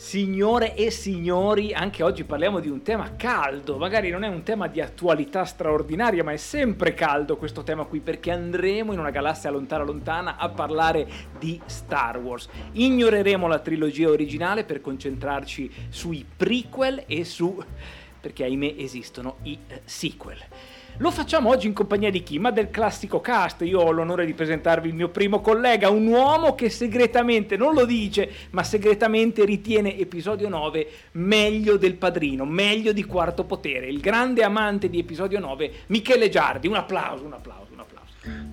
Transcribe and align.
Signore 0.00 0.74
e 0.76 0.90
signori, 0.90 1.74
anche 1.74 2.02
oggi 2.02 2.24
parliamo 2.24 2.58
di 2.58 2.70
un 2.70 2.80
tema 2.80 3.16
caldo, 3.16 3.76
magari 3.76 4.08
non 4.08 4.24
è 4.24 4.28
un 4.28 4.42
tema 4.42 4.66
di 4.66 4.80
attualità 4.80 5.44
straordinaria, 5.44 6.24
ma 6.24 6.32
è 6.32 6.38
sempre 6.38 6.94
caldo 6.94 7.36
questo 7.36 7.62
tema 7.62 7.84
qui 7.84 8.00
perché 8.00 8.30
andremo 8.30 8.94
in 8.94 8.98
una 8.98 9.10
galassia 9.10 9.50
lontana 9.50 9.84
lontana 9.84 10.36
a 10.38 10.48
parlare 10.48 11.06
di 11.38 11.60
Star 11.66 12.16
Wars. 12.16 12.48
Ignoreremo 12.72 13.46
la 13.46 13.58
trilogia 13.58 14.08
originale 14.08 14.64
per 14.64 14.80
concentrarci 14.80 15.70
sui 15.90 16.24
prequel 16.34 17.04
e 17.06 17.22
su 17.26 17.62
perché 18.18 18.44
ahimè 18.44 18.76
esistono 18.78 19.36
i 19.42 19.58
eh, 19.68 19.82
sequel. 19.84 20.38
Lo 21.00 21.10
facciamo 21.10 21.48
oggi 21.48 21.66
in 21.66 21.72
compagnia 21.72 22.10
di 22.10 22.22
chi? 22.22 22.38
Ma 22.38 22.50
del 22.50 22.68
classico 22.68 23.22
cast. 23.22 23.62
Io 23.62 23.80
ho 23.80 23.90
l'onore 23.90 24.26
di 24.26 24.34
presentarvi 24.34 24.88
il 24.88 24.94
mio 24.94 25.08
primo 25.08 25.40
collega, 25.40 25.88
un 25.88 26.06
uomo 26.06 26.54
che 26.54 26.68
segretamente, 26.68 27.56
non 27.56 27.72
lo 27.72 27.86
dice, 27.86 28.30
ma 28.50 28.62
segretamente 28.62 29.46
ritiene 29.46 29.96
episodio 29.96 30.50
9 30.50 30.88
meglio 31.12 31.78
del 31.78 31.94
padrino, 31.94 32.44
meglio 32.44 32.92
di 32.92 33.04
Quarto 33.06 33.44
Potere. 33.44 33.88
Il 33.88 34.00
grande 34.00 34.42
amante 34.42 34.90
di 34.90 34.98
episodio 34.98 35.40
9, 35.40 35.72
Michele 35.86 36.28
Giardi. 36.28 36.68
Un 36.68 36.76
applauso, 36.76 37.24
un 37.24 37.32
applauso. 37.32 37.69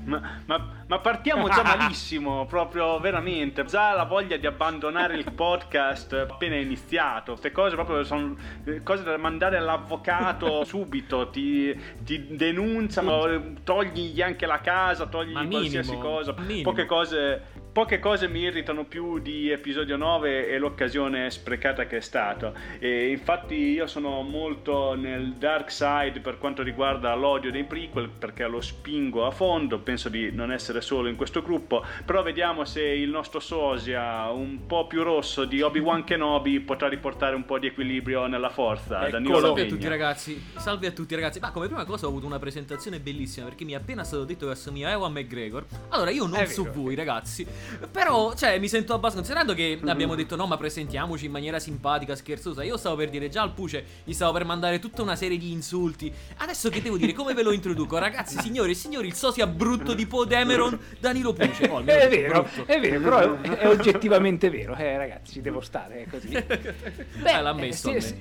Ma, 0.07 0.21
ma, 0.45 0.69
ma, 0.87 0.99
partiamo 0.99 1.49
già 1.49 1.63
malissimo, 1.77 2.45
proprio 2.45 2.97
veramente. 2.99 3.65
Già 3.65 3.93
la 3.93 4.05
voglia 4.05 4.37
di 4.37 4.47
abbandonare 4.47 5.15
il 5.15 5.33
podcast 5.33 6.13
appena 6.13 6.55
iniziato. 6.55 7.31
Queste 7.31 7.51
cose 7.51 7.75
proprio 7.75 8.03
sono 8.03 8.35
cose 8.83 9.03
da 9.03 9.17
mandare 9.17 9.57
all'avvocato 9.57 10.63
subito. 10.65 11.29
Ti, 11.29 11.77
ti 11.99 12.27
denunciano, 12.35 13.53
togli 13.63 14.21
anche 14.21 14.45
la 14.45 14.61
casa, 14.61 15.07
togli 15.07 15.33
qualsiasi 15.33 15.97
cosa. 15.97 16.33
Minimo. 16.37 16.63
Poche 16.63 16.85
cose 16.85 17.41
poche 17.77 17.99
cose 17.99 18.27
mi 18.27 18.39
irritano 18.39 18.85
più 18.85 19.19
di 19.19 19.51
episodio 19.51 19.97
9 19.97 20.47
e 20.47 20.57
l'occasione 20.57 21.29
sprecata 21.29 21.85
che 21.85 21.97
è 21.97 21.99
stata. 21.99 22.51
E 22.79 23.11
infatti 23.11 23.53
io 23.53 23.85
sono 23.85 24.23
molto 24.23 24.95
nel 24.95 25.33
dark 25.33 25.71
side 25.71 26.19
per 26.19 26.39
quanto 26.39 26.63
riguarda 26.63 27.13
l'odio 27.13 27.51
dei 27.51 27.65
prequel 27.65 28.09
perché 28.09 28.47
lo 28.47 28.61
spingo 28.61 29.27
a 29.27 29.29
fondo, 29.29 29.77
penso 29.77 30.09
di 30.09 30.31
non 30.31 30.51
essere 30.51 30.81
solo 30.81 31.07
in 31.07 31.15
questo 31.15 31.43
gruppo, 31.43 31.85
però 32.03 32.23
vediamo 32.23 32.65
se 32.65 32.81
il 32.81 33.11
nostro 33.11 33.39
sosia 33.39 34.27
un 34.31 34.65
po' 34.65 34.87
più 34.87 35.03
rosso 35.03 35.45
di 35.45 35.61
Obi-Wan 35.61 36.03
Kenobi 36.03 36.59
potrà 36.61 36.87
riportare 36.87 37.35
un 37.35 37.45
po' 37.45 37.59
di 37.59 37.67
equilibrio 37.67 38.25
nella 38.25 38.49
forza. 38.49 39.07
Ecco, 39.07 39.39
salve 39.39 39.61
a 39.61 39.65
tutti 39.67 39.87
ragazzi, 39.87 40.43
salve 40.55 40.87
a 40.87 40.91
tutti 40.91 41.13
ragazzi. 41.13 41.39
Ma 41.39 41.51
come 41.51 41.67
prima 41.67 41.85
cosa 41.85 42.07
ho 42.07 42.09
avuto 42.09 42.25
una 42.25 42.39
presentazione 42.39 42.99
bellissima 42.99 43.45
perché 43.45 43.65
mi 43.65 43.73
è 43.73 43.75
appena 43.75 44.03
stato 44.03 44.23
detto 44.23 44.47
che 44.47 44.53
assomiglia 44.53 44.87
a 44.87 44.91
Ewan 44.93 45.11
McGregor. 45.11 45.63
Allora 45.89 46.09
io 46.09 46.25
non 46.25 46.43
so 46.47 46.67
voi 46.73 46.95
ragazzi, 46.95 47.45
però, 47.91 48.33
cioè, 48.35 48.59
mi 48.59 48.67
sento 48.67 48.93
abbastanza. 48.93 49.33
Considerando 49.33 49.53
che 49.53 49.79
mm. 49.83 49.87
abbiamo 49.87 50.15
detto 50.15 50.35
no, 50.35 50.47
ma 50.47 50.57
presentiamoci 50.57 51.25
in 51.25 51.31
maniera 51.31 51.59
simpatica, 51.59 52.15
scherzosa. 52.15 52.63
Io 52.63 52.77
stavo 52.77 52.95
per 52.95 53.09
dire 53.09 53.29
già 53.29 53.41
al 53.41 53.53
Puce, 53.53 53.83
gli 54.03 54.13
stavo 54.13 54.33
per 54.33 54.45
mandare 54.45 54.79
tutta 54.79 55.01
una 55.01 55.15
serie 55.15 55.37
di 55.37 55.51
insulti. 55.51 56.11
Adesso 56.37 56.69
che 56.69 56.81
devo 56.81 56.97
dire? 56.97 57.13
Come 57.13 57.33
ve 57.33 57.43
lo 57.43 57.51
introduco? 57.51 57.97
Ragazzi, 57.99 58.39
signori 58.39 58.71
e 58.71 58.75
signori, 58.75 59.07
il 59.07 59.13
sosia 59.13 59.47
brutto 59.47 59.93
di 59.93 60.05
Podemeron, 60.05 60.77
Danilo 60.99 61.33
Puce. 61.33 61.67
Oh, 61.67 61.79
è 61.79 62.07
vero, 62.09 62.43
brutto. 62.43 62.71
è 62.71 62.79
vero, 62.79 62.99
però 63.01 63.41
è, 63.41 63.49
è 63.57 63.67
oggettivamente 63.67 64.49
vero. 64.49 64.75
Eh, 64.75 64.97
ragazzi, 64.97 65.33
ci 65.33 65.41
devo 65.41 65.61
stare 65.61 66.03
è 66.03 66.07
così. 66.09 66.29
Beh, 66.31 67.37
eh, 67.37 67.41
l'ha 67.41 67.53
messo. 67.53 67.91
Eh, 67.91 68.01
sì, 68.01 68.15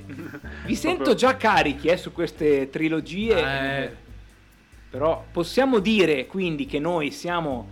vi 0.64 0.74
sento 0.74 1.14
già 1.14 1.36
carichi 1.36 1.88
eh, 1.88 1.96
su 1.96 2.12
queste 2.12 2.70
trilogie. 2.70 3.38
Eh. 3.38 4.04
Però 4.90 5.24
possiamo 5.30 5.78
dire 5.78 6.26
quindi 6.26 6.64
che 6.66 6.78
noi 6.78 7.10
siamo 7.10 7.68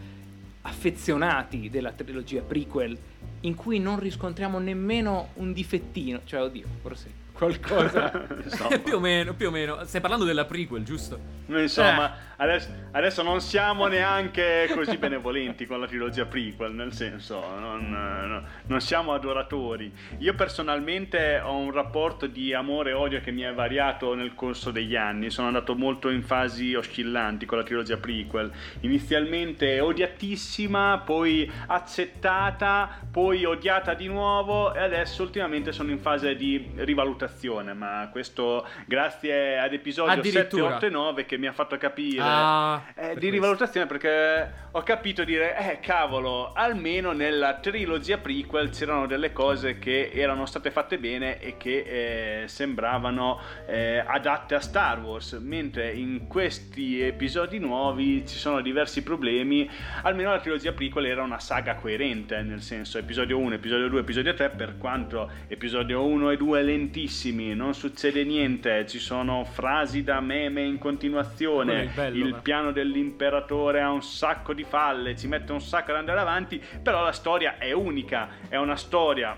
affezionati 0.67 1.69
della 1.71 1.93
trilogia 1.93 2.43
prequel 2.43 2.97
in 3.41 3.55
cui 3.55 3.79
non 3.79 3.99
riscontriamo 3.99 4.59
nemmeno 4.59 5.29
un 5.35 5.53
difettino, 5.53 6.21
cioè 6.25 6.43
oddio, 6.43 6.67
forse 6.81 7.23
qualcosa. 7.35 8.11
più 8.83 8.97
o 8.97 9.01
meno, 9.01 9.35
più 9.35 9.49
o 9.49 9.51
meno. 9.51 9.85
Stai 9.85 10.01
parlando 10.01 10.25
della 10.25 10.45
prequel, 10.45 10.85
giusto? 10.85 11.19
Insomma, 11.47 12.15
eh. 12.15 12.19
adesso, 12.37 12.69
adesso, 12.93 13.23
non 13.23 13.41
siamo 13.41 13.87
neanche 13.89 14.71
così 14.73 14.97
benevolenti 14.97 15.67
con 15.67 15.81
la 15.81 15.87
trilogia 15.87 16.25
prequel, 16.25 16.73
nel 16.73 16.93
senso, 16.93 17.41
non, 17.59 17.91
no, 17.91 18.43
non, 18.67 18.81
siamo 18.81 19.13
adoratori. 19.13 19.93
Io 20.19 20.35
personalmente 20.35 21.41
ho 21.41 21.57
un 21.57 21.73
rapporto 21.73 22.27
di 22.27 22.55
amore 22.55 22.91
e 22.91 22.95
odio 22.95 23.21
che 23.21 23.33
mi 23.33 23.43
è 23.43 23.53
variato 23.53 24.15
nel 24.15 24.35
corso 24.35 24.71
degli 24.71 24.95
anni. 24.95 25.29
Sono 25.31 25.49
andato 25.49 25.75
molto 25.75 26.09
in 26.09 26.23
fasi 26.23 26.75
oscillanti 26.75 27.47
con 27.47 27.59
la 27.59 27.65
trilogia 27.65 27.97
prequel. 27.97 28.51
Inizialmente 28.81 29.81
odiatissima, 29.81 31.03
poi 31.05 31.51
accettata, 31.67 32.89
poi 33.11 33.45
odiata 33.45 33.95
di 33.95 34.07
nuovo 34.07 34.73
e 34.73 34.81
adesso 34.81 35.23
ultimamente 35.23 35.73
sono 35.73 35.91
in 35.91 35.99
fase 35.99 36.37
di 36.37 36.71
rivalutazione 36.77 37.24
valutazione, 37.25 37.73
ma 37.73 38.09
questo 38.13 38.67
grazie 38.87 39.59
ad 39.59 39.73
episodio 39.73 40.23
7, 40.23 40.61
8 40.61 40.87
e 40.87 40.89
9 40.91 41.25
che 41.25 41.39
mi 41.39 41.47
ha 41.47 41.53
fatto 41.53 41.77
capire 41.79 42.23
ah, 42.23 42.85
eh, 42.95 43.17
di 43.17 43.31
rivalutazione 43.31 43.87
perché 43.87 44.63
ho 44.73 44.83
capito 44.83 45.25
dire, 45.25 45.57
eh 45.57 45.81
cavolo, 45.81 46.53
almeno 46.53 47.13
nella 47.13 47.55
trilogia 47.55 48.19
prequel 48.19 48.71
c'erano 48.71 49.07
delle 49.07 49.33
cose 49.33 49.79
che 49.79 50.11
erano 50.13 50.47
state 50.47 50.71
fatte 50.71 50.99
bene 50.99 51.41
e 51.41 51.57
che 51.57 52.43
eh, 52.43 52.49
sembravano 52.49 53.41
eh, 53.67 54.03
adatte 54.05 54.55
a 54.55 54.61
Star 54.61 55.01
Wars, 55.01 55.33
mentre 55.41 55.93
in 55.93 56.27
questi 56.27 57.01
episodi 57.01 57.59
nuovi 57.59 58.27
ci 58.27 58.37
sono 58.37 58.61
diversi 58.61 59.03
problemi, 59.03 59.69
almeno 60.03 60.31
la 60.31 60.41
trilogia 60.41 60.73
prequel 60.73 61.07
era 61.07 61.23
una 61.23 61.39
saga 61.39 61.77
coerente, 61.77 62.41
nel 62.43 62.61
senso 62.61 62.99
episodio 62.99 63.39
1, 63.39 63.55
episodio 63.55 63.89
2, 63.89 64.01
episodio 64.01 64.35
3, 64.35 64.51
per 64.51 64.77
quanto 64.77 65.31
episodio 65.49 66.05
1 66.05 66.31
e 66.31 66.37
2 66.37 66.63
lentissimi 66.63 67.14
bellissimi, 67.15 67.55
non 67.55 67.75
succede 67.75 68.25
niente, 68.25 68.87
ci 68.89 68.99
sono 68.99 69.45
frasi 69.45 70.03
da 70.03 70.21
meme 70.21 70.63
in 70.63 70.79
continuazione, 70.79 71.83
il, 71.83 71.91
bello, 71.95 72.27
il 72.27 72.41
piano 72.43 72.73
dell'imperatore 72.73 73.81
ha 73.81 73.91
un 73.91 74.03
sacco 74.03 74.53
di 74.53 74.65
falle, 74.65 75.17
ci 75.17 75.29
mette 75.29 75.53
un 75.53 75.61
sacco 75.61 75.93
ad 75.93 75.99
andare 75.99 76.19
avanti, 76.19 76.61
però 76.83 77.03
la 77.03 77.13
storia 77.13 77.59
è 77.59 77.73
unica, 77.73 78.29
è 78.49 78.57
una 78.57 78.77
storia 78.77 79.37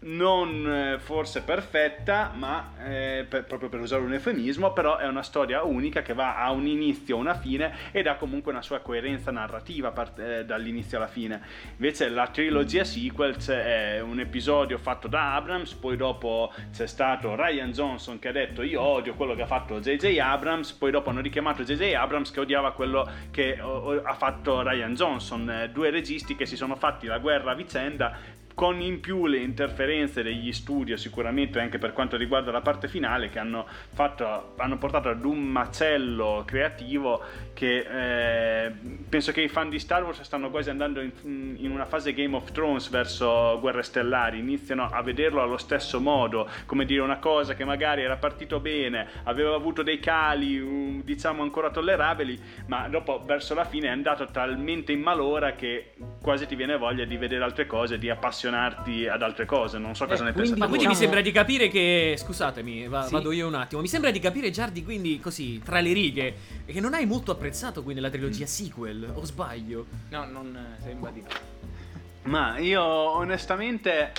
non 0.00 0.64
eh, 0.94 0.98
forse 1.00 1.42
perfetta, 1.42 2.32
ma 2.34 2.72
eh, 2.84 3.26
per, 3.28 3.44
proprio 3.44 3.68
per 3.68 3.80
usare 3.80 4.02
un 4.02 4.12
eufemismo, 4.12 4.72
però 4.72 4.96
è 4.96 5.06
una 5.06 5.22
storia 5.22 5.64
unica 5.64 6.02
che 6.02 6.14
va 6.14 6.36
a 6.36 6.52
un 6.52 6.66
inizio, 6.66 7.16
una 7.16 7.34
fine 7.34 7.74
ed 7.90 8.06
ha 8.06 8.14
comunque 8.14 8.52
una 8.52 8.62
sua 8.62 8.78
coerenza 8.78 9.32
narrativa 9.32 9.90
part- 9.90 10.18
eh, 10.20 10.44
dall'inizio 10.44 10.98
alla 10.98 11.08
fine. 11.08 11.40
Invece 11.72 12.08
la 12.10 12.28
trilogia 12.28 12.84
sequels 12.84 13.48
è 13.48 14.00
un 14.00 14.20
episodio 14.20 14.78
fatto 14.78 15.08
da 15.08 15.34
Abrams, 15.34 15.74
poi 15.74 15.96
dopo 15.96 16.52
c'è 16.72 16.86
stato 16.86 17.34
Ryan 17.34 17.72
Johnson 17.72 18.20
che 18.20 18.28
ha 18.28 18.32
detto 18.32 18.62
io 18.62 18.80
odio 18.80 19.14
quello 19.14 19.34
che 19.34 19.42
ha 19.42 19.46
fatto 19.46 19.80
JJ 19.80 20.18
Abrams, 20.18 20.72
poi 20.72 20.92
dopo 20.92 21.10
hanno 21.10 21.20
richiamato 21.20 21.64
JJ 21.64 21.94
Abrams 21.94 22.30
che 22.30 22.40
odiava 22.40 22.72
quello 22.72 23.08
che 23.32 23.58
o- 23.60 24.00
ha 24.00 24.14
fatto 24.14 24.62
Ryan 24.62 24.94
Johnson, 24.94 25.50
eh, 25.50 25.70
due 25.70 25.90
registi 25.90 26.36
che 26.36 26.46
si 26.46 26.54
sono 26.56 26.76
fatti 26.76 27.06
la 27.06 27.18
guerra 27.18 27.50
a 27.50 27.54
vicenda 27.54 28.36
con 28.58 28.80
in 28.80 28.98
più 28.98 29.26
le 29.26 29.38
interferenze 29.38 30.24
degli 30.24 30.52
studio 30.52 30.96
sicuramente 30.96 31.60
anche 31.60 31.78
per 31.78 31.92
quanto 31.92 32.16
riguarda 32.16 32.50
la 32.50 32.60
parte 32.60 32.88
finale 32.88 33.28
che 33.28 33.38
hanno, 33.38 33.64
fatto, 33.92 34.54
hanno 34.56 34.78
portato 34.78 35.08
ad 35.08 35.24
un 35.24 35.38
macello 35.38 36.42
creativo 36.44 37.22
che 37.58 38.66
eh, 38.66 38.72
penso 39.08 39.32
che 39.32 39.40
i 39.40 39.48
fan 39.48 39.68
di 39.68 39.80
Star 39.80 40.04
Wars 40.04 40.20
stanno 40.20 40.48
quasi 40.48 40.70
andando 40.70 41.00
in, 41.00 41.10
in, 41.58 41.72
una 41.72 41.86
fase 41.86 42.14
Game 42.14 42.36
of 42.36 42.52
Thrones 42.52 42.88
verso 42.88 43.58
Guerre 43.58 43.82
Stellari, 43.82 44.38
iniziano 44.38 44.88
a 44.88 45.02
vederlo 45.02 45.42
allo 45.42 45.56
stesso 45.56 45.98
modo, 45.98 46.48
come 46.66 46.84
dire 46.84 47.00
una 47.00 47.18
cosa 47.18 47.56
che 47.56 47.64
magari 47.64 48.02
era 48.02 48.16
partito 48.16 48.60
bene, 48.60 49.08
aveva 49.24 49.56
avuto 49.56 49.82
dei 49.82 49.98
cali 49.98 51.02
diciamo 51.02 51.42
ancora 51.42 51.70
tollerabili, 51.70 52.40
ma 52.66 52.86
dopo 52.86 53.24
verso 53.26 53.54
la 53.54 53.64
fine 53.64 53.88
è 53.88 53.90
andato 53.90 54.26
talmente 54.26 54.92
in 54.92 55.00
malora 55.00 55.54
che 55.54 55.94
quasi 56.22 56.46
ti 56.46 56.54
viene 56.54 56.76
voglia 56.76 57.04
di 57.04 57.16
vedere 57.16 57.42
altre 57.42 57.66
cose, 57.66 57.98
di 57.98 58.08
appassionarti 58.08 59.08
ad 59.08 59.22
altre 59.22 59.46
cose. 59.46 59.78
Non 59.78 59.96
so 59.96 60.06
cosa 60.06 60.22
eh, 60.22 60.26
ne 60.26 60.32
pensate. 60.32 60.60
Ma 60.60 60.68
quindi 60.68 60.86
diciamo... 60.86 60.94
mi 60.94 61.00
sembra 61.00 61.20
di 61.20 61.32
capire 61.32 61.68
che. 61.68 62.14
Scusatemi, 62.16 62.86
va, 62.86 63.02
sì. 63.02 63.12
vado 63.12 63.32
io 63.32 63.48
un 63.48 63.54
attimo. 63.54 63.80
Mi 63.80 63.88
sembra 63.88 64.12
di 64.12 64.20
capire, 64.20 64.50
Giardi, 64.50 64.84
quindi 64.84 65.18
così, 65.18 65.60
tra 65.60 65.80
le 65.80 65.92
righe, 65.92 66.34
che 66.66 66.80
non 66.80 66.94
hai 66.94 67.04
molto 67.04 67.32
apprezzato 67.48 67.82
quindi 67.82 68.00
la 68.00 68.10
trilogia 68.10 68.44
mm. 68.44 68.46
sequel, 68.46 69.10
o 69.14 69.24
sbaglio? 69.24 69.86
No, 70.10 70.24
non 70.26 70.54
eh, 70.54 70.82
sembra 70.82 71.10
di 71.10 71.24
Ma 72.24 72.58
io 72.58 72.82
onestamente 72.82 74.12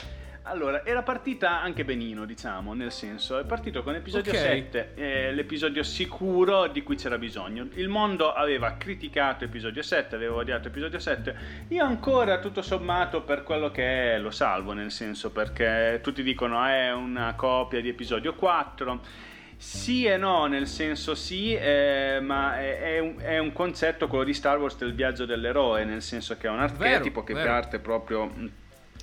allora, 0.43 0.83
era 0.83 1.03
partita 1.03 1.61
anche 1.61 1.85
benino, 1.85 2.25
diciamo, 2.25 2.73
nel 2.73 2.91
senso, 2.91 3.37
è 3.37 3.45
partito 3.45 3.83
con 3.83 3.93
episodio 3.93 4.31
okay. 4.31 4.63
7, 4.63 4.91
eh, 4.95 5.31
l'episodio 5.31 5.83
sicuro 5.83 6.67
di 6.67 6.81
cui 6.81 6.95
c'era 6.95 7.19
bisogno. 7.19 7.67
Il 7.75 7.87
mondo 7.87 8.33
aveva 8.33 8.75
criticato 8.75 9.43
episodio 9.43 9.83
7, 9.83 10.15
aveva 10.15 10.37
odiato 10.37 10.69
episodio 10.69 10.97
7. 10.97 11.35
Io 11.67 11.85
ancora, 11.85 12.39
tutto 12.39 12.63
sommato, 12.63 13.21
per 13.21 13.43
quello 13.43 13.69
che 13.69 14.15
è, 14.15 14.17
lo 14.17 14.31
salvo, 14.31 14.73
nel 14.73 14.89
senso, 14.89 15.29
perché 15.29 15.99
tutti 16.01 16.23
dicono 16.23 16.63
è 16.65 16.91
una 16.91 17.35
copia 17.35 17.79
di 17.79 17.89
episodio 17.89 18.33
4. 18.33 19.27
Sì 19.61 20.05
e 20.05 20.15
no, 20.15 20.45
nel 20.45 20.67
senso 20.67 21.15
sì, 21.15 21.53
eh, 21.53 22.19
ma 22.21 22.57
è, 22.57 22.79
è, 22.79 22.99
un, 22.99 23.15
è, 23.17 23.37
un, 23.39 23.51
concetto 23.51 24.07
quello 24.07 24.23
di 24.23 24.33
Star 24.33 24.57
Wars 24.57 24.77
del 24.77 24.93
viaggio 24.93 25.25
dell'eroe, 25.25 25.83
nel 25.83 26.01
senso 26.01 26.37
che 26.37 26.47
è 26.47 26.49
un 26.49 26.61
archetipo 26.61 27.21
vero, 27.21 27.23
che 27.25 27.33
vero. 27.33 27.45
parte 27.45 27.79
proprio 27.79 28.31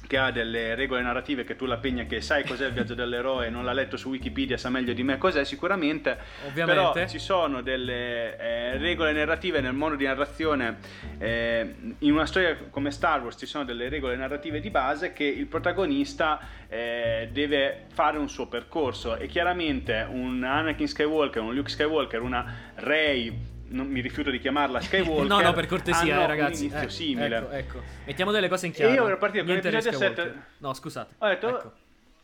che 0.06 0.19
ha 0.19 0.31
delle 0.31 0.75
regole 0.75 1.03
narrative 1.03 1.44
che 1.44 1.56
tu 1.56 1.67
la 1.67 1.76
pegna 1.79 2.05
che 2.05 2.20
sai 2.20 2.44
cos'è 2.44 2.67
il 2.67 2.73
viaggio 2.73 2.94
dell'eroe 2.94 3.49
non 3.50 3.64
l'ha 3.64 3.73
letto 3.73 3.97
su 3.97 4.08
Wikipedia 4.11 4.56
sa 4.56 4.69
meglio 4.70 4.93
di 4.93 5.03
me 5.03 5.19
cos'è 5.19 5.44
sicuramente 5.44 6.17
Ovviamente. 6.47 6.93
però 6.93 7.06
ci 7.06 7.19
sono 7.19 7.62
delle 7.62 8.37
eh, 8.38 8.76
regole 8.79 9.12
narrative 9.12 9.61
nel 9.61 9.73
mondo 9.73 9.97
di 9.97 10.05
narrazione 10.05 10.79
eh, 11.19 11.75
in 11.99 12.12
una 12.12 12.26
storia 12.26 12.56
come 12.70 12.91
Star 12.91 13.23
Wars 13.23 13.37
ci 13.38 13.47
sono 13.47 13.64
delle 13.64 13.88
regole 13.88 14.17
narrative 14.17 14.61
di 14.61 14.70
base 14.70 15.12
che 15.12 15.25
il 15.25 15.47
protagonista 15.47 16.41
eh, 16.69 17.29
deve 17.32 17.87
fare 17.93 18.19
un 18.19 18.29
suo 18.29 18.47
percorso 18.47 19.17
e 19.17 19.26
chiaramente 19.26 20.06
un 20.09 20.43
Anakin 20.44 20.87
Skywalker 20.87 21.43
un 21.43 21.55
Luke 21.55 21.70
Skywalker 21.70 22.20
una 22.23 22.55
Rey 22.76 23.55
non 23.68 23.86
mi 23.88 24.00
rifiuto 24.00 24.30
di 24.30 24.38
chiamarla 24.38 24.80
Skywalker. 24.82 25.26
no, 25.26 25.40
no, 25.40 25.52
per 25.52 25.66
cortesia, 25.66 26.22
eh, 26.22 26.26
ragazzi. 26.26 26.64
Un 26.66 26.70
inizio 26.70 26.86
Eh, 26.88 26.90
simile. 26.90 27.36
Ecco, 27.36 27.50
ecco. 27.50 27.82
Mettiamo 28.04 28.30
delle 28.30 28.48
cose 28.48 28.66
in 28.66 28.72
chiaro. 28.72 28.90
E 28.92 28.94
io 28.94 29.06
ero 29.06 29.18
partito 29.18 29.44
Niente 29.44 29.70
l'episodio 29.70 29.98
Skywalker. 29.98 30.24
7. 30.26 30.42
No, 30.58 30.72
scusate. 30.74 31.14
Ho 31.18 31.28
detto, 31.28 31.48
Ecco. 31.48 31.72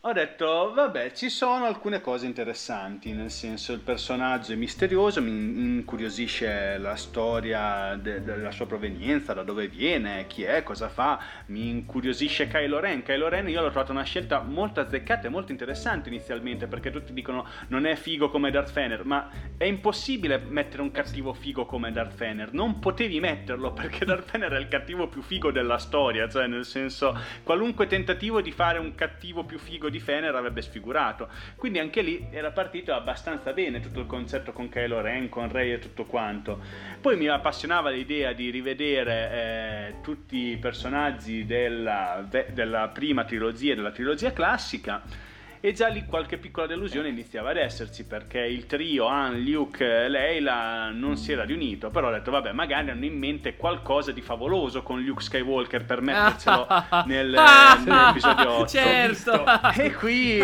Ho 0.05 0.11
detto, 0.11 0.73
vabbè, 0.73 1.13
ci 1.13 1.29
sono 1.29 1.63
alcune 1.63 2.01
cose 2.01 2.25
interessanti, 2.25 3.13
nel 3.13 3.31
senso 3.31 3.71
il 3.71 3.79
personaggio 3.79 4.51
è 4.51 4.55
misterioso, 4.55 5.21
mi 5.21 5.31
incuriosisce 5.31 6.77
la 6.77 6.97
storia 6.97 7.95
de- 7.95 8.21
della 8.21 8.51
sua 8.51 8.65
provenienza, 8.65 9.31
da 9.33 9.43
dove 9.43 9.69
viene, 9.69 10.27
chi 10.27 10.43
è, 10.43 10.61
cosa 10.61 10.89
fa, 10.89 11.21
mi 11.45 11.69
incuriosisce 11.69 12.49
Kylo 12.49 12.81
Ren. 12.81 13.01
Kylo 13.01 13.29
Ren 13.29 13.47
io 13.47 13.61
l'ho 13.61 13.69
trovato 13.69 13.93
una 13.93 14.03
scelta 14.03 14.41
molto 14.41 14.81
azzeccata 14.81 15.27
e 15.27 15.29
molto 15.29 15.53
interessante 15.53 16.09
inizialmente, 16.09 16.67
perché 16.67 16.91
tutti 16.91 17.13
dicono 17.13 17.47
non 17.69 17.85
è 17.85 17.95
figo 17.95 18.29
come 18.29 18.51
Darth 18.51 18.73
Vader, 18.73 19.05
ma 19.05 19.29
è 19.55 19.63
impossibile 19.63 20.37
mettere 20.37 20.81
un 20.81 20.91
cattivo 20.91 21.31
figo 21.31 21.65
come 21.65 21.93
Darth 21.93 22.17
Vader, 22.17 22.51
non 22.51 22.79
potevi 22.79 23.21
metterlo 23.21 23.71
perché 23.71 24.03
Darth 24.03 24.33
Vader 24.33 24.51
è 24.51 24.59
il 24.59 24.67
cattivo 24.67 25.07
più 25.07 25.21
figo 25.21 25.49
della 25.49 25.77
storia, 25.77 26.27
cioè 26.27 26.47
nel 26.47 26.65
senso 26.65 27.17
qualunque 27.41 27.87
tentativo 27.87 28.41
di 28.41 28.51
fare 28.51 28.79
un 28.79 28.95
cattivo 28.95 29.45
più 29.45 29.57
figo 29.57 29.91
di 29.93 29.99
Fener 29.99 30.33
avrebbe 30.33 30.63
sfigurato. 30.63 31.29
Quindi 31.55 31.77
anche 31.77 32.01
lì 32.01 32.27
era 32.31 32.51
partito 32.51 32.93
abbastanza 32.93 33.53
bene 33.53 33.79
tutto 33.79 33.99
il 33.99 34.07
concetto 34.07 34.51
con 34.51 34.67
Kylo 34.67 35.01
Ren, 35.01 35.29
con 35.29 35.51
Rey 35.51 35.71
e 35.73 35.79
tutto 35.79 36.05
quanto. 36.05 36.59
Poi 36.99 37.15
mi 37.15 37.27
appassionava 37.27 37.91
l'idea 37.91 38.33
di 38.33 38.49
rivedere 38.49 39.29
eh, 39.31 40.01
tutti 40.01 40.51
i 40.51 40.57
personaggi 40.57 41.45
della, 41.45 42.27
della 42.51 42.87
prima 42.87 43.23
trilogia, 43.23 43.75
della 43.75 43.91
trilogia 43.91 44.33
classica. 44.33 45.31
E 45.65 45.71
già 45.71 45.87
lì 45.87 46.03
qualche 46.05 46.37
piccola 46.37 46.67
delusione 46.67 47.07
iniziava 47.07 47.51
ad 47.51 47.55
esserci 47.55 48.03
perché 48.03 48.39
il 48.39 48.65
trio 48.65 49.05
Han, 49.07 49.39
Luke 49.43 49.81
e 50.03 50.09
Leila 50.09 50.89
non 50.89 51.15
si 51.15 51.31
era 51.31 51.45
riunito. 51.45 51.89
Però 51.89 52.09
ho 52.09 52.11
detto, 52.11 52.31
vabbè, 52.31 52.51
magari 52.51 52.89
hanno 52.89 53.05
in 53.05 53.17
mente 53.17 53.55
qualcosa 53.55 54.11
di 54.11 54.19
favoloso 54.19 54.83
con 54.83 55.01
Luke 55.01 55.21
Skywalker 55.23 55.85
per 55.85 56.01
mettercelo 56.01 56.67
nel, 57.07 57.29
nell'episodio 57.85 58.51
8. 58.51 58.67
Certo. 58.67 59.45
E 59.77 59.93
qui. 59.93 60.39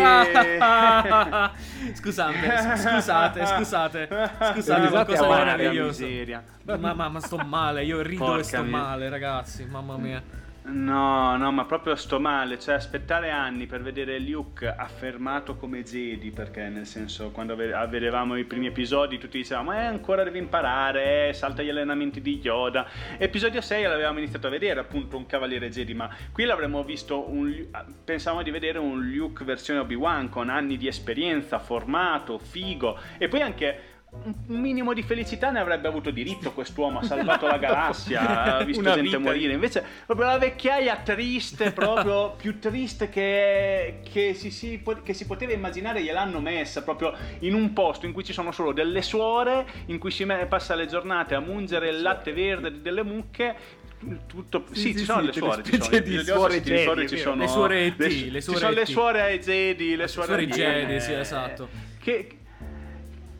scusate, 1.92 2.76
scusate, 2.78 3.46
scusate. 3.46 4.08
Scusate, 4.08 4.54
Risate 4.54 4.88
qualcosa 4.88 5.22
di 5.22 5.28
meraviglioso. 5.28 6.02
miseria. 6.06 6.42
Ma, 6.64 6.94
ma, 6.94 7.08
ma 7.10 7.20
sto 7.20 7.36
male, 7.36 7.84
io 7.84 8.00
rido 8.00 8.24
Porca 8.24 8.40
e 8.40 8.44
sto 8.44 8.62
miseria. 8.62 8.78
male, 8.86 9.08
ragazzi. 9.10 9.66
Mamma 9.66 9.98
mia. 9.98 10.22
No, 10.62 11.38
no, 11.38 11.50
ma 11.52 11.64
proprio 11.64 11.94
sto 11.96 12.20
male, 12.20 12.58
cioè 12.58 12.74
aspettare 12.74 13.30
anni 13.30 13.66
per 13.66 13.80
vedere 13.80 14.18
Luke 14.18 14.68
affermato 14.68 15.56
come 15.56 15.82
Jedi, 15.82 16.30
perché 16.32 16.68
nel 16.68 16.84
senso 16.84 17.30
quando 17.30 17.56
ve- 17.56 17.72
vedevamo 17.88 18.36
i 18.36 18.44
primi 18.44 18.66
episodi 18.66 19.16
tutti 19.16 19.38
dicevamo 19.38 19.72
eh 19.72 19.78
ancora 19.86 20.22
devi 20.22 20.36
imparare, 20.38 21.28
eh, 21.28 21.32
salta 21.32 21.62
gli 21.62 21.70
allenamenti 21.70 22.20
di 22.20 22.40
Yoda. 22.42 22.86
Episodio 23.16 23.62
6 23.62 23.84
l'avevamo 23.84 24.18
iniziato 24.18 24.48
a 24.48 24.50
vedere 24.50 24.80
appunto 24.80 25.16
un 25.16 25.24
cavaliere 25.24 25.70
Jedi, 25.70 25.94
ma 25.94 26.14
qui 26.30 26.44
l'avremmo 26.44 26.84
visto 26.84 27.30
un 27.30 27.48
Lu- 27.48 27.70
pensavamo 28.04 28.42
di 28.42 28.50
vedere 28.50 28.78
un 28.78 29.00
Luke 29.08 29.44
versione 29.44 29.80
Obi-Wan 29.80 30.28
con 30.28 30.50
anni 30.50 30.76
di 30.76 30.86
esperienza, 30.88 31.58
formato, 31.58 32.36
figo 32.38 32.98
e 33.16 33.28
poi 33.28 33.40
anche 33.40 33.89
un 34.12 34.34
minimo 34.46 34.92
di 34.92 35.02
felicità 35.02 35.50
ne 35.50 35.60
avrebbe 35.60 35.86
avuto 35.86 36.10
diritto 36.10 36.52
quest'uomo, 36.52 36.98
ha 36.98 37.02
salvato 37.04 37.46
la 37.46 37.56
galassia, 37.58 38.58
ha 38.58 38.64
visto 38.64 38.82
Una 38.82 38.94
gente 38.94 39.08
vita 39.08 39.18
morire. 39.18 39.52
Invece, 39.52 39.84
proprio 40.04 40.26
la 40.26 40.38
vecchiaia 40.38 40.96
triste, 40.96 41.70
proprio 41.70 42.32
più 42.36 42.58
triste 42.58 43.08
che, 43.08 44.00
che, 44.10 44.34
si, 44.34 44.50
si 44.50 44.82
che 45.04 45.14
si 45.14 45.26
poteva 45.26 45.52
immaginare, 45.52 46.02
gliel'hanno 46.02 46.40
messa 46.40 46.82
proprio 46.82 47.14
in 47.40 47.54
un 47.54 47.72
posto 47.72 48.06
in 48.06 48.12
cui 48.12 48.24
ci 48.24 48.32
sono 48.32 48.50
solo 48.50 48.72
delle 48.72 49.02
suore, 49.02 49.64
in 49.86 49.98
cui 49.98 50.10
si 50.10 50.26
passa 50.48 50.74
le 50.74 50.86
giornate 50.86 51.34
a 51.34 51.40
mungere 51.40 51.88
il 51.88 52.02
latte 52.02 52.32
verde 52.32 52.80
delle 52.82 53.04
mucche. 53.04 53.78
Tutto, 54.26 54.64
sì, 54.72 54.80
Sì, 54.80 54.92
ci 54.92 54.98
sì, 55.00 55.04
sono 55.04 55.20
sì, 55.20 55.26
le 55.26 55.32
suore, 55.32 55.62
ci 55.62 55.78
sono, 55.78 55.98
di 55.98 56.18
suore 56.24 56.62
Jedi, 56.62 56.82
suore 56.82 57.06
ci 57.08 57.18
sono 57.18 57.34
Le 57.36 57.48
suore 57.48 57.84
E.T., 57.84 57.98
le, 57.98 58.08
le 58.08 58.40
ci 58.40 58.40
suore 58.40 58.58
sono 58.58 58.72
le 58.72 58.86
suore 58.86 59.20
ai 59.20 59.38
Jedi, 59.40 59.94
le 59.94 60.08
suore, 60.08 60.28
suore 60.28 60.46
Jedi, 60.46 61.00
sì, 61.00 61.12
esatto. 61.12 61.68
Che, 62.00 62.39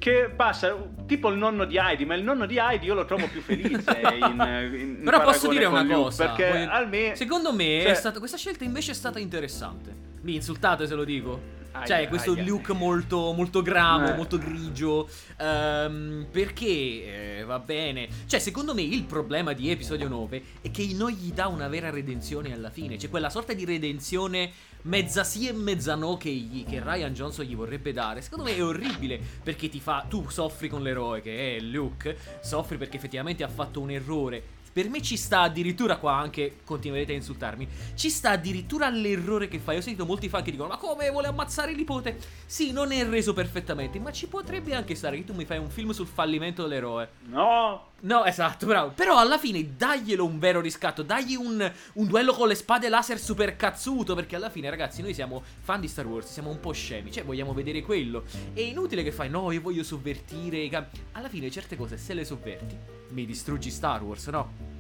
che 0.01 0.33
passa 0.35 0.75
tipo 1.07 1.29
il 1.29 1.37
nonno 1.37 1.67
di 1.67 1.77
Heidi, 1.77 2.07
ma 2.07 2.15
il 2.15 2.23
nonno 2.25 2.47
di 2.47 2.57
Heidi 2.59 2.87
io 2.87 2.95
lo 2.95 3.05
trovo 3.05 3.29
più 3.29 3.43
felice 3.43 3.85
in, 4.19 4.73
in 4.75 5.01
Però 5.05 5.21
posso 5.21 5.47
dire 5.49 5.67
una 5.67 5.83
Luke, 5.83 5.95
cosa. 5.95 6.27
perché 6.33 6.63
almeno 6.63 7.15
Secondo 7.15 7.53
me 7.53 7.83
cioè- 7.83 7.91
è 7.93 7.95
stata- 7.95 8.19
questa 8.19 8.39
scelta 8.39 8.65
invece 8.65 8.93
è 8.93 8.95
stata 8.95 9.19
interessante. 9.19 9.95
Mi 10.23 10.35
insultate 10.35 10.87
se 10.87 10.95
lo 10.95 11.05
dico. 11.05 11.59
Aia, 11.81 11.87
cioè, 11.87 12.09
questo 12.09 12.33
aia. 12.33 12.45
look 12.45 12.71
molto, 12.71 13.33
molto 13.33 13.63
gramo, 13.63 14.09
Eh. 14.13 14.15
molto 14.17 14.39
grigio. 14.39 15.09
ehm, 15.39 16.27
perché 16.31 17.39
eh, 17.39 17.45
va 17.45 17.59
bene. 17.59 18.09
Cioè, 18.27 18.39
secondo 18.41 18.75
me 18.75 18.83
il 18.83 19.05
problema 19.05 19.53
di 19.53 19.71
episodio 19.71 20.09
9 20.09 20.43
è 20.61 20.71
che 20.71 20.87
non 20.95 21.11
gli 21.11 21.33
dà 21.33 21.47
una 21.47 21.69
vera 21.69 21.91
redenzione 21.91 22.53
alla 22.53 22.71
fine. 22.71 22.97
C'è 22.97 23.09
quella 23.09 23.31
sorta 23.31 23.53
di 23.53 23.65
redenzione 23.65 24.51
mezza 24.83 25.25
sì 25.25 25.47
e 25.47 25.53
mezza 25.53 25.95
no 25.95 26.17
che, 26.17 26.31
gli- 26.31 26.65
che 26.65 26.83
Ryan 26.83 27.13
Johnson 27.13 27.45
gli 27.45 27.55
vorrebbe 27.55 27.93
dare. 27.93 28.23
Secondo 28.23 28.45
me 28.45 28.57
è 28.57 28.63
orribile 28.65 29.21
perché 29.43 29.69
ti 29.69 29.81
fa. 29.81 30.05
Tu 30.09 30.29
soffri 30.29 30.69
con 30.69 30.83
l'eroe 30.83 31.21
che 31.23 31.57
è 31.57 31.61
Luke. 31.61 32.17
Soffri 32.43 32.77
perché 32.77 32.97
effettivamente 32.97 33.43
ha 33.45 33.49
fatto 33.49 33.81
un 33.81 33.91
errore. 33.91 34.43
Per 34.73 34.89
me 34.89 35.03
ci 35.03 35.17
sta 35.17 35.41
addirittura 35.41 35.97
qua 35.97 36.15
anche, 36.15 36.59
continuerete 36.65 37.13
a 37.13 37.17
insultarmi, 37.17 37.67
ci 37.95 38.09
sta 38.09 38.31
addirittura 38.31 38.89
l'errore 38.89 39.49
che 39.49 39.59
fai. 39.59 39.77
Ho 39.77 39.81
sentito 39.81 40.07
molti 40.07 40.29
fan 40.29 40.43
che 40.43 40.53
dicono, 40.53 40.69
ma 40.69 40.77
come 40.77 41.11
vuole 41.11 41.27
ammazzare 41.27 41.73
il 41.73 41.77
nipote? 41.77 42.19
Sì, 42.47 42.71
non 42.71 42.93
è 42.93 43.05
reso 43.05 43.33
perfettamente, 43.33 43.99
ma 43.99 44.13
ci 44.13 44.29
potrebbe 44.29 44.75
anche 44.75 44.95
stare 44.95 45.17
che 45.17 45.25
tu 45.25 45.35
mi 45.35 45.45
fai 45.45 45.59
un 45.59 45.71
film 45.71 45.91
sul 45.91 46.07
fallimento 46.07 46.63
dell'eroe. 46.63 47.09
no, 47.27 47.90
No, 48.03 48.25
esatto, 48.25 48.67
bravo. 48.67 48.93
Però 48.95 49.19
alla 49.19 49.39
fine 49.39 49.77
daglielo 49.77 50.25
un 50.25 50.39
vero 50.39 50.61
riscatto, 50.61 51.03
dagli 51.03 51.35
un, 51.35 51.71
un 51.95 52.07
duello 52.07 52.33
con 52.33 52.49
le 52.49 52.55
spade 52.55 52.89
laser 52.89 53.19
super 53.19 53.57
cazzuto, 53.57 54.15
perché 54.15 54.37
alla 54.37 54.51
fine 54.51 54.71
ragazzi 54.71 55.03
noi 55.03 55.13
siamo 55.13 55.43
fan 55.61 55.81
di 55.81 55.89
Star 55.89 56.07
Wars, 56.07 56.33
siamo 56.33 56.51
un 56.51 56.61
po' 56.61 56.73
scemi, 56.73 57.13
cioè 57.13 57.25
vogliamo 57.25 57.53
vedere 57.53 57.83
quello. 57.83 58.25
È 58.53 58.61
inutile 58.61 59.03
che 59.03 59.13
fai, 59.13 59.29
no, 59.29 59.51
io 59.51 59.61
voglio 59.61 59.83
sovvertire 59.83 60.59
i 60.59 60.69
cam-". 60.69 60.87
Alla 61.13 61.29
fine 61.29 61.51
certe 61.51 61.77
cose 61.77 61.99
se 61.99 62.15
le 62.15 62.25
sovverti, 62.25 62.77
mi 63.11 63.27
distruggi 63.27 63.71
Star 63.71 64.03
Wars, 64.03 64.27
no? 64.29 64.79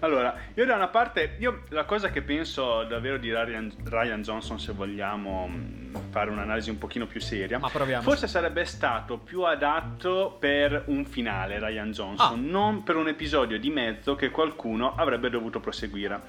Allora, 0.00 0.34
io 0.54 0.64
da 0.66 0.74
una 0.74 0.88
parte, 0.88 1.36
io 1.38 1.62
la 1.70 1.84
cosa 1.84 2.10
che 2.10 2.22
penso 2.22 2.84
davvero 2.84 3.16
di 3.18 3.30
Ryan, 3.32 3.72
Ryan 3.84 4.22
Johnson, 4.22 4.58
se 4.60 4.72
vogliamo 4.72 5.46
mh, 5.48 6.10
fare 6.10 6.30
un'analisi 6.30 6.70
un 6.70 6.78
pochino 6.78 7.06
più 7.06 7.20
seria, 7.20 7.58
forse 8.02 8.26
sarebbe 8.28 8.64
stato 8.64 9.18
più 9.18 9.42
adatto 9.42 10.36
per 10.38 10.84
un 10.86 11.04
finale 11.06 11.58
Ryan 11.58 11.90
Johnson, 11.92 12.34
Ah. 12.34 12.38
non 12.38 12.82
per 12.82 12.96
un 12.96 13.08
episodio 13.08 13.58
di 13.58 13.70
mezzo 13.70 14.14
che 14.14 14.30
qualcuno 14.30 14.94
avrebbe 14.96 15.30
dovuto 15.30 15.60
proseguire. 15.60 16.20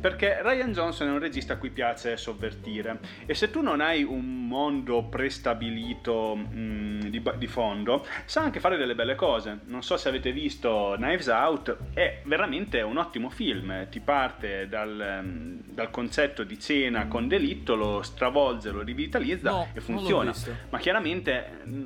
Perché 0.00 0.40
Ryan 0.42 0.72
Johnson 0.72 1.08
è 1.08 1.10
un 1.10 1.18
regista 1.18 1.54
a 1.54 1.56
cui 1.56 1.70
piace 1.70 2.16
sovvertire 2.16 2.98
e 3.26 3.34
se 3.34 3.50
tu 3.50 3.62
non 3.62 3.80
hai 3.80 4.02
un 4.02 4.46
mondo 4.46 5.02
prestabilito 5.04 6.34
mh, 6.36 7.08
di, 7.08 7.20
ba- 7.20 7.32
di 7.32 7.46
fondo, 7.46 8.06
sa 8.24 8.42
anche 8.42 8.60
fare 8.60 8.76
delle 8.76 8.94
belle 8.94 9.14
cose. 9.14 9.60
Non 9.66 9.82
so 9.82 9.96
se 9.96 10.08
avete 10.08 10.32
visto 10.32 10.94
Knives 10.96 11.28
Out, 11.28 11.76
è 11.94 12.20
veramente 12.24 12.82
un 12.82 12.98
ottimo 13.04 13.30
film. 13.30 13.88
Ti 13.88 14.00
parte 14.00 14.68
dal, 14.68 15.00
ehm, 15.00 15.60
dal 15.66 15.90
concetto 15.90 16.42
di 16.44 16.58
cena 16.58 17.06
con 17.06 17.28
delitto, 17.28 17.74
lo 17.74 18.02
stravolge, 18.02 18.70
lo 18.70 18.82
rivitalizza 18.82 19.50
No, 19.50 19.68
e 19.72 19.80
funziona. 19.80 20.32
Ma 20.70 20.78
chiaramente 20.78 21.46
mh, 21.64 21.84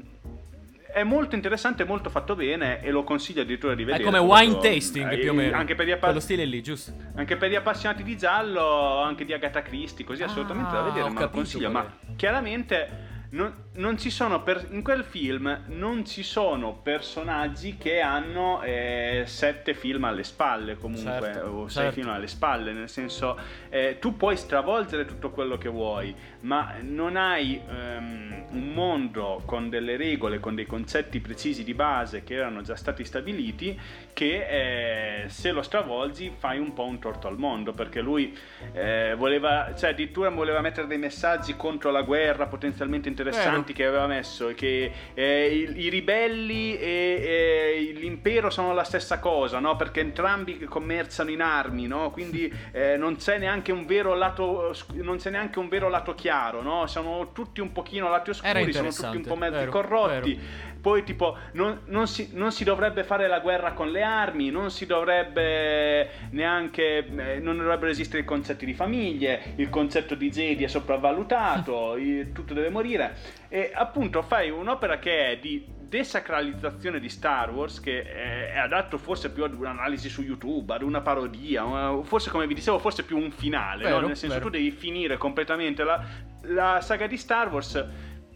è 0.92 1.02
molto 1.04 1.34
interessante, 1.34 1.84
molto 1.84 2.10
fatto 2.10 2.34
bene 2.34 2.80
e 2.82 2.90
lo 2.90 3.04
consiglio 3.04 3.42
addirittura 3.42 3.74
di 3.74 3.82
È 3.82 3.86
vedere. 3.86 4.04
come 4.04 4.18
proprio, 4.18 4.38
wine 4.38 4.58
tasting 4.58 5.12
eh, 5.12 5.18
più 5.18 5.30
o 5.30 5.34
meno. 5.34 5.56
Anche 5.56 5.74
per, 5.74 5.86
gli 5.86 5.90
appa- 5.90 6.12
lì, 6.12 6.62
giusto? 6.62 6.92
anche 7.14 7.36
per 7.36 7.50
gli 7.50 7.54
appassionati 7.54 8.02
di 8.02 8.16
giallo, 8.16 9.02
anche 9.02 9.24
di 9.24 9.32
Agatha 9.32 9.62
Christie, 9.62 10.04
così 10.04 10.22
Ah, 10.22 10.26
assolutamente 10.26 10.72
da 10.72 10.82
vedere, 10.82 11.08
ma 11.10 11.20
lo 11.20 11.30
consiglio. 11.30 11.70
Ma 11.70 11.86
chiaramente 12.16 13.06
non, 13.30 13.52
non 13.74 13.98
ci 13.98 14.08
sono 14.08 14.42
per, 14.42 14.68
in 14.70 14.82
quel 14.82 15.04
film 15.04 15.64
non 15.66 16.06
ci 16.06 16.22
sono 16.22 16.74
personaggi 16.82 17.76
che 17.76 18.00
hanno 18.00 18.62
eh, 18.62 19.24
sette 19.26 19.74
film 19.74 20.04
alle 20.04 20.24
spalle 20.24 20.76
comunque 20.76 21.06
Certo, 21.20 21.46
o 21.46 21.68
sei 21.68 21.84
certo. 21.84 22.00
film 22.00 22.08
alle 22.08 22.26
spalle 22.26 22.72
nel 22.72 22.88
senso 22.88 23.38
eh, 23.68 23.98
tu 24.00 24.16
puoi 24.16 24.36
stravolgere 24.36 25.04
tutto 25.04 25.30
quello 25.30 25.58
che 25.58 25.68
vuoi 25.68 26.14
ma 26.40 26.76
non 26.80 27.16
hai 27.16 27.60
ehm, 27.68 28.46
un 28.50 28.72
mondo 28.72 29.42
con 29.44 29.68
delle 29.68 29.96
regole 29.96 30.40
con 30.40 30.54
dei 30.54 30.66
concetti 30.66 31.20
precisi 31.20 31.64
di 31.64 31.74
base 31.74 32.24
che 32.24 32.34
erano 32.34 32.62
già 32.62 32.76
stati 32.76 33.04
stabiliti 33.04 33.78
che 34.14 35.24
eh, 35.24 35.28
se 35.28 35.50
lo 35.50 35.60
stravolgi 35.60 36.32
fai 36.34 36.58
un 36.58 36.72
po' 36.72 36.84
un 36.84 36.98
torto 36.98 37.28
al 37.28 37.36
mondo 37.36 37.72
perché 37.72 38.00
lui 38.00 38.36
eh, 38.72 39.14
voleva 39.18 39.74
cioè 39.76 39.90
addirittura 39.90 40.30
voleva 40.30 40.60
mettere 40.60 40.86
dei 40.86 40.98
messaggi 40.98 41.56
contro 41.56 41.90
la 41.90 42.02
guerra 42.02 42.46
potenzialmente 42.46 43.08
interessanti 43.22 43.72
che 43.72 43.84
aveva 43.84 44.06
messo 44.06 44.52
che 44.54 44.92
eh, 45.14 45.46
i, 45.48 45.84
i 45.84 45.88
ribelli 45.88 46.78
e, 46.78 47.90
e 47.90 47.92
l'impero 47.98 48.50
sono 48.50 48.72
la 48.72 48.84
stessa 48.84 49.18
cosa 49.18 49.58
no? 49.58 49.76
perché 49.76 50.00
entrambi 50.00 50.64
commerciano 50.64 51.30
in 51.30 51.40
armi 51.40 51.86
no? 51.86 52.10
quindi 52.10 52.52
eh, 52.72 52.96
non 52.96 53.16
c'è 53.16 53.38
neanche 53.38 53.72
un 53.72 53.86
vero 53.86 54.14
lato 54.14 54.74
non 54.94 55.16
c'è 55.16 55.30
neanche 55.30 55.58
un 55.58 55.68
vero 55.68 55.88
lato 55.88 56.14
chiaro 56.14 56.62
no? 56.62 56.86
sono 56.86 57.30
tutti 57.32 57.60
un 57.60 57.72
pochino 57.72 58.08
lati 58.08 58.30
oscuri 58.30 58.72
sono 58.72 58.90
tutti 58.90 59.16
un 59.16 59.22
po' 59.22 59.36
mezzi 59.36 59.52
vero, 59.52 59.70
corrotti 59.70 60.40
poi 60.80 61.04
tipo 61.04 61.36
non, 61.52 61.80
non 61.86 62.06
si, 62.06 62.30
non 62.32 62.52
si 62.52 62.64
dovrebbe 62.64 63.04
fare 63.04 63.26
la 63.28 63.40
guerra 63.40 63.72
con 63.72 63.90
le 63.90 64.02
armi, 64.02 64.50
non 64.50 64.70
si 64.70 64.86
dovrebbe 64.86 66.08
neanche, 66.30 67.06
eh, 67.06 67.38
non 67.40 67.56
dovrebbero 67.56 67.90
esistere 67.90 68.22
i 68.22 68.24
concetti 68.24 68.64
di 68.64 68.74
famiglie, 68.74 69.54
il 69.56 69.68
concetto 69.70 70.14
di 70.14 70.30
Jedi 70.30 70.64
è 70.64 70.68
sopravvalutato, 70.68 71.96
il- 71.98 72.32
tutto 72.32 72.54
deve 72.54 72.68
morire. 72.70 73.14
E 73.48 73.70
appunto 73.74 74.22
fai 74.22 74.50
un'opera 74.50 74.98
che 74.98 75.32
è 75.32 75.38
di 75.38 75.64
desacralizzazione 75.88 77.00
di 77.00 77.08
Star 77.08 77.50
Wars 77.50 77.80
che 77.80 78.02
è, 78.02 78.58
adatto 78.58 78.98
forse 78.98 79.30
più 79.30 79.44
ad 79.44 79.54
un'analisi 79.54 80.08
su 80.08 80.22
YouTube, 80.22 80.74
ad 80.74 80.82
una 80.82 81.00
parodia, 81.00 81.64
forse 82.02 82.30
come 82.30 82.46
vi 82.46 82.54
dicevo 82.54 82.78
forse 82.78 83.04
più 83.04 83.16
un 83.16 83.30
finale, 83.30 83.84
no? 83.84 83.94
Vero, 83.96 84.06
nel 84.06 84.16
senso 84.16 84.36
vero. 84.36 84.46
tu 84.50 84.52
devi 84.52 84.70
finire 84.70 85.16
completamente 85.16 85.84
la, 85.84 86.04
la 86.42 86.80
saga 86.82 87.06
di 87.06 87.16
Star 87.16 87.50
Wars 87.50 87.82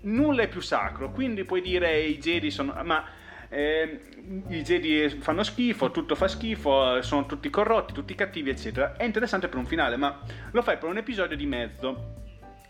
nulla 0.03 0.43
è 0.43 0.49
più 0.49 0.61
sacro, 0.61 1.11
quindi 1.11 1.45
puoi 1.45 1.61
dire 1.61 2.01
i 2.01 2.19
Jedi 2.19 2.51
sono... 2.51 2.81
ma 2.85 3.05
eh, 3.49 4.01
i 4.49 4.63
Jedi 4.63 5.09
fanno 5.21 5.43
schifo, 5.43 5.91
tutto 5.91 6.15
fa 6.15 6.29
schifo, 6.29 7.03
sono 7.03 7.27
tutti 7.27 7.51
corrotti, 7.51 7.93
tutti 7.93 8.15
cattivi, 8.15 8.51
eccetera. 8.51 8.97
È 8.97 9.05
interessante 9.05 9.49
per 9.49 9.59
un 9.59 9.67
finale, 9.67 9.97
ma 9.97 10.21
lo 10.53 10.63
fai 10.63 10.79
per 10.79 10.89
un 10.89 10.97
episodio 10.97 11.37
di 11.37 11.47
mezzo 11.47 12.21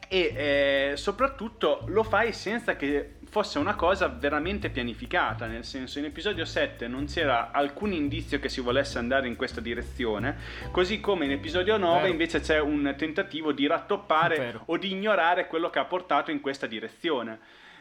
e 0.09 0.91
eh, 0.91 0.97
soprattutto 0.97 1.85
lo 1.87 2.03
fai 2.03 2.33
senza 2.33 2.77
che 2.77 3.21
fosse 3.33 3.59
una 3.59 3.75
cosa 3.77 4.09
veramente 4.09 4.69
pianificata, 4.69 5.47
nel 5.47 5.65
senso 5.65 5.99
in 5.99 6.05
episodio 6.05 6.45
7 6.45 6.87
non 6.87 7.07
c'era 7.07 7.51
alcun 7.51 7.91
indizio 7.91 8.39
che 8.39 8.51
si 8.51 8.61
volesse 8.61 8.99
andare 8.99 9.27
in 9.27 9.37
questa 9.37 9.63
direzione, 9.63 10.37
così 10.71 11.01
come 11.01 11.25
in 11.25 11.31
episodio 11.31 11.79
9 11.79 12.01
Vero. 12.01 12.13
invece 12.13 12.41
c'è 12.41 12.61
un 12.61 12.95
tentativo 12.95 13.53
di 13.53 13.67
rattoppare 13.67 14.37
Vero. 14.37 14.63
o 14.67 14.77
di 14.77 14.91
ignorare 14.91 15.47
quello 15.47 15.71
che 15.71 15.79
ha 15.79 15.87
portato 15.87 16.31
in 16.31 16.43
questa 16.43 16.67
direzione. 16.67 17.39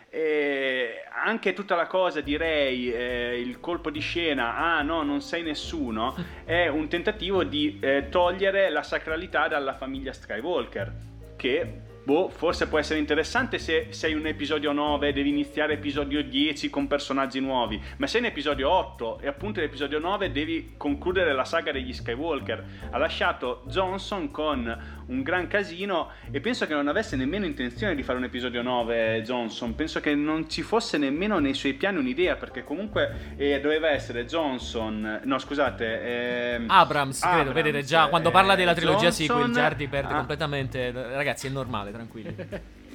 E 0.09 1.03
anche 1.21 1.51
tutta 1.51 1.75
la 1.75 1.87
cosa 1.87 2.21
direi 2.21 2.89
eh, 2.93 3.37
il 3.37 3.59
colpo 3.59 3.89
di 3.89 3.99
scena 3.99 4.55
ah 4.55 4.81
no 4.81 5.03
non 5.03 5.21
sei 5.21 5.41
nessuno 5.41 6.15
è 6.43 6.67
un 6.67 6.89
tentativo 6.89 7.43
di 7.43 7.77
eh, 7.79 8.07
togliere 8.09 8.69
la 8.69 8.83
sacralità 8.83 9.47
dalla 9.47 9.73
famiglia 9.73 10.11
Skywalker 10.11 10.93
che 11.37 11.89
boh, 12.03 12.29
forse 12.29 12.67
può 12.67 12.79
essere 12.79 12.99
interessante 12.99 13.59
se 13.59 13.87
sei 13.89 14.13
un 14.13 14.25
episodio 14.25 14.71
9 14.71 15.09
e 15.09 15.13
devi 15.13 15.29
iniziare 15.29 15.73
episodio 15.73 16.23
10 16.23 16.69
con 16.69 16.87
personaggi 16.87 17.39
nuovi. 17.39 17.81
Ma 17.97 18.07
sei 18.07 18.21
in 18.21 18.27
episodio 18.27 18.69
8 18.69 19.19
e 19.19 19.27
appunto 19.27 19.59
in 19.59 19.65
episodio 19.65 19.99
9 19.99 20.31
devi 20.31 20.73
concludere 20.77 21.33
la 21.33 21.45
saga 21.45 21.71
degli 21.71 21.93
Skywalker. 21.93 22.65
Ha 22.91 22.97
lasciato 22.97 23.63
Johnson 23.65 24.31
con 24.31 25.00
un 25.11 25.21
gran 25.23 25.47
casino 25.47 26.09
e 26.31 26.39
penso 26.39 26.65
che 26.65 26.73
non 26.73 26.87
avesse 26.87 27.15
nemmeno 27.15 27.45
intenzione 27.45 27.95
di 27.95 28.03
fare 28.03 28.17
un 28.17 28.23
episodio 28.23 28.61
9 28.61 29.21
Johnson 29.23 29.75
penso 29.75 29.99
che 29.99 30.15
non 30.15 30.49
ci 30.49 30.61
fosse 30.61 30.97
nemmeno 30.97 31.37
nei 31.39 31.53
suoi 31.53 31.73
piani 31.73 31.97
un'idea 31.97 32.35
perché 32.35 32.63
comunque 32.63 33.35
eh, 33.35 33.59
doveva 33.59 33.89
essere 33.89 34.25
Johnson 34.25 35.19
no 35.23 35.37
scusate 35.37 36.55
ehm, 36.55 36.65
Abrams, 36.69 37.19
credo, 37.19 37.35
Abrams, 37.49 37.53
vedete 37.53 37.83
già, 37.83 38.07
quando 38.07 38.31
parla 38.31 38.53
eh, 38.53 38.57
della 38.57 38.73
trilogia 38.73 39.11
sequel, 39.11 39.43
Johnson- 39.43 39.61
Jardi 39.61 39.87
perde 39.87 40.13
ah. 40.13 40.15
completamente. 40.17 40.91
Ragazzi, 40.91 41.47
è 41.47 41.49
normale, 41.49 41.91
tranquilli. 41.91 42.35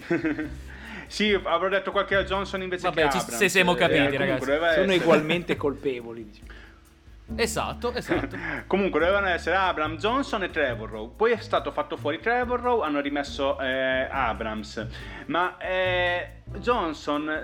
sì 1.06 1.38
avrò 1.44 1.68
detto 1.68 1.92
qualche 1.92 2.24
Johnson 2.24 2.62
invece 2.62 2.84
Vabbè, 2.88 3.02
che 3.02 3.06
Abrams 3.06 3.36
se 3.36 3.48
siamo 3.48 3.74
Eh, 3.74 3.78
capiti, 3.78 3.98
comunque 3.98 4.18
ragazzi. 4.18 4.44
Sono 4.44 4.66
essere- 4.66 4.96
ugualmente 4.96 5.56
colpevoli. 5.58 6.24
diciamo. 6.26 6.64
Esatto, 7.34 7.92
esatto. 7.92 8.36
Comunque 8.66 9.00
dovevano 9.00 9.28
essere 9.28 9.56
Abram, 9.56 9.96
Johnson 9.96 10.44
e 10.44 10.50
Trevorrow. 10.50 11.14
Poi 11.14 11.32
è 11.32 11.40
stato 11.40 11.72
fatto 11.72 11.96
fuori 11.96 12.20
Trevorrow, 12.20 12.80
hanno 12.80 13.00
rimesso 13.00 13.58
eh, 13.60 14.06
Abrams. 14.10 14.86
Ma 15.26 15.56
eh, 15.58 16.42
Johnson, 16.58 17.42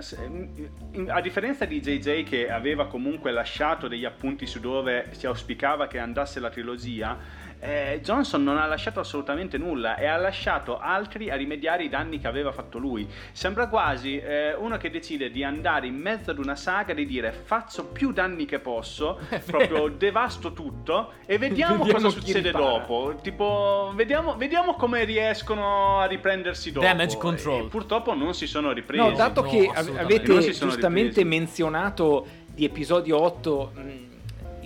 a 1.08 1.20
differenza 1.20 1.64
di 1.64 1.80
JJ 1.80 2.22
che 2.22 2.50
aveva 2.50 2.86
comunque 2.86 3.32
lasciato 3.32 3.88
degli 3.88 4.04
appunti 4.04 4.46
su 4.46 4.60
dove 4.60 5.08
si 5.10 5.26
auspicava 5.26 5.88
che 5.88 5.98
andasse 5.98 6.38
la 6.38 6.50
trilogia, 6.50 7.18
eh, 7.64 8.00
Johnson 8.02 8.42
non 8.42 8.58
ha 8.58 8.66
lasciato 8.66 8.98
assolutamente 8.98 9.56
nulla 9.56 9.96
e 9.96 10.06
ha 10.06 10.16
lasciato 10.16 10.80
altri 10.80 11.30
a 11.30 11.36
rimediare 11.36 11.84
i 11.84 11.88
danni 11.88 12.18
che 12.18 12.26
aveva 12.26 12.50
fatto 12.50 12.78
lui. 12.78 13.08
Sembra 13.30 13.68
quasi 13.68 14.18
eh, 14.18 14.52
uno 14.54 14.76
che 14.78 14.90
decide 14.90 15.30
di 15.30 15.44
andare 15.44 15.86
in 15.86 15.94
mezzo 15.94 16.32
ad 16.32 16.38
una 16.38 16.56
saga 16.56 16.92
di 16.92 17.06
dire 17.06 17.30
faccio 17.30 17.86
più 17.86 18.10
danni 18.12 18.46
che 18.46 18.58
posso, 18.58 19.20
proprio 19.46 19.86
devasto 19.88 20.52
tutto 20.52 21.12
e 21.24 21.38
vediamo, 21.38 21.84
Vediamo 21.84 22.00
cosa 22.00 22.08
succede 22.20 22.50
ripara. 22.50 22.64
dopo. 22.64 23.14
Tipo, 23.22 23.92
vediamo, 23.94 24.36
vediamo 24.36 24.74
come 24.74 25.04
riescono 25.04 26.00
a 26.00 26.06
riprendersi 26.06 26.72
dopo. 26.72 26.84
Damage 26.84 27.16
control. 27.16 27.66
E 27.66 27.68
purtroppo 27.68 28.12
non 28.14 28.34
si 28.34 28.48
sono 28.48 28.72
ripresi. 28.72 29.02
No, 29.08 29.12
dato 29.12 29.42
no, 29.42 29.48
che 29.48 29.70
avete 29.72 30.40
giustamente 30.50 31.20
ripresi. 31.20 31.24
menzionato 31.28 32.26
di 32.52 32.64
episodio 32.64 33.20
8 33.22 33.72
mh, 33.74 33.80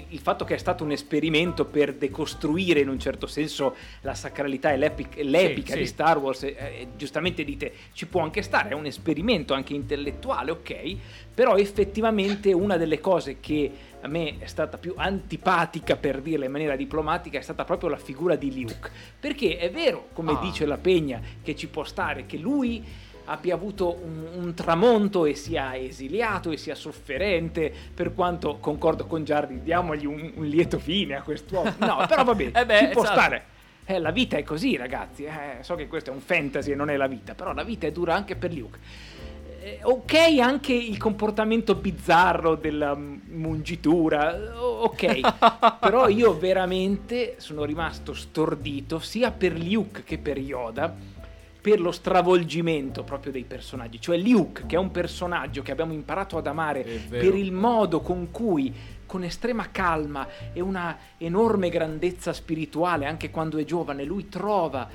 il 0.08 0.18
fatto 0.18 0.44
che 0.44 0.54
è 0.54 0.58
stato 0.58 0.84
un 0.84 0.92
esperimento 0.92 1.64
per 1.64 1.94
decostruire 1.94 2.80
in 2.80 2.88
un 2.88 2.98
certo 2.98 3.26
senso 3.26 3.75
la 4.02 4.14
sacralità 4.14 4.72
e 4.72 4.76
l'epic- 4.76 5.20
l'epica 5.22 5.72
sì. 5.72 5.78
di 5.78 5.86
Star 5.86 6.18
Wars, 6.18 6.42
eh, 6.44 6.88
giustamente 6.96 7.44
dite 7.44 7.72
ci 7.92 8.06
può 8.06 8.22
anche 8.22 8.42
stare, 8.42 8.70
è 8.70 8.75
un 8.75 8.86
esperimento 8.86 9.54
anche 9.54 9.75
intellettuale, 9.75 10.50
ok, 10.50 10.96
però 11.34 11.56
effettivamente 11.56 12.52
una 12.52 12.76
delle 12.76 13.00
cose 13.00 13.40
che 13.40 13.70
a 14.00 14.08
me 14.08 14.38
è 14.38 14.46
stata 14.46 14.78
più 14.78 14.94
antipatica 14.96 15.96
per 15.96 16.20
dirla 16.20 16.44
in 16.44 16.52
maniera 16.52 16.76
diplomatica 16.76 17.38
è 17.38 17.42
stata 17.42 17.64
proprio 17.64 17.88
la 17.88 17.96
figura 17.96 18.36
di 18.36 18.60
Luke, 18.60 18.90
perché 19.18 19.58
è 19.58 19.70
vero, 19.70 20.08
come 20.12 20.32
Ah. 20.32 20.40
dice 20.40 20.64
la 20.66 20.78
Pegna, 20.78 21.20
che 21.42 21.56
ci 21.56 21.66
può 21.66 21.82
stare 21.84 22.26
che 22.26 22.36
lui 22.36 22.84
abbia 23.26 23.54
avuto 23.54 23.99
un, 24.02 24.26
un 24.45 24.54
tramonto 24.54 25.25
e 25.26 25.35
sia 25.35 25.76
esiliato 25.76 26.50
e 26.50 26.56
sia 26.56 26.75
sofferente, 26.75 27.73
per 27.95 28.14
quanto 28.14 28.59
concordo 28.59 29.06
con 29.06 29.25
Giardi, 29.25 29.62
diamogli 29.62 30.06
un, 30.06 30.33
un 30.35 30.47
lieto 30.47 30.78
fine 30.78 31.16
a 31.16 31.23
quest'uomo. 31.23 31.75
No, 31.87 32.04
però 32.09 32.25
va 32.25 32.35
bene, 32.35 32.61
Eh 32.61 32.66
beh, 32.66 32.78
ci 32.78 32.87
può 32.88 33.02
esatto. 33.02 33.21
stare. 33.21 33.45
Eh, 33.85 33.99
la 34.00 34.11
vita 34.11 34.37
è 34.37 34.42
così, 34.42 34.76
ragazzi. 34.76 35.25
eh, 35.25 35.59
so 35.61 35.76
che 35.76 35.87
questo 35.87 36.11
è 36.11 36.12
un 36.12 36.21
fantasy 36.21 36.73
e 36.73 36.75
non 36.75 36.90
è 36.90 36.97
la 36.97 37.06
vita, 37.06 37.35
però 37.35 37.52
la 37.52 37.62
vita 37.62 37.87
è 37.87 37.92
dura 37.92 38.14
anche 38.14 38.35
per 38.35 38.52
Luke. 38.52 38.78
Eh, 39.61 39.78
ok, 39.83 40.38
anche 40.40 40.73
il 40.73 40.97
comportamento 40.97 41.75
bizzarro 41.75 42.54
della 42.56 42.97
mungitura, 42.97 44.37
eh, 44.37 44.49
ok, 44.56 45.78
però 45.80 46.09
io 46.09 46.37
veramente 46.37 47.35
sono 47.38 47.64
rimasto 47.64 48.12
stordito 48.14 48.99
sia 48.99 49.30
per 49.30 49.59
Luke 49.59 50.02
che 50.04 50.18
per 50.18 50.38
Yoda 50.38 50.95
per 51.66 51.80
lo 51.80 51.90
stravolgimento 51.90 53.02
proprio 53.02 53.32
dei 53.32 53.42
personaggi, 53.42 54.00
cioè 54.00 54.16
Luke 54.18 54.66
che 54.66 54.76
è 54.76 54.78
un 54.78 54.92
personaggio 54.92 55.62
che 55.62 55.73
abbiamo 55.73 55.92
imparato 55.92 56.38
ad 56.38 56.46
amare 56.46 56.85
per 57.08 57.35
il 57.35 57.50
modo 57.50 58.02
con 58.02 58.30
cui 58.30 58.73
con 59.04 59.25
estrema 59.25 59.73
calma 59.73 60.28
e 60.52 60.61
una 60.61 60.96
enorme 61.18 61.68
grandezza 61.68 62.32
spirituale 62.32 63.06
anche 63.06 63.30
quando 63.30 63.58
è 63.58 63.64
giovane 63.64 64.04
lui 64.04 64.28
trova 64.28 64.88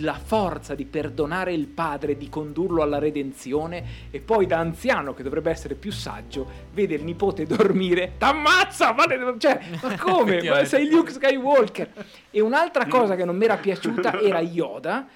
la 0.00 0.14
forza 0.14 0.74
di 0.74 0.86
perdonare 0.86 1.52
il 1.52 1.66
padre, 1.66 2.16
di 2.16 2.30
condurlo 2.30 2.80
alla 2.80 2.98
redenzione 2.98 3.84
e 4.10 4.18
poi 4.20 4.46
da 4.46 4.56
anziano 4.56 5.12
che 5.12 5.22
dovrebbe 5.22 5.50
essere 5.50 5.74
più 5.74 5.92
saggio 5.92 6.48
vede 6.72 6.94
il 6.94 7.04
nipote 7.04 7.44
dormire. 7.46 8.12
T'ammazza! 8.16 8.92
Vale, 8.92 9.34
cioè, 9.36 9.60
ma 9.82 9.94
come? 10.00 10.42
Ma 10.42 10.64
sei 10.64 10.88
Luke 10.88 11.10
Skywalker. 11.10 11.90
E 12.30 12.40
un'altra 12.40 12.86
cosa 12.88 13.14
che 13.14 13.26
non 13.26 13.36
mi 13.36 13.44
era 13.44 13.58
piaciuta 13.58 14.20
era 14.20 14.40
Yoda 14.40 15.06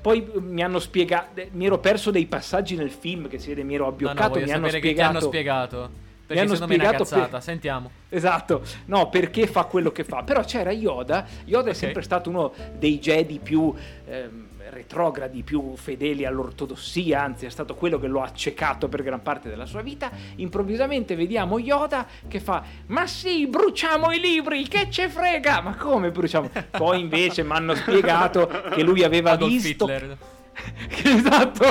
poi 0.00 0.26
eh, 0.34 0.40
mi 0.40 0.62
hanno 0.62 0.78
spiegato 0.78 1.42
mi 1.52 1.66
ero 1.66 1.78
perso 1.78 2.10
dei 2.10 2.26
passaggi 2.26 2.76
nel 2.76 2.90
film 2.90 3.28
che 3.28 3.38
si 3.38 3.48
vede 3.48 3.62
mi 3.62 3.74
ero 3.74 3.84
No, 3.84 3.90
no, 3.90 3.94
abbioccato 3.94 4.30
voglio 4.30 4.44
mi 4.46 4.52
hanno 4.52 4.66
sapere 4.66 4.80
che 4.80 4.94
ti 4.94 5.00
hanno 5.00 5.20
spiegato 5.20 5.30
spiegato. 5.42 6.10
Perché 6.26 6.42
hanno 6.42 6.54
è 6.54 6.56
una 6.56 6.66
spiegato 6.66 7.04
per- 7.28 7.42
sentiamo. 7.42 7.90
Esatto, 8.08 8.62
no, 8.86 9.08
perché 9.08 9.46
fa 9.46 9.64
quello 9.64 9.90
che 9.90 10.04
fa. 10.04 10.22
Però 10.22 10.42
c'era 10.44 10.70
Yoda, 10.70 11.26
Yoda 11.46 11.70
è 11.70 11.74
sempre 11.74 12.02
stato 12.02 12.28
uno 12.28 12.52
dei 12.78 12.98
Jedi 12.98 13.38
più 13.42 13.72
ehm, 14.06 14.48
retrogradi, 14.72 15.42
più 15.42 15.76
fedeli 15.76 16.24
all'ortodossia, 16.24 17.22
anzi 17.22 17.46
è 17.46 17.50
stato 17.50 17.74
quello 17.74 17.98
che 17.98 18.06
lo 18.06 18.22
ha 18.22 18.24
accecato 18.24 18.88
per 18.88 19.02
gran 19.02 19.22
parte 19.22 19.48
della 19.48 19.66
sua 19.66 19.82
vita. 19.82 20.10
Improvvisamente 20.36 21.14
vediamo 21.14 21.58
Yoda 21.58 22.06
che 22.26 22.40
fa, 22.40 22.62
ma 22.86 23.06
sì, 23.06 23.46
bruciamo 23.46 24.10
i 24.12 24.20
libri, 24.20 24.66
che 24.68 24.88
ce 24.90 25.08
frega! 25.08 25.60
Ma 25.60 25.76
come 25.76 26.10
bruciamo? 26.10 26.50
Poi 26.70 27.00
invece 27.00 27.42
mi 27.44 27.52
hanno 27.52 27.74
spiegato 27.74 28.46
che 28.70 28.82
lui 28.82 29.02
aveva 29.02 29.32
Adolf 29.32 29.50
visto... 29.50 29.84
Hitler. 29.84 30.18
Che- 30.86 31.08
esatto, 31.08 31.64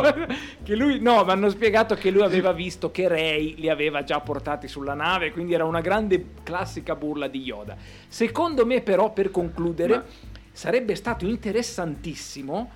che 0.63 0.75
lui 0.75 1.00
no, 1.00 1.24
mi 1.24 1.29
hanno 1.29 1.50
spiegato 1.50 1.93
che 1.93 2.10
lui 2.10 2.24
aveva 2.24 2.51
visto 2.51 2.89
che 2.89 3.08
Rey 3.08 3.53
li 3.58 3.70
aveva 3.70 4.03
già 4.03 4.20
portati 4.20 4.67
sulla 4.67 4.96
nave, 4.96 5.31
quindi 5.31 5.53
era 5.53 5.65
una 5.65 5.81
grande 5.81 6.29
classica 6.41 6.96
burla 6.96 7.27
di 7.27 7.41
Yoda. 7.41 7.77
Secondo 8.08 8.65
me, 8.65 8.81
però, 8.81 9.13
per 9.13 9.29
concludere, 9.29 9.96
Ma- 9.96 10.03
sarebbe 10.51 10.96
stato 10.96 11.25
interessantissimo 11.27 12.72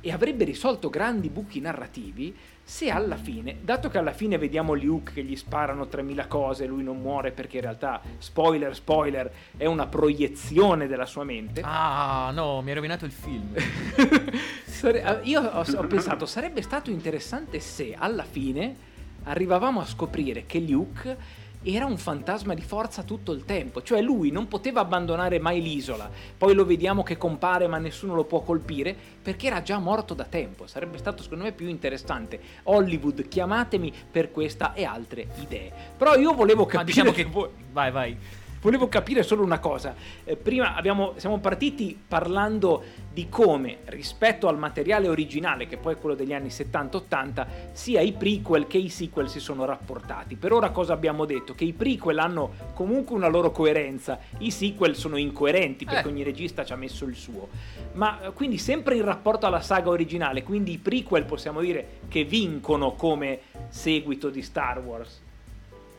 e 0.00 0.12
avrebbe 0.12 0.44
risolto 0.44 0.88
grandi 0.88 1.28
buchi 1.28 1.60
narrativi 1.60 2.34
se 2.62 2.90
alla 2.90 3.16
fine, 3.16 3.56
dato 3.62 3.88
che 3.88 3.96
alla 3.96 4.12
fine 4.12 4.36
vediamo 4.36 4.74
Luke 4.74 5.14
che 5.14 5.24
gli 5.24 5.36
sparano 5.36 5.88
3000 5.88 6.26
cose 6.26 6.64
e 6.64 6.66
lui 6.66 6.82
non 6.82 7.00
muore 7.00 7.30
perché 7.30 7.56
in 7.56 7.62
realtà, 7.62 8.00
spoiler, 8.18 8.74
spoiler, 8.74 9.30
è 9.56 9.64
una 9.64 9.86
proiezione 9.86 10.86
della 10.86 11.06
sua 11.06 11.24
mente. 11.24 11.62
Ah, 11.64 12.30
no, 12.34 12.60
mi 12.60 12.68
hai 12.68 12.74
rovinato 12.74 13.04
il 13.04 13.12
film. 13.12 13.54
Eh, 14.80 15.18
Io 15.24 15.40
ho, 15.40 15.64
ho 15.76 15.86
pensato, 15.88 16.24
sarebbe 16.24 16.62
stato 16.62 16.90
interessante 16.92 17.58
se 17.58 17.96
alla 17.98 18.22
fine 18.22 18.76
arrivavamo 19.24 19.80
a 19.80 19.84
scoprire 19.84 20.46
che 20.46 20.60
Luke 20.60 21.16
era 21.62 21.84
un 21.86 21.98
fantasma 21.98 22.54
di 22.54 22.62
forza 22.62 23.02
tutto 23.02 23.32
il 23.32 23.44
tempo, 23.44 23.82
cioè 23.82 24.00
lui 24.00 24.30
non 24.30 24.48
poteva 24.48 24.80
abbandonare 24.80 25.38
mai 25.38 25.60
l'isola, 25.60 26.10
poi 26.36 26.54
lo 26.54 26.64
vediamo 26.64 27.02
che 27.02 27.16
compare 27.16 27.66
ma 27.66 27.78
nessuno 27.78 28.14
lo 28.14 28.24
può 28.24 28.40
colpire 28.40 28.96
perché 29.20 29.48
era 29.48 29.62
già 29.62 29.78
morto 29.78 30.14
da 30.14 30.24
tempo, 30.24 30.66
sarebbe 30.66 30.98
stato 30.98 31.22
secondo 31.22 31.44
me 31.44 31.52
più 31.52 31.68
interessante. 31.68 32.40
Hollywood, 32.64 33.28
chiamatemi 33.28 33.92
per 34.10 34.30
questa 34.30 34.72
e 34.72 34.84
altre 34.84 35.28
idee. 35.40 35.72
Però 35.96 36.14
io 36.16 36.32
volevo 36.32 36.62
Ma 36.62 36.68
capire 36.70 36.84
diciamo 36.86 37.10
che... 37.12 37.24
voi- 37.24 37.50
Vai, 37.70 37.90
vai. 37.90 38.16
Volevo 38.60 38.88
capire 38.88 39.22
solo 39.22 39.44
una 39.44 39.60
cosa. 39.60 39.94
Eh, 40.24 40.34
prima 40.36 40.74
abbiamo- 40.74 41.12
siamo 41.16 41.38
partiti 41.38 41.96
parlando 42.08 42.82
di 43.12 43.28
come, 43.28 43.78
rispetto 43.86 44.48
al 44.48 44.58
materiale 44.58 45.08
originale, 45.08 45.66
che 45.66 45.76
poi 45.76 45.94
è 45.94 45.96
quello 45.96 46.16
degli 46.16 46.32
anni 46.32 46.50
70-80, 46.50 47.46
sia 47.72 48.00
i 48.00 48.12
prequel 48.12 48.66
che 48.66 48.78
i 48.78 48.88
sequel 48.88 49.28
si 49.28 49.38
sono 49.38 49.64
rapportati. 49.64 50.34
Per 50.36 50.52
ora 50.52 50.70
cosa 50.70 50.92
abbiamo 50.92 51.24
detto? 51.24 51.54
Che 51.54 51.64
i 51.64 51.72
prequel 51.72 52.18
hanno 52.18 52.50
comunque 52.74 53.14
una 53.16 53.28
loro 53.28 53.50
coerenza, 53.52 54.18
i 54.38 54.50
sequel 54.50 54.96
sono 54.96 55.16
incoerenti 55.16 55.84
perché 55.84 56.08
Eh. 56.08 56.10
ogni 56.10 56.22
regista 56.24 56.64
ci 56.64 56.72
ha 56.72 56.76
messo 56.76 57.04
il 57.04 57.14
suo. 57.14 57.48
Ma 57.92 58.20
eh, 58.22 58.32
quindi 58.32 58.58
sempre 58.58 58.96
in 58.96 59.04
rapporto 59.04 59.46
alla 59.46 59.60
saga 59.60 59.88
originale, 59.90 60.42
quindi 60.42 60.72
i 60.72 60.78
prequel 60.78 61.24
possiamo 61.24 61.60
dire 61.60 62.00
che 62.08 62.24
vincono 62.24 62.92
come 62.94 63.40
seguito 63.68 64.30
di 64.30 64.42
Star 64.42 64.80
Wars. 64.80 65.26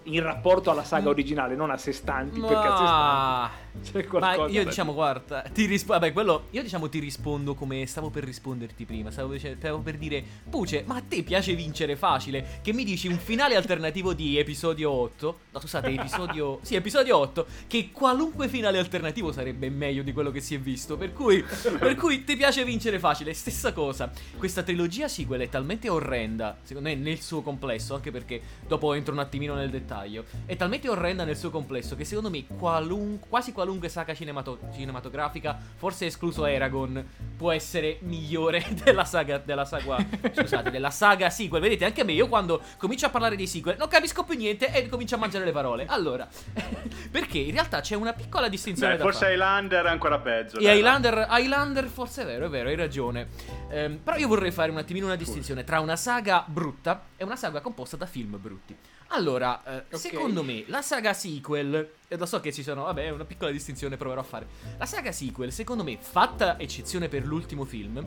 In 0.10 0.24
rapporto 0.24 0.72
alla 0.72 0.84
saga 0.84 1.10
originale, 1.10 1.56
non 1.56 1.70
a 1.70 1.78
sé 1.78 1.92
stanti, 1.92 2.40
perché 2.40 2.56
a 2.56 2.78
sé 2.78 2.84
Ma... 2.84 3.50
stanti 3.52 3.70
c'è 3.84 4.04
Ma 4.04 4.08
qualcosa 4.08 4.48
io 4.52 4.64
da 4.64 4.70
diciamo, 4.70 4.94
guarda, 4.94 5.42
ti 5.42 5.66
rispondo. 5.66 6.00
Vabbè, 6.00 6.14
quello. 6.14 6.48
Io 6.52 6.62
diciamo 6.62 6.90
ti 6.90 7.00
rispondo 7.00 7.54
come 7.54 7.86
stavo 7.86 8.10
per 8.10 8.24
risponderti 8.24 8.86
prima. 8.86 9.12
Stavo, 9.12 9.38
stavo 9.38 9.80
per 9.80 9.98
dire, 9.98 10.24
Puce, 10.50 10.84
ma 10.86 10.96
a 10.96 11.04
te 11.08 11.24
piace 11.24 11.54
vincere 11.54 11.96
facile? 11.96 12.60
Che 12.62 12.74
mi 12.74 12.84
dici 12.84 13.08
un 13.08 13.18
finale 13.18 13.56
alternativo 13.56 14.14
di 14.14 14.38
episodio 14.38 14.92
8? 14.92 15.40
No, 15.52 15.60
scusate, 15.60 15.90
episodio. 15.90 16.60
sì, 16.64 16.76
episodio 16.76 17.18
8. 17.18 17.46
Che 17.68 17.90
qualunque 17.92 18.48
finale 18.48 18.80
alternativo 18.80 19.32
sarebbe 19.32 19.70
meglio 19.70 20.04
di 20.04 20.14
quello 20.14 20.32
che 20.32 20.42
si 20.42 20.56
è 20.56 20.60
visto. 20.60 20.98
Per 20.98 21.14
cui. 21.14 21.44
per 21.80 21.96
cui 21.96 22.24
ti 22.24 22.36
piace 22.36 22.64
vincere 22.64 23.00
facile. 23.00 23.34
Stessa 23.34 23.72
cosa. 23.72 24.12
Questa 24.38 24.64
trilogia 24.64 25.08
sequel 25.08 25.42
è 25.42 25.50
talmente 25.50 25.90
orrenda, 25.90 26.58
secondo 26.64 26.90
me, 26.90 26.96
nel 26.96 27.22
suo 27.22 27.42
complesso. 27.42 27.96
Anche 27.96 28.12
perché 28.12 28.42
dopo 28.68 28.94
entro 28.94 29.14
un 29.14 29.20
attimino 29.20 29.54
nel 29.56 29.70
dettaglio. 29.70 29.99
È 30.46 30.56
talmente 30.56 30.90
orrenda 30.90 31.24
nel 31.24 31.38
suo 31.38 31.50
complesso 31.50 31.96
che 31.96 32.06
secondo 32.06 32.30
me 32.30 32.46
qualun- 32.58 33.20
quasi 33.28 33.52
qualunque 33.52 33.90
saga 33.90 34.14
cinemato- 34.14 34.60
cinematografica, 34.74 35.58
forse 35.76 36.06
escluso 36.06 36.46
Eragon, 36.46 37.06
può 37.38 37.52
essere 37.52 37.98
migliore 38.02 38.66
della 38.84 39.06
saga. 39.06 39.38
Della 39.38 39.66
saga. 39.66 39.98
scusate, 40.34 40.72
della 40.72 40.92
saga 40.92 41.30
sequel. 41.30 41.62
Vedete, 41.62 41.86
anche 41.86 42.04
me, 42.04 42.14
io 42.14 42.28
quando 42.28 42.62
comincio 42.78 43.06
a 43.06 43.10
parlare 43.10 43.36
dei 43.36 43.48
sequel, 43.48 43.78
non 43.78 43.88
capisco 43.88 44.24
più 44.24 44.38
niente 44.38 44.72
e 44.72 44.88
comincio 44.88 45.16
a 45.16 45.18
mangiare 45.18 45.46
le 45.46 45.52
parole. 45.52 45.86
Allora, 45.88 46.28
perché 47.12 47.38
in 47.40 47.52
realtà 47.52 47.82
c'è 47.82 47.96
una 47.96 48.14
piccola 48.14 48.48
distinzione 48.48 48.96
Beh, 48.96 49.02
forse 49.02 49.20
fare. 49.20 49.34
Highlander 49.34 49.86
è 49.86 49.90
ancora 49.90 50.20
peggio. 50.20 50.58
E 50.60 50.76
Highlander, 50.76 51.28
Highlander 51.30 51.86
forse 51.88 52.24
è 52.24 52.26
vero, 52.26 52.46
è 52.46 52.50
vero, 52.50 52.70
hai 52.70 52.76
ragione. 52.76 53.28
Ehm, 53.70 53.98
però 53.98 54.18
io 54.18 54.28
vorrei 54.28 54.52
fare 54.52 54.72
un 54.72 54.78
attimino 54.78 55.06
una 55.06 55.16
distinzione 55.16 55.64
tra 55.64 55.80
una 55.80 55.96
saga 55.96 56.44
brutta 56.48 57.04
e 57.18 57.24
una 57.24 57.36
saga 57.36 57.62
composta 57.62 57.98
da 57.98 58.06
film 58.06 58.38
brutti. 58.40 58.76
Allora, 59.10 59.62
eh, 59.66 59.84
Ok. 59.96 60.00
secondo 60.00 60.44
me, 60.44 60.64
la 60.68 60.82
saga 60.82 61.14
sequel, 61.14 61.90
e 62.12 62.18
lo 62.18 62.26
so 62.26 62.40
che 62.40 62.52
ci 62.52 62.64
sono, 62.64 62.86
vabbè, 62.86 63.12
una 63.12 63.24
piccola 63.24 63.52
distinzione 63.52 63.96
proverò 63.96 64.22
a 64.22 64.24
fare. 64.24 64.48
La 64.80 64.88
saga 64.88 65.12
sequel, 65.12 65.52
secondo 65.52 65.84
me, 65.84 65.96
fatta 66.02 66.58
eccezione 66.58 67.08
per 67.08 67.24
l'ultimo 67.24 67.66
film, 67.66 68.04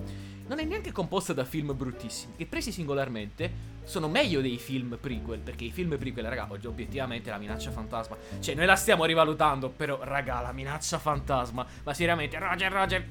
non 0.49 0.59
è 0.59 0.65
neanche 0.65 0.91
composta 0.91 1.33
da 1.33 1.45
film 1.45 1.73
bruttissimi, 1.77 2.35
che 2.37 2.47
presi 2.47 2.73
singolarmente 2.73 3.71
sono 3.85 4.09
meglio 4.09 4.41
dei 4.41 4.59
film 4.59 4.99
prequel, 5.01 5.39
perché 5.39 5.67
i 5.67 5.71
film 5.71 5.97
prequel, 5.97 6.27
raga, 6.27 6.49
oggi 6.51 6.67
obiettivamente 6.67 7.31
la 7.31 7.39
minaccia 7.39 7.71
fantasma, 7.71 8.17
cioè 8.41 8.57
noi 8.57 8.67
la 8.67 8.75
stiamo 8.75 9.05
rivalutando, 9.05 9.69
però, 9.69 10.01
raga, 10.03 10.41
la 10.41 10.51
minaccia 10.51 10.99
fantasma, 10.99 11.65
ma 11.85 11.95
seriamente, 11.95 12.41
Roger, 12.41 12.73
Roger, 12.73 13.07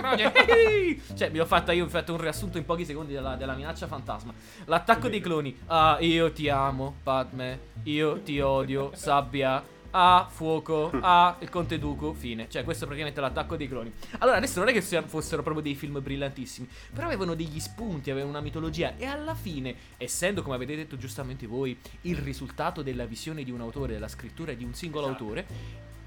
Roger, 0.00 0.32
cioè, 1.14 1.30
vi 1.30 1.38
ho 1.38 1.46
fatto, 1.46 1.70
io 1.70 1.84
ho 1.84 1.88
fatto 1.88 2.14
un 2.14 2.20
riassunto 2.20 2.58
in 2.58 2.64
pochi 2.64 2.84
secondi 2.84 3.12
della, 3.12 3.36
della 3.36 3.54
minaccia 3.54 3.86
fantasma. 3.86 4.34
L'attacco 4.64 5.08
dei 5.08 5.20
cloni, 5.20 5.56
ah, 5.66 5.98
io 6.00 6.32
ti 6.32 6.48
amo, 6.48 6.96
Padme, 7.04 7.60
io 7.84 8.20
ti 8.22 8.40
odio, 8.40 8.90
sabbia. 8.94 9.78
Ah, 9.92 10.28
fuoco, 10.30 10.90
ah, 11.00 11.36
il 11.40 11.48
Conte 11.48 11.78
Dooku, 11.78 12.14
fine. 12.14 12.48
Cioè, 12.48 12.62
questo 12.62 12.84
è 12.84 12.86
praticamente 12.86 13.20
l'attacco 13.20 13.56
dei 13.56 13.68
cloni. 13.68 13.92
Allora, 14.18 14.36
adesso 14.36 14.58
non 14.60 14.68
è 14.68 14.72
che 14.72 14.82
fossero 14.82 15.42
proprio 15.42 15.62
dei 15.62 15.74
film 15.74 16.00
brillantissimi, 16.00 16.68
però 16.94 17.06
avevano 17.06 17.34
degli 17.34 17.58
spunti, 17.58 18.10
avevano 18.10 18.30
una 18.30 18.40
mitologia 18.40 18.96
e 18.96 19.04
alla 19.04 19.34
fine, 19.34 19.74
essendo, 19.96 20.42
come 20.42 20.54
avete 20.54 20.76
detto 20.76 20.96
giustamente 20.96 21.46
voi, 21.46 21.76
il 22.02 22.16
risultato 22.16 22.82
della 22.82 23.04
visione 23.04 23.42
di 23.42 23.50
un 23.50 23.60
autore, 23.60 23.94
della 23.94 24.08
scrittura 24.08 24.52
di 24.52 24.64
un 24.64 24.74
singolo 24.74 25.06
Esatto. 25.06 25.22
autore, 25.24 25.46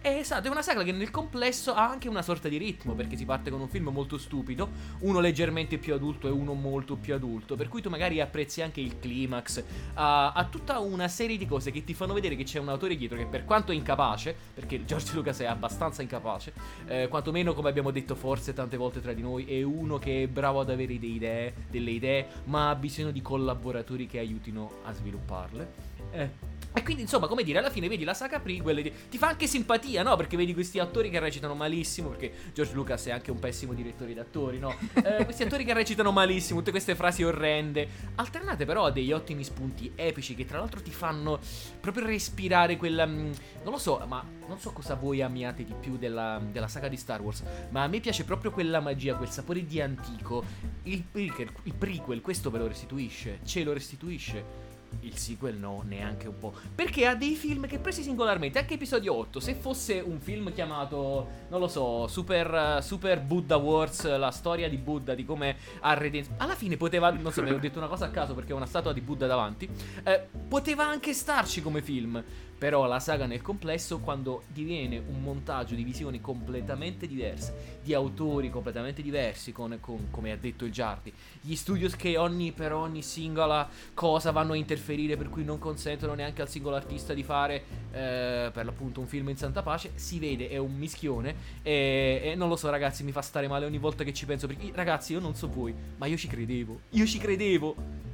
è 0.04 0.18
esatto, 0.18 0.50
è 0.50 0.52
una 0.52 0.62
saga 0.62 0.84
che 0.84 0.92
nel 0.92 1.12
complesso 1.12 1.74
ha 1.74 1.89
anche 1.89 2.10
una 2.10 2.22
sorta 2.22 2.50
di 2.50 2.58
ritmo, 2.58 2.94
perché 2.94 3.16
si 3.16 3.24
parte 3.24 3.50
con 3.50 3.62
un 3.62 3.70
film 3.70 3.88
molto 3.88 4.18
stupido, 4.18 4.70
uno 5.00 5.22
leggermente 5.22 5.78
più 5.78 5.94
adulto 5.94 6.28
e 6.28 6.32
uno 6.32 6.52
molto 6.54 6.98
più 6.98 7.13
adulto, 7.13 7.56
per 7.56 7.70
cui 7.70 7.82
tu 7.82 7.89
magari 7.89 8.20
apprezzi 8.20 8.62
anche 8.62 8.82
il 8.82 9.00
climax, 9.00 9.63
ha, 9.94 10.34
ha 10.34 10.46
tutta 10.46 10.80
una 10.80 11.08
serie 11.08 11.38
di 11.38 11.46
cose 11.46 11.72
che 11.72 11.86
ti 11.86 11.94
fanno 11.94 12.13
vedere 12.13 12.36
che 12.36 12.44
c'è 12.44 12.60
un 12.60 12.68
autore 12.68 12.98
dietro 12.98 13.18
che 13.18 13.26
per 13.26 13.46
quanto 13.46 13.72
incapace, 13.72 14.36
perché 14.54 14.84
George 14.84 15.16
Lucas 15.16 15.39
è 15.39 15.46
abbastanza 15.46 16.02
incapace, 16.02 16.52
eh, 16.86 17.08
quantomeno 17.08 17.54
come 17.54 17.70
abbiamo 17.70 17.92
detto 17.92 18.16
forse 18.16 18.52
tante 18.52 18.76
volte 18.76 19.00
tra 19.00 19.13
di 19.13 19.22
noi, 19.22 19.46
è 19.46 19.63
uno 19.63 20.00
che 20.00 20.24
è 20.24 20.28
bravo 20.28 20.60
ad 20.60 20.70
avere 20.70 20.92
idee, 20.92 21.54
delle 21.70 21.92
idee 21.92 22.28
ma 22.46 22.72
ha 22.72 22.76
bisogno 22.76 23.12
di 23.12 23.22
collaboratori 23.22 24.06
che 24.06 24.20
aiutino 24.20 24.80
a 24.84 24.92
svilupparle. 24.92 25.72
Eh. 26.12 26.53
E 26.74 26.82
quindi, 26.82 27.04
insomma, 27.04 27.28
come 27.28 27.44
dire, 27.44 27.60
alla 27.60 27.70
fine 27.70 27.88
vedi 27.88 28.04
la 28.04 28.16
saga 28.16 28.40
prequel, 28.40 28.80
e 28.80 28.94
ti 29.10 29.18
fa 29.18 29.28
anche 29.28 29.46
simpatia, 29.46 30.02
no? 30.02 30.16
Perché 30.16 30.36
vedi 30.36 30.54
questi 30.54 30.80
attori 30.80 31.10
che 31.10 31.20
recitano 31.20 31.54
malissimo, 31.54 32.10
perché 32.10 32.34
George 32.54 32.74
Lucas 32.74 33.06
è 33.06 33.12
anche 33.12 33.30
un 33.30 33.40
pessimo 33.40 33.74
direttore 33.74 34.14
d'attori, 34.14 34.60
no? 34.60 34.76
Eh, 35.04 35.26
questi 35.26 35.44
attori 35.44 35.66
che 35.66 35.74
recitano 35.74 36.12
malissimo, 36.12 36.60
tutte 36.60 36.72
queste 36.72 36.96
frasi 36.96 37.24
orrende, 37.24 37.88
alternate 38.16 38.64
però 38.66 38.86
a 38.86 38.92
degli 38.92 39.12
ottimi 39.12 39.44
spunti 39.44 39.92
epici 39.96 40.34
che 40.34 40.46
tra 40.46 40.60
l'altro 40.60 40.82
ti 40.82 40.92
fanno 40.92 41.40
proprio 41.80 42.06
respirare 42.06 42.78
quella... 42.78 43.06
mm, 43.06 43.32
non 43.64 43.74
lo 43.74 43.78
so, 43.78 44.02
ma 44.08 44.26
non 44.48 44.60
so 44.60 44.72
cosa 44.72 44.96
voi 44.96 45.22
amiate 45.22 45.64
di 45.64 45.74
più 45.80 45.98
della, 45.98 46.42
della 46.52 46.68
saga 46.68 46.88
di 46.88 46.98
Star 46.98 47.22
Wars, 47.22 47.44
ma 47.70 47.84
a 47.84 47.88
me 47.88 48.00
piace 48.00 48.24
proprio 48.24 48.52
quella 48.52 48.80
magia, 48.80 49.16
quel 49.16 49.30
sapore 49.30 49.66
di 49.66 49.82
antico. 49.82 50.44
Il 50.84 51.04
prequel, 51.04 51.50
il 51.64 51.74
prequel 51.74 52.22
questo 52.22 52.50
ve 52.50 52.60
lo 52.60 52.68
restituisce, 52.68 53.40
ce 53.44 53.64
lo 53.64 53.74
restituisce. 53.74 54.62
Il 55.01 55.17
sequel 55.17 55.58
no, 55.58 55.84
neanche 55.86 56.27
un 56.27 56.38
po'. 56.39 56.53
Perché 56.73 57.06
ha 57.06 57.15
dei 57.15 57.36
film 57.36 57.67
che 57.67 57.79
presi 57.79 58.03
singolarmente, 58.03 58.60
anche 58.60 58.75
episodio 58.75 59.13
8, 59.15 59.39
se 59.39 59.53
fosse 59.56 59.99
un 59.99 60.19
film 60.19 60.53
chiamato, 60.53 61.27
non 61.49 61.60
lo 61.60 61.67
so, 61.67 62.08
Super, 62.08 62.82
Super 62.82 63.21
Buddha 63.21 63.58
Wars, 63.58 64.17
la 64.17 64.32
storia 64.32 64.69
di 64.69 64.77
Buddha, 64.77 65.13
di 65.13 65.25
come 65.25 65.58
ha 65.82 65.93
redento... 65.93 66.32
Alla 66.38 66.56
fine 66.56 66.77
poteva, 66.77 67.12
non 67.12 67.32
so, 67.32 67.41
mi 67.43 67.51
ho 67.51 67.60
detto 67.60 67.79
una 67.79 67.88
cosa 67.88 68.06
a 68.06 68.10
caso 68.10 68.34
perché 68.34 68.53
ho 68.53 68.56
una 68.56 68.65
statua 68.65 68.93
di 68.93 69.01
Buddha 69.01 69.27
davanti, 69.27 69.69
eh, 70.03 70.27
poteva 70.47 70.86
anche 70.86 71.13
starci 71.13 71.62
come 71.62 71.82
film. 71.82 72.23
Però 72.63 72.88
la 72.88 73.02
saga 73.02 73.26
nel 73.26 73.41
complesso, 73.41 73.99
quando 73.99 74.43
diviene 74.47 74.97
un 74.97 75.21
montaggio 75.21 75.76
di 75.76 75.84
visioni 75.84 76.21
completamente 76.21 77.08
diverse, 77.08 77.80
di 77.84 77.93
autori 77.93 78.49
completamente 78.49 79.02
diversi, 79.02 79.52
con, 79.52 79.80
con, 79.82 80.08
come 80.10 80.32
ha 80.32 80.38
detto 80.38 80.63
il 80.63 80.71
Giardi, 80.71 81.12
gli 81.41 81.56
studios 81.56 81.97
che 81.97 82.15
ogni, 82.15 82.54
per 82.54 82.71
ogni 82.71 83.02
singola 83.02 83.67
cosa 83.93 84.32
vanno 84.32 84.54
a 84.54 84.56
interferire, 84.56 85.17
per 85.17 85.28
cui 85.28 85.43
non 85.43 85.60
consentono 85.60 86.13
neanche 86.13 86.41
al 86.41 86.47
singolo 86.47 86.78
artista 86.78 87.13
di 87.13 87.23
fare 87.23 87.65
eh, 87.91 88.49
per 88.54 88.63
l'appunto 88.63 89.02
un 89.02 89.08
film 89.08 89.28
in 89.28 89.36
santa 89.36 89.62
pace, 89.62 89.91
si 89.95 90.17
vede, 90.17 90.47
è 90.47 90.56
un 90.56 90.73
mischione. 90.73 91.36
E, 91.63 92.21
e 92.23 92.36
non 92.36 92.47
lo 92.47 92.56
so, 92.56 92.69
ragazzi, 92.69 93.04
mi 93.04 93.12
fa 93.12 93.21
stare 93.21 93.49
male 93.49 93.65
ogni 93.65 93.78
volta 93.78 94.06
che 94.06 94.13
ci 94.13 94.26
penso. 94.26 94.47
Perché, 94.47 94.71
ragazzi, 94.73 95.12
io 95.12 95.19
non 95.19 95.36
so 95.36 95.49
voi, 95.49 95.76
ma 95.97 96.06
io 96.06 96.15
ci 96.15 96.30
credevo. 96.30 96.80
Io 96.91 97.06
ci 97.06 97.17
credevo. 97.17 98.12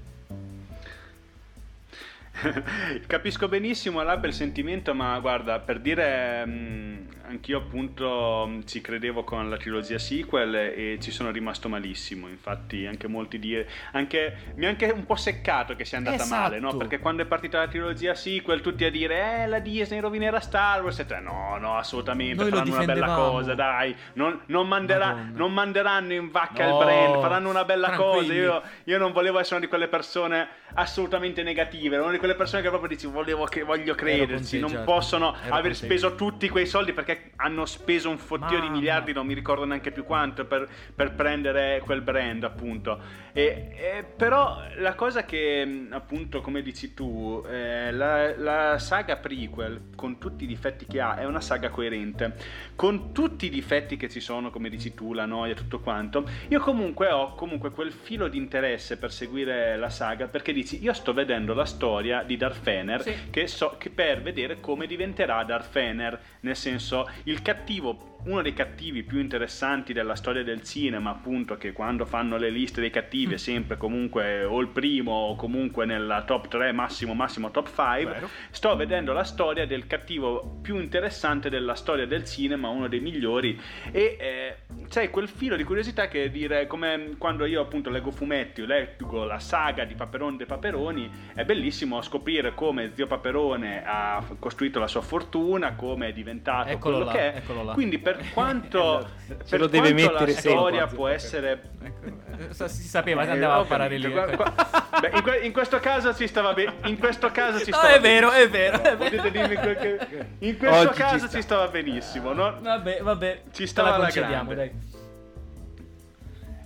Capisco 3.07 3.47
benissimo 3.47 4.01
là 4.01 4.19
il 4.21 4.33
sentimento, 4.33 4.93
ma 4.93 5.17
guarda, 5.19 5.59
per 5.59 5.79
dire, 5.79 6.45
mh, 6.45 6.51
mm, 6.51 7.07
anch'io 7.27 7.57
appunto 7.57 8.45
mm, 8.47 8.61
ci 8.65 8.81
credevo 8.81 9.23
con 9.23 9.49
la 9.49 9.57
trilogia 9.57 9.97
sequel 9.97 10.55
e 10.55 10.97
ci 11.01 11.11
sono 11.11 11.31
rimasto 11.31 11.69
malissimo. 11.69 12.27
Infatti, 12.27 12.85
anche 12.85 13.07
molti 13.07 13.39
dire, 13.39 13.67
anche, 13.91 14.53
mi 14.55 14.65
ha 14.65 14.69
anche 14.69 14.85
un 14.89 15.05
po' 15.05 15.15
seccato 15.15 15.75
che 15.75 15.85
sia 15.85 15.97
andata 15.97 16.23
esatto. 16.23 16.41
male, 16.41 16.59
no? 16.59 16.75
Perché 16.77 16.99
quando 16.99 17.23
è 17.23 17.25
partita 17.25 17.59
la 17.59 17.67
trilogia 17.67 18.13
sequel, 18.15 18.61
tutti 18.61 18.85
a 18.85 18.91
dire, 18.91 19.43
eh, 19.43 19.47
la 19.47 19.59
Disney 19.59 19.99
rovinerà 19.99 20.39
Star 20.39 20.81
Wars. 20.81 20.99
E 20.99 21.05
te, 21.05 21.19
no, 21.19 21.57
no, 21.59 21.77
assolutamente, 21.77 22.41
Noi 22.41 22.51
faranno 22.51 22.75
una 22.75 22.85
bella 22.85 23.15
cosa, 23.15 23.53
dai, 23.53 23.95
non, 24.13 24.41
non, 24.47 24.67
manderà, 24.67 25.29
non 25.33 25.53
manderanno 25.53 26.13
in 26.13 26.31
vacca 26.31 26.67
no, 26.67 26.79
il 26.79 26.85
brand, 26.85 27.21
faranno 27.21 27.49
una 27.49 27.65
bella 27.65 27.91
cosa. 27.91 28.33
Io, 28.33 28.61
io 28.85 28.97
non 28.97 29.11
volevo 29.11 29.39
essere 29.39 29.57
una 29.57 29.65
di 29.65 29.69
quelle 29.69 29.87
persone 29.87 30.47
assolutamente 30.73 31.43
negative, 31.43 31.97
una 31.97 32.11
di 32.11 32.17
quelle 32.17 32.35
persone 32.35 32.61
che 32.61 32.69
proprio 32.69 32.89
dici 32.89 33.07
volevo 33.07 33.45
che 33.45 33.63
voglio 33.63 33.95
crederci, 33.95 34.59
non 34.59 34.81
possono 34.85 35.35
Ero 35.43 35.55
aver 35.55 35.75
speso 35.75 36.15
tutti 36.15 36.49
quei 36.49 36.65
soldi 36.65 36.93
perché 36.93 37.31
hanno 37.37 37.65
speso 37.65 38.09
un 38.09 38.17
fottio 38.17 38.59
di 38.59 38.69
miliardi, 38.69 39.13
non 39.13 39.25
mi 39.25 39.33
ricordo 39.33 39.65
neanche 39.65 39.91
più 39.91 40.03
quanto 40.03 40.45
per, 40.45 40.67
per 40.93 41.13
prendere 41.13 41.81
quel 41.83 42.01
brand 42.01 42.43
appunto. 42.43 43.27
E, 43.31 43.69
e, 43.75 44.03
però 44.03 44.61
la 44.77 44.95
cosa 44.95 45.23
che 45.23 45.87
appunto 45.91 46.41
come 46.41 46.61
dici 46.61 46.93
tu, 46.93 47.43
eh, 47.49 47.91
la, 47.91 48.35
la 48.37 48.79
saga 48.79 49.17
prequel 49.17 49.89
con 49.95 50.17
tutti 50.17 50.43
i 50.43 50.47
difetti 50.47 50.85
che 50.85 50.99
ha 50.99 51.17
è 51.17 51.25
una 51.25 51.41
saga 51.41 51.69
coerente, 51.69 52.35
con 52.75 53.11
tutti 53.13 53.45
i 53.45 53.49
difetti 53.49 53.97
che 53.97 54.09
ci 54.09 54.19
sono 54.19 54.49
come 54.49 54.69
dici 54.69 54.93
tu, 54.93 55.13
la 55.13 55.25
noia, 55.25 55.53
tutto 55.53 55.79
quanto, 55.79 56.27
io 56.49 56.59
comunque 56.59 57.09
ho 57.11 57.35
comunque 57.35 57.71
quel 57.71 57.91
filo 57.91 58.27
di 58.27 58.37
interesse 58.37 58.97
per 58.97 59.11
seguire 59.11 59.77
la 59.77 59.89
saga 59.89 60.27
perché 60.27 60.53
dici 60.59 60.81
io 60.83 60.93
sto 60.93 61.13
vedendo 61.13 61.53
la 61.53 61.65
storia 61.65 62.23
di 62.23 62.35
Darth 62.35 62.61
Fener 62.61 63.01
sì. 63.01 63.13
che 63.29 63.47
so 63.47 63.75
che 63.77 63.89
per 63.89 64.21
vedere 64.21 64.59
come 64.59 64.87
diventerà 64.87 65.43
Darth 65.43 65.69
Fener 65.69 66.19
nel 66.41 66.55
senso 66.55 67.09
il 67.23 67.41
cattivo 67.41 68.18
uno 68.25 68.41
dei 68.41 68.53
cattivi 68.53 69.03
più 69.03 69.19
interessanti 69.19 69.93
della 69.93 70.15
storia 70.15 70.43
del 70.43 70.63
cinema, 70.63 71.11
appunto, 71.11 71.57
che 71.57 71.71
quando 71.71 72.05
fanno 72.05 72.37
le 72.37 72.49
liste 72.49 72.81
dei 72.81 72.89
cattivi 72.89 73.33
è 73.33 73.35
mm. 73.35 73.39
sempre 73.39 73.77
comunque 73.77 74.43
o 74.43 74.59
il 74.59 74.67
primo 74.67 75.11
o 75.11 75.35
comunque 75.35 75.85
nella 75.85 76.23
top 76.23 76.47
3, 76.47 76.71
massimo 76.71 77.13
massimo 77.13 77.51
top 77.51 77.67
5, 77.73 78.27
sto 78.51 78.75
vedendo 78.75 79.13
la 79.13 79.23
storia 79.23 79.65
del 79.65 79.87
cattivo 79.87 80.59
più 80.61 80.77
interessante 80.77 81.49
della 81.49 81.75
storia 81.75 82.05
del 82.05 82.25
cinema, 82.25 82.69
uno 82.69 82.87
dei 82.87 82.99
migliori 82.99 83.59
e 83.91 84.17
eh, 84.19 84.55
c'è 84.87 85.09
quel 85.09 85.27
filo 85.27 85.55
di 85.55 85.63
curiosità 85.63 86.07
che 86.07 86.29
dire 86.29 86.67
come 86.67 87.15
quando 87.17 87.45
io 87.45 87.61
appunto 87.61 87.89
leggo 87.89 88.11
fumetti, 88.11 88.65
leggo 88.65 89.23
la 89.23 89.39
saga 89.39 89.85
di 89.85 89.95
Paperone 89.95 90.37
dei 90.37 90.45
Paperoni, 90.45 91.09
è 91.33 91.45
bellissimo 91.45 92.01
scoprire 92.01 92.53
come 92.53 92.91
zio 92.95 93.07
Paperone 93.07 93.83
ha 93.85 94.23
costruito 94.39 94.79
la 94.79 94.87
sua 94.87 95.01
fortuna, 95.01 95.75
come 95.75 96.07
è 96.07 96.13
diventato 96.13 96.69
eccolo 96.69 96.97
quello 96.97 97.11
là, 97.11 97.11
che 97.11 97.33
è. 97.33 97.73
Quindi 97.73 97.99
per 97.99 98.08
quanto, 98.33 99.09
per 99.49 99.59
lo 99.59 99.67
deve 99.67 99.93
mettere 99.93 100.33
la 100.33 100.39
storia 100.39 100.87
può 100.87 101.07
essere... 101.07 101.61
Ecco, 101.83 102.67
si 102.67 102.83
sapeva 102.83 103.23
che 103.23 103.31
andava 103.31 103.57
eh, 103.57 103.61
a 103.61 103.63
parare 103.63 103.97
lì. 103.97 104.11
Qua, 104.11 104.25
qua, 104.27 104.53
beh, 104.99 105.11
in, 105.13 105.21
que, 105.21 105.37
in, 105.39 105.51
questo 105.51 105.79
caso 105.79 106.15
ci 106.15 106.27
stava 106.27 106.53
bene. 106.53 106.75
In 106.85 106.97
questo 106.97 107.31
caso 107.31 107.59
ci 107.59 107.71
no, 107.71 107.77
stava 107.77 107.93
è 107.93 107.99
vero, 107.99 108.31
è 108.31 108.49
vero, 108.49 108.77
è 108.77 108.81
vero. 108.81 108.97
Potete 108.97 109.31
dirmi 109.31 109.55
quel 109.55 109.77
che... 109.77 110.25
In 110.39 110.57
questo 110.57 110.89
Oggi 110.89 110.99
caso 110.99 111.27
ci, 111.27 111.35
ci, 111.35 111.41
stava 111.41 111.67
benissimo. 111.67 112.33
No? 112.33 112.57
Vabbè, 112.59 112.99
vabbè. 113.01 113.41
Ci 113.51 113.67
stava 113.67 113.97
la 113.97 114.09
grande. 114.09 114.55
Dai. 114.55 114.71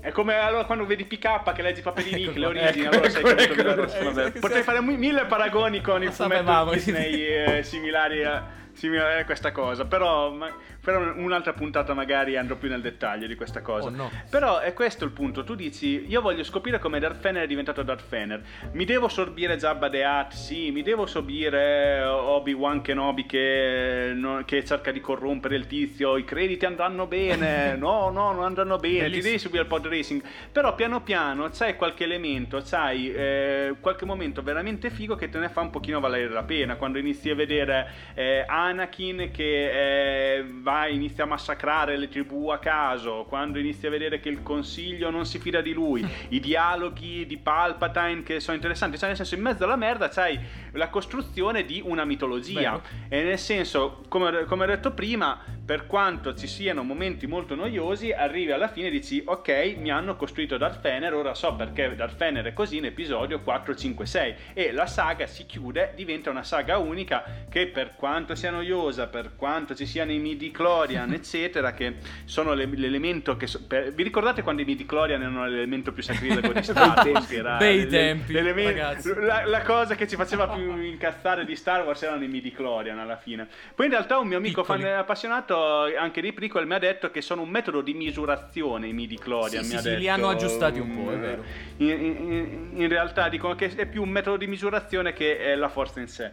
È 0.03 0.11
come 0.11 0.35
allora 0.35 0.65
quando 0.65 0.85
vedi 0.85 1.05
PK 1.05 1.53
che 1.53 1.61
leggi 1.61 1.79
i 1.79 1.81
papelini 1.81 2.25
ecco, 2.25 2.37
le 2.37 2.45
origini, 2.45 2.85
ecco, 2.85 2.95
allora 2.95 3.09
sai 3.09 3.21
ecco, 3.21 3.35
che 3.35 3.43
ecco, 3.43 3.83
ecco, 3.83 4.19
ecco, 4.19 4.39
Potrei 4.41 4.61
fare 4.61 4.81
mille 4.81 5.25
paragoni 5.25 5.79
con 5.79 6.03
i 6.03 6.11
fumetti 6.11 6.71
Disney 6.73 7.21
eh, 7.21 7.63
similari 7.63 8.25
a 8.25 8.45
simile 8.73 9.19
a 9.19 9.25
questa 9.25 9.51
cosa, 9.51 9.85
però 9.85 10.31
ma, 10.31 10.51
per 10.83 11.15
un'altra 11.17 11.53
puntata 11.53 11.93
magari 11.93 12.35
andrò 12.35 12.55
più 12.55 12.69
nel 12.69 12.81
dettaglio 12.81 13.27
di 13.27 13.35
questa 13.35 13.61
cosa. 13.61 13.87
Oh 13.87 13.91
no. 13.91 14.11
Però 14.29 14.59
è 14.59 14.73
questo 14.73 15.05
il 15.05 15.11
punto, 15.11 15.43
tu 15.43 15.55
dici 15.55 16.05
io 16.07 16.21
voglio 16.21 16.43
scoprire 16.43 16.79
come 16.79 16.99
Darth 16.99 17.21
Fener 17.21 17.43
è 17.43 17.47
diventato 17.47 17.83
Darth 17.83 18.03
Fener, 18.05 18.43
mi 18.73 18.85
devo 18.85 19.07
sorbire 19.07 19.57
Jabba 19.57 19.89
the 19.89 20.03
Hutt, 20.03 20.33
sì, 20.33 20.71
mi 20.71 20.81
devo 20.81 21.05
sorbire 21.05 22.03
Obi-Wan 22.03 22.81
Kenobi 22.81 23.25
che, 23.25 24.11
no, 24.15 24.41
che 24.45 24.65
cerca 24.65 24.91
di 24.91 24.99
corrompere 24.99 25.55
il 25.55 25.67
tizio, 25.67 26.17
i 26.17 26.25
crediti 26.25 26.65
andranno 26.65 27.07
bene, 27.07 27.75
no, 27.77 28.09
no, 28.09 28.33
non 28.33 28.43
andranno 28.43 28.77
bene, 28.77 29.03
Bellissimo. 29.03 29.21
ti 29.21 29.27
devi 29.27 29.39
subire 29.39 29.61
il 29.63 29.67
pod 29.69 29.87
racing, 29.87 30.21
però 30.51 30.75
piano 30.75 31.01
piano 31.01 31.49
c'hai 31.49 31.75
qualche 31.75 32.03
elemento, 32.03 32.61
c'hai 32.63 33.13
eh, 33.13 33.75
qualche 33.79 34.05
momento 34.05 34.41
veramente 34.41 34.89
figo 34.89 35.15
che 35.15 35.29
te 35.29 35.37
ne 35.37 35.49
fa 35.49 35.61
un 35.61 35.69
pochino 35.69 35.99
valere 35.99 36.29
la 36.29 36.43
pena, 36.43 36.75
quando 36.75 36.97
inizi 36.97 37.29
a 37.29 37.35
vedere 37.35 37.89
eh, 38.15 38.43
Anakin 38.63 39.29
che 39.31 40.37
eh, 40.37 40.45
va 40.61 40.87
inizia 40.87 41.23
a 41.23 41.27
massacrare 41.27 41.97
le 41.97 42.07
tribù 42.07 42.49
a 42.49 42.59
caso, 42.59 43.25
quando 43.27 43.59
inizi 43.59 43.87
a 43.87 43.89
vedere 43.89 44.19
che 44.19 44.29
il 44.29 44.41
consiglio 44.43 45.09
non 45.09 45.25
si 45.25 45.39
fida 45.39 45.61
di 45.61 45.73
lui, 45.73 46.05
i 46.29 46.39
dialoghi 46.39 47.25
di 47.25 47.37
Palpatine 47.37 48.23
che 48.23 48.39
sono 48.39 48.55
interessanti, 48.55 48.97
cioè 48.97 49.07
nel 49.07 49.17
senso 49.17 49.35
in 49.35 49.41
mezzo 49.41 49.63
alla 49.63 49.75
merda 49.75 50.09
c'hai 50.09 50.39
la 50.73 50.89
costruzione 50.89 51.65
di 51.65 51.81
una 51.83 52.05
mitologia 52.05 52.81
Beh. 53.07 53.17
e 53.17 53.23
nel 53.23 53.39
senso, 53.39 54.03
come, 54.07 54.45
come 54.45 54.63
ho 54.63 54.67
detto 54.67 54.91
prima, 54.91 55.39
per 55.65 55.87
quanto 55.87 56.35
ci 56.35 56.47
siano 56.47 56.83
momenti 56.83 57.25
molto 57.25 57.55
noiosi, 57.55 58.11
arrivi 58.11 58.51
alla 58.51 58.67
fine 58.67 58.87
e 58.87 58.91
dici 58.91 59.23
ok, 59.25 59.75
mi 59.77 59.91
hanno 59.91 60.15
costruito 60.15 60.57
Darth 60.57 60.81
Fener, 60.81 61.13
ora 61.13 61.33
so 61.33 61.55
perché 61.55 61.95
Darth 61.95 62.15
Fener 62.15 62.45
è 62.45 62.53
così 62.53 62.77
in 62.77 62.85
episodio 62.85 63.39
4, 63.39 63.73
5, 63.75 64.05
6 64.05 64.35
e 64.53 64.71
la 64.73 64.87
saga 64.87 65.25
si 65.25 65.45
chiude, 65.45 65.93
diventa 65.95 66.29
una 66.29 66.43
saga 66.43 66.77
unica 66.77 67.23
che 67.49 67.67
per 67.67 67.95
quanto 67.95 68.35
sia 68.35 68.51
noiosa, 68.53 69.07
per 69.07 69.35
quanto 69.35 69.75
ci 69.75 69.85
siano 69.85 70.11
i 70.11 70.19
midi 70.19 70.51
chlorian 70.51 71.11
eccetera, 71.13 71.73
che 71.73 71.95
sono 72.25 72.53
l'elemento 72.53 73.35
che... 73.35 73.47
So, 73.47 73.65
per, 73.65 73.93
vi 73.93 74.03
ricordate 74.03 74.41
quando 74.41 74.61
i 74.61 74.65
midi 74.65 74.85
chlorian 74.85 75.21
erano 75.21 75.47
l'elemento 75.47 75.91
più 75.91 76.03
sacrilego 76.03 76.53
di 76.53 76.61
Star 76.63 77.07
Wars? 77.07 77.31
Era 77.31 77.57
Bei 77.57 77.87
tempi, 77.87 78.33
la, 78.33 79.45
la, 79.45 79.61
cosa 79.61 79.95
che 79.95 80.07
ci 80.07 80.15
faceva 80.15 80.47
più 80.47 80.77
incazzare 80.81 81.45
di 81.45 81.55
Star 81.55 81.85
Wars 81.85 82.01
erano 82.03 82.23
i 82.23 82.27
midi 82.27 82.51
chlorian 82.51 82.99
alla 82.99 83.17
fine. 83.17 83.47
Poi 83.75 83.85
in 83.85 83.91
realtà 83.91 84.17
un 84.17 84.27
mio 84.27 84.37
amico 84.37 84.63
fan 84.63 84.83
appassionato 84.83 85.85
anche 85.97 86.21
di 86.21 86.33
prequel 86.33 86.65
mi 86.65 86.73
ha 86.73 86.79
detto 86.79 87.11
che 87.11 87.21
sono 87.21 87.41
un 87.41 87.49
metodo 87.49 87.81
di 87.81 87.93
misurazione 87.93 88.87
i 88.87 88.93
midi 88.93 89.17
Clorian 89.17 89.63
sì, 89.63 89.73
mi 89.73 89.79
sì, 89.79 89.87
ha 89.87 89.89
detto. 89.89 89.99
li 89.99 90.09
hanno 90.09 90.29
aggiustati 90.29 90.79
un 90.79 90.95
po' 90.95 91.11
è 91.11 91.17
vero 91.17 91.43
in, 91.77 91.89
in, 91.89 92.69
in 92.73 92.87
realtà 92.87 93.29
dicono 93.29 93.55
che 93.55 93.73
è 93.75 93.85
più 93.85 94.01
un 94.01 94.09
metodo 94.09 94.37
di 94.37 94.47
misurazione 94.47 95.13
che 95.13 95.55
la 95.55 95.69
forza 95.69 95.99
in 95.99 96.07
sé 96.07 96.31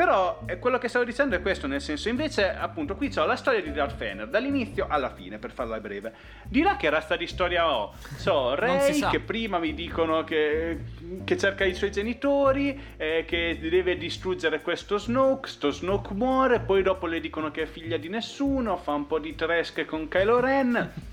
però 0.00 0.40
eh, 0.46 0.58
quello 0.58 0.78
che 0.78 0.88
stavo 0.88 1.04
dicendo 1.04 1.36
è 1.36 1.42
questo, 1.42 1.66
nel 1.66 1.82
senso, 1.82 2.08
invece, 2.08 2.48
appunto, 2.48 2.96
qui 2.96 3.10
c'ho 3.10 3.26
la 3.26 3.36
storia 3.36 3.60
di 3.60 3.70
Darth 3.70 3.96
Fener, 3.96 4.28
dall'inizio 4.28 4.86
alla 4.88 5.10
fine, 5.10 5.36
per 5.36 5.50
farla 5.50 5.78
breve. 5.78 6.14
Di 6.42 6.62
là 6.62 6.78
che 6.78 6.88
razza 6.88 7.16
di 7.16 7.26
storia 7.26 7.70
ho? 7.70 7.92
So, 8.16 8.54
Rey 8.54 8.98
che 9.10 9.20
prima 9.20 9.58
mi 9.58 9.74
dicono 9.74 10.24
che, 10.24 10.78
che 11.22 11.36
cerca 11.36 11.66
i 11.66 11.74
suoi 11.74 11.92
genitori, 11.92 12.80
eh, 12.96 13.26
che 13.26 13.58
deve 13.60 13.98
distruggere 13.98 14.62
questo 14.62 14.96
Snoke, 14.96 15.50
sto 15.50 15.70
Snoke 15.70 16.14
muore, 16.14 16.60
poi 16.60 16.80
dopo 16.80 17.04
le 17.04 17.20
dicono 17.20 17.50
che 17.50 17.64
è 17.64 17.66
figlia 17.66 17.98
di 17.98 18.08
nessuno, 18.08 18.78
fa 18.78 18.92
un 18.92 19.06
po' 19.06 19.18
di 19.18 19.34
tresche 19.34 19.84
con 19.84 20.08
Kylo 20.08 20.40
Ren. 20.40 21.09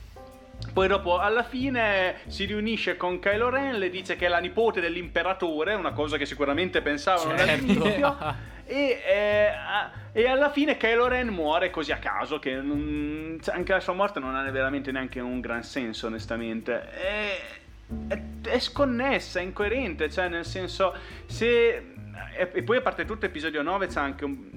Poi 0.73 0.87
dopo 0.87 1.17
alla 1.17 1.43
fine 1.43 2.17
si 2.27 2.45
riunisce 2.45 2.97
con 2.97 3.19
Kylo 3.19 3.49
Ren, 3.49 3.77
le 3.77 3.89
dice 3.89 4.15
che 4.15 4.25
è 4.25 4.29
la 4.29 4.39
nipote 4.39 4.81
dell'imperatore, 4.81 5.73
una 5.73 5.91
cosa 5.91 6.17
che 6.17 6.25
sicuramente 6.25 6.81
pensavano 6.81 7.35
certo. 7.37 7.45
dall'inizio. 7.45 8.45
E, 8.69 9.01
eh, 9.07 9.51
e, 10.11 10.27
alla 10.27 10.49
fine 10.49 10.75
Kylo 10.75 11.07
Ren 11.07 11.29
muore 11.29 11.69
così 11.69 11.93
a 11.93 11.99
caso 11.99 12.37
che 12.37 12.53
non, 12.55 13.39
cioè, 13.41 13.55
anche 13.55 13.71
la 13.71 13.79
sua 13.79 13.93
morte 13.93 14.19
non 14.19 14.35
ha 14.35 14.43
veramente 14.51 14.91
neanche 14.91 15.21
un 15.21 15.39
gran 15.39 15.63
senso 15.63 16.07
onestamente 16.07 16.89
è, 16.89 17.39
è, 18.09 18.21
è 18.41 18.59
sconnessa, 18.59 19.39
è 19.39 19.43
incoerente 19.43 20.09
cioè 20.09 20.27
nel 20.27 20.43
senso 20.43 20.93
se 21.27 21.93
e, 22.35 22.49
e, 22.53 22.63
poi 22.63 22.77
a 22.77 22.81
parte 22.81 23.05
tutto 23.05 23.25
episodio 23.25 23.61
9 23.61 23.87
c'è 23.87 23.99
anche 23.99 24.25
un, 24.25 24.49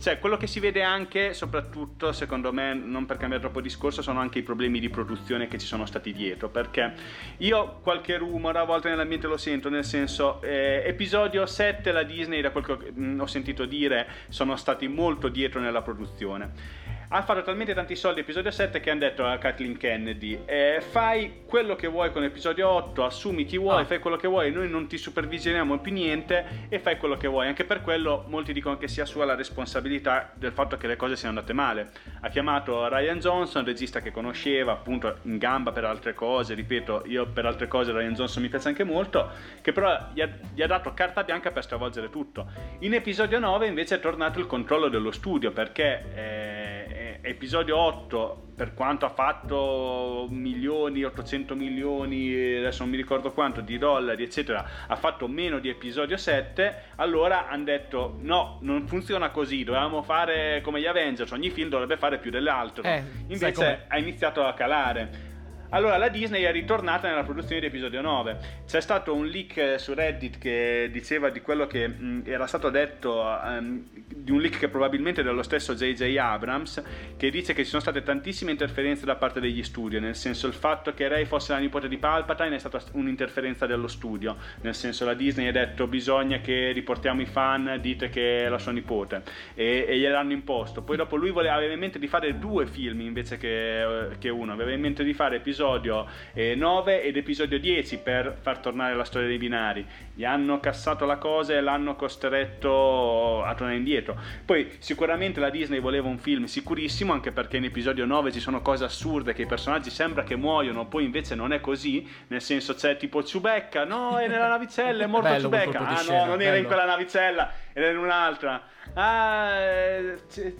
cioè 0.00 0.18
quello 0.18 0.36
che 0.36 0.46
si 0.46 0.60
vede 0.60 0.82
anche 0.82 1.32
soprattutto 1.34 2.12
secondo 2.12 2.52
me 2.52 2.74
non 2.74 3.06
per 3.06 3.16
cambiare 3.16 3.42
troppo 3.42 3.60
discorso 3.60 4.02
sono 4.02 4.20
anche 4.20 4.38
i 4.38 4.42
problemi 4.42 4.80
di 4.80 4.88
produzione 4.88 5.48
che 5.48 5.58
ci 5.58 5.66
sono 5.66 5.86
stati 5.86 6.12
dietro 6.12 6.48
perché 6.48 6.92
io 7.38 7.80
qualche 7.82 8.16
rumore 8.16 8.58
a 8.58 8.64
volte 8.64 8.88
nell'ambiente 8.88 9.26
lo 9.26 9.36
sento 9.36 9.68
nel 9.68 9.84
senso 9.84 10.40
eh, 10.42 10.82
episodio 10.86 11.46
7 11.46 11.92
la 11.92 12.02
Disney 12.02 12.40
da 12.40 12.50
quel 12.50 12.64
che 12.64 12.92
mm, 12.92 13.20
ho 13.20 13.26
sentito 13.26 13.64
dire 13.64 14.06
sono 14.28 14.56
stati 14.56 14.88
molto 14.88 15.28
dietro 15.28 15.60
nella 15.60 15.82
produzione 15.82 16.83
ha 17.16 17.22
fatto 17.22 17.42
talmente 17.42 17.74
tanti 17.74 17.94
soldi 17.94 18.20
episodio 18.20 18.50
7 18.50 18.80
che 18.80 18.90
hanno 18.90 18.98
detto 18.98 19.24
a 19.24 19.38
Kathleen 19.38 19.76
Kennedy 19.76 20.40
eh, 20.46 20.82
fai 20.84 21.42
quello 21.46 21.76
che 21.76 21.86
vuoi 21.86 22.10
con 22.10 22.24
episodio 22.24 22.68
8 22.68 23.04
assumi 23.04 23.44
chi 23.44 23.56
vuoi, 23.56 23.82
ah. 23.82 23.84
fai 23.84 24.00
quello 24.00 24.16
che 24.16 24.26
vuoi 24.26 24.50
noi 24.50 24.68
non 24.68 24.88
ti 24.88 24.98
supervisioniamo 24.98 25.78
più 25.78 25.92
niente 25.92 26.66
e 26.68 26.80
fai 26.80 26.96
quello 26.96 27.16
che 27.16 27.28
vuoi. 27.28 27.46
Anche 27.46 27.64
per 27.64 27.82
quello 27.82 28.24
molti 28.26 28.52
dicono 28.52 28.76
che 28.78 28.88
sia 28.88 29.04
sua 29.04 29.24
la 29.24 29.36
responsabilità 29.36 30.32
del 30.34 30.50
fatto 30.50 30.76
che 30.76 30.88
le 30.88 30.96
cose 30.96 31.14
siano 31.14 31.38
andate 31.38 31.52
male. 31.52 31.90
Ha 32.20 32.28
chiamato 32.30 32.88
Ryan 32.88 33.20
Johnson 33.20 33.64
regista 33.64 34.00
che 34.00 34.10
conosceva 34.10 34.72
appunto 34.72 35.18
in 35.22 35.38
gamba 35.38 35.70
per 35.70 35.84
altre 35.84 36.14
cose 36.14 36.54
ripeto 36.54 37.04
io 37.06 37.26
per 37.28 37.46
altre 37.46 37.68
cose 37.68 37.92
Ryan 37.92 38.14
Johnson 38.14 38.42
mi 38.42 38.48
piace 38.48 38.66
anche 38.66 38.82
molto 38.82 39.30
che 39.62 39.70
però 39.70 40.08
gli 40.12 40.20
ha, 40.20 40.28
gli 40.52 40.62
ha 40.62 40.66
dato 40.66 40.92
carta 40.94 41.22
bianca 41.22 41.52
per 41.52 41.62
stravolgere 41.62 42.10
tutto. 42.10 42.46
In 42.80 42.92
episodio 42.92 43.38
9 43.38 43.68
invece 43.68 43.94
è 43.94 44.00
tornato 44.00 44.40
il 44.40 44.46
controllo 44.46 44.88
dello 44.88 45.12
studio 45.12 45.52
perché 45.52 46.04
eh, 46.12 47.03
episodio 47.24 47.78
8 47.78 48.48
per 48.54 48.74
quanto 48.74 49.06
ha 49.06 49.08
fatto 49.08 50.26
milioni 50.30 51.04
800 51.04 51.54
milioni 51.54 52.56
adesso 52.56 52.82
non 52.82 52.90
mi 52.90 52.98
ricordo 52.98 53.32
quanto 53.32 53.62
di 53.62 53.78
dollari 53.78 54.22
eccetera 54.22 54.64
ha 54.86 54.96
fatto 54.96 55.26
meno 55.26 55.58
di 55.58 55.70
episodio 55.70 56.18
7 56.18 56.82
allora 56.96 57.48
hanno 57.48 57.64
detto 57.64 58.18
no 58.20 58.58
non 58.60 58.86
funziona 58.86 59.30
così 59.30 59.64
dovevamo 59.64 60.02
fare 60.02 60.60
come 60.62 60.80
gli 60.80 60.86
Avengers 60.86 61.30
ogni 61.30 61.48
film 61.48 61.70
dovrebbe 61.70 61.96
fare 61.96 62.18
più 62.18 62.30
dell'altro 62.30 62.82
eh, 62.84 63.02
invece 63.28 63.86
ha 63.88 63.98
iniziato 63.98 64.44
a 64.44 64.52
calare 64.52 65.32
allora 65.74 65.96
la 65.96 66.08
Disney 66.08 66.42
è 66.42 66.52
ritornata 66.52 67.08
nella 67.08 67.24
produzione 67.24 67.60
di 67.60 67.66
episodio 67.66 68.00
9. 68.00 68.38
C'è 68.64 68.80
stato 68.80 69.12
un 69.12 69.26
leak 69.26 69.74
su 69.80 69.92
Reddit 69.92 70.38
che 70.38 70.88
diceva 70.92 71.30
di 71.30 71.40
quello 71.40 71.66
che 71.66 71.88
mh, 71.88 72.22
era 72.26 72.46
stato 72.46 72.70
detto, 72.70 73.20
um, 73.20 73.82
di 74.06 74.30
un 74.30 74.40
leak 74.40 74.60
che 74.60 74.68
probabilmente 74.68 75.22
è 75.22 75.24
dello 75.24 75.42
stesso 75.42 75.74
J.J. 75.74 76.16
Abrams, 76.16 76.80
che 77.16 77.28
dice 77.28 77.54
che 77.54 77.64
ci 77.64 77.70
sono 77.70 77.82
state 77.82 78.04
tantissime 78.04 78.52
interferenze 78.52 79.04
da 79.04 79.16
parte 79.16 79.40
degli 79.40 79.64
studio, 79.64 79.98
nel 79.98 80.14
senso 80.14 80.46
il 80.46 80.52
fatto 80.52 80.94
che 80.94 81.08
Rey 81.08 81.24
fosse 81.24 81.52
la 81.52 81.58
nipote 81.58 81.88
di 81.88 81.98
Palpatine 81.98 82.54
è 82.54 82.58
stata 82.60 82.80
un'interferenza 82.92 83.66
dello 83.66 83.88
studio, 83.88 84.36
nel 84.60 84.76
senso 84.76 85.04
la 85.04 85.14
Disney 85.14 85.48
ha 85.48 85.52
detto 85.52 85.88
bisogna 85.88 86.38
che 86.38 86.70
riportiamo 86.70 87.20
i 87.20 87.26
fan, 87.26 87.78
dite 87.80 88.10
che 88.10 88.44
è 88.44 88.48
la 88.48 88.58
sua 88.58 88.70
nipote, 88.70 89.22
e, 89.54 89.86
e 89.88 89.98
gliel'hanno 89.98 90.32
imposto. 90.32 90.82
Poi 90.82 90.96
dopo 90.96 91.16
lui 91.16 91.30
voleva, 91.32 91.54
aveva 91.54 91.72
in 91.72 91.80
mente 91.80 91.98
di 91.98 92.06
fare 92.06 92.38
due 92.38 92.64
film 92.68 93.00
invece 93.00 93.38
che, 93.38 94.10
che 94.20 94.28
uno, 94.28 94.52
aveva 94.52 94.70
in 94.70 94.80
mente 94.80 95.02
di 95.02 95.12
fare 95.14 95.36
episodi 95.36 95.62
episodio 95.64 96.06
eh, 96.34 96.54
9 96.54 97.02
ed 97.02 97.16
episodio 97.16 97.58
10 97.58 97.98
per 97.98 98.36
far 98.40 98.58
tornare 98.58 98.94
la 98.94 99.04
storia 99.04 99.28
dei 99.28 99.38
binari. 99.38 99.86
Gli 100.14 100.24
hanno 100.24 100.60
cassato 100.60 101.06
la 101.06 101.16
cosa 101.16 101.54
e 101.54 101.60
l'hanno 101.62 101.96
costretto 101.96 103.42
a 103.42 103.54
tornare 103.54 103.78
indietro. 103.78 104.16
Poi 104.44 104.76
sicuramente 104.78 105.40
la 105.40 105.48
Disney 105.48 105.80
voleva 105.80 106.08
un 106.08 106.18
film 106.18 106.44
sicurissimo, 106.44 107.12
anche 107.12 107.32
perché 107.32 107.56
in 107.56 107.64
episodio 107.64 108.04
9 108.04 108.30
ci 108.30 108.40
sono 108.40 108.60
cose 108.60 108.84
assurde 108.84 109.32
che 109.32 109.42
i 109.42 109.46
personaggi 109.46 109.88
sembra 109.88 110.22
che 110.22 110.36
muoiono, 110.36 110.86
poi 110.86 111.04
invece 111.04 111.34
non 111.34 111.52
è 111.52 111.60
così, 111.60 112.06
nel 112.28 112.42
senso 112.42 112.74
c'è 112.74 112.96
tipo 112.98 113.22
Ciubecca, 113.22 113.84
no, 113.84 114.18
è 114.18 114.28
nella 114.28 114.48
navicella, 114.48 115.04
è 115.04 115.06
morto 115.06 115.40
Ciubecca. 115.40 115.78
Ah 115.78 116.02
no, 116.06 116.24
non 116.26 116.42
era 116.42 116.56
in 116.56 116.66
quella 116.66 116.84
navicella, 116.84 117.50
era 117.72 117.88
in 117.88 117.96
un'altra 117.96 118.62
Ah, 118.96 119.58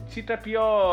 Citapio, 0.09 0.93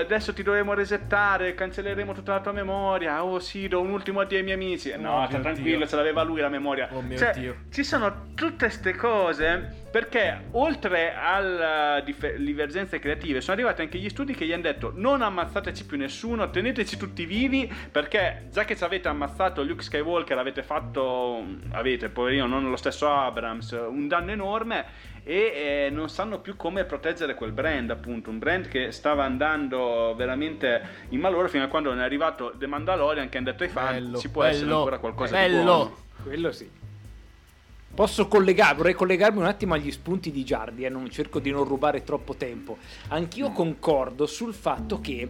adesso 0.00 0.34
ti 0.34 0.42
dovremo 0.42 0.74
resettare, 0.74 1.54
cancelleremo 1.54 2.12
tutta 2.12 2.34
la 2.34 2.40
tua 2.40 2.52
memoria. 2.52 3.24
Oh 3.24 3.38
sì, 3.38 3.68
do 3.68 3.80
un 3.80 3.90
ultimo 3.90 4.20
addio 4.20 4.36
ai 4.36 4.44
miei 4.44 4.56
amici. 4.56 4.94
No, 4.98 5.22
oh, 5.22 5.26
sta 5.26 5.38
tranquillo, 5.40 5.78
Dio. 5.78 5.86
ce 5.86 5.96
l'aveva 5.96 6.22
lui 6.22 6.40
la 6.40 6.50
memoria. 6.50 6.88
Oh 6.92 7.00
mio 7.00 7.16
cioè, 7.16 7.32
Dio. 7.32 7.56
Ci 7.70 7.82
sono 7.82 8.32
tutte 8.34 8.66
queste 8.66 8.94
cose 8.94 9.83
perché 9.94 10.46
oltre 10.50 11.14
alle 11.14 12.02
dif- 12.04 12.34
divergenze 12.34 12.98
creative 12.98 13.40
sono 13.40 13.54
arrivati 13.54 13.82
anche 13.82 13.96
gli 13.96 14.08
studi 14.08 14.34
che 14.34 14.44
gli 14.44 14.52
hanno 14.52 14.62
detto 14.62 14.90
non 14.92 15.22
ammazzateci 15.22 15.86
più 15.86 15.96
nessuno, 15.96 16.50
teneteci 16.50 16.96
tutti 16.96 17.24
vivi 17.24 17.72
perché 17.92 18.48
già 18.50 18.64
che 18.64 18.74
ci 18.74 18.82
avete 18.82 19.06
ammazzato 19.06 19.62
Luke 19.62 19.84
Skywalker 19.84 20.36
avete 20.36 20.64
fatto, 20.64 21.44
avete 21.70 22.08
poverino 22.08 22.48
non 22.48 22.68
lo 22.68 22.74
stesso 22.74 23.08
Abrams, 23.08 23.70
un 23.70 24.08
danno 24.08 24.32
enorme 24.32 24.84
e 25.22 25.86
eh, 25.86 25.90
non 25.92 26.08
sanno 26.08 26.40
più 26.40 26.56
come 26.56 26.82
proteggere 26.82 27.36
quel 27.36 27.52
brand, 27.52 27.88
appunto, 27.90 28.30
un 28.30 28.40
brand 28.40 28.66
che 28.66 28.90
stava 28.90 29.22
andando 29.22 30.12
veramente 30.16 30.82
in 31.10 31.20
malore 31.20 31.48
fino 31.48 31.62
a 31.62 31.68
quando 31.68 31.90
non 31.90 32.00
è 32.00 32.02
arrivato 32.02 32.52
The 32.58 32.66
Mandalorian 32.66 33.28
che 33.28 33.38
hanno 33.38 33.52
detto 33.52 33.62
ai 33.62 33.68
fan 33.68 33.92
bello, 33.92 34.18
ci 34.18 34.28
può 34.28 34.42
bello, 34.42 34.54
essere 34.56 34.72
ancora 34.72 34.98
qualcosa 34.98 35.36
bello. 35.36 35.56
di 35.56 35.62
buono. 35.62 35.96
Quello 36.24 36.50
sì. 36.50 36.82
Posso 37.94 38.26
collegare, 38.26 38.74
vorrei 38.74 38.94
collegarmi 38.94 39.38
un 39.38 39.44
attimo 39.44 39.74
agli 39.74 39.92
spunti 39.92 40.32
di 40.32 40.44
Giardi, 40.44 40.84
eh, 40.84 40.88
non 40.88 41.08
cerco 41.10 41.38
di 41.38 41.52
non 41.52 41.62
rubare 41.62 42.02
troppo 42.02 42.34
tempo. 42.34 42.78
Anch'io 43.08 43.52
concordo 43.52 44.26
sul 44.26 44.52
fatto 44.52 45.00
che 45.00 45.28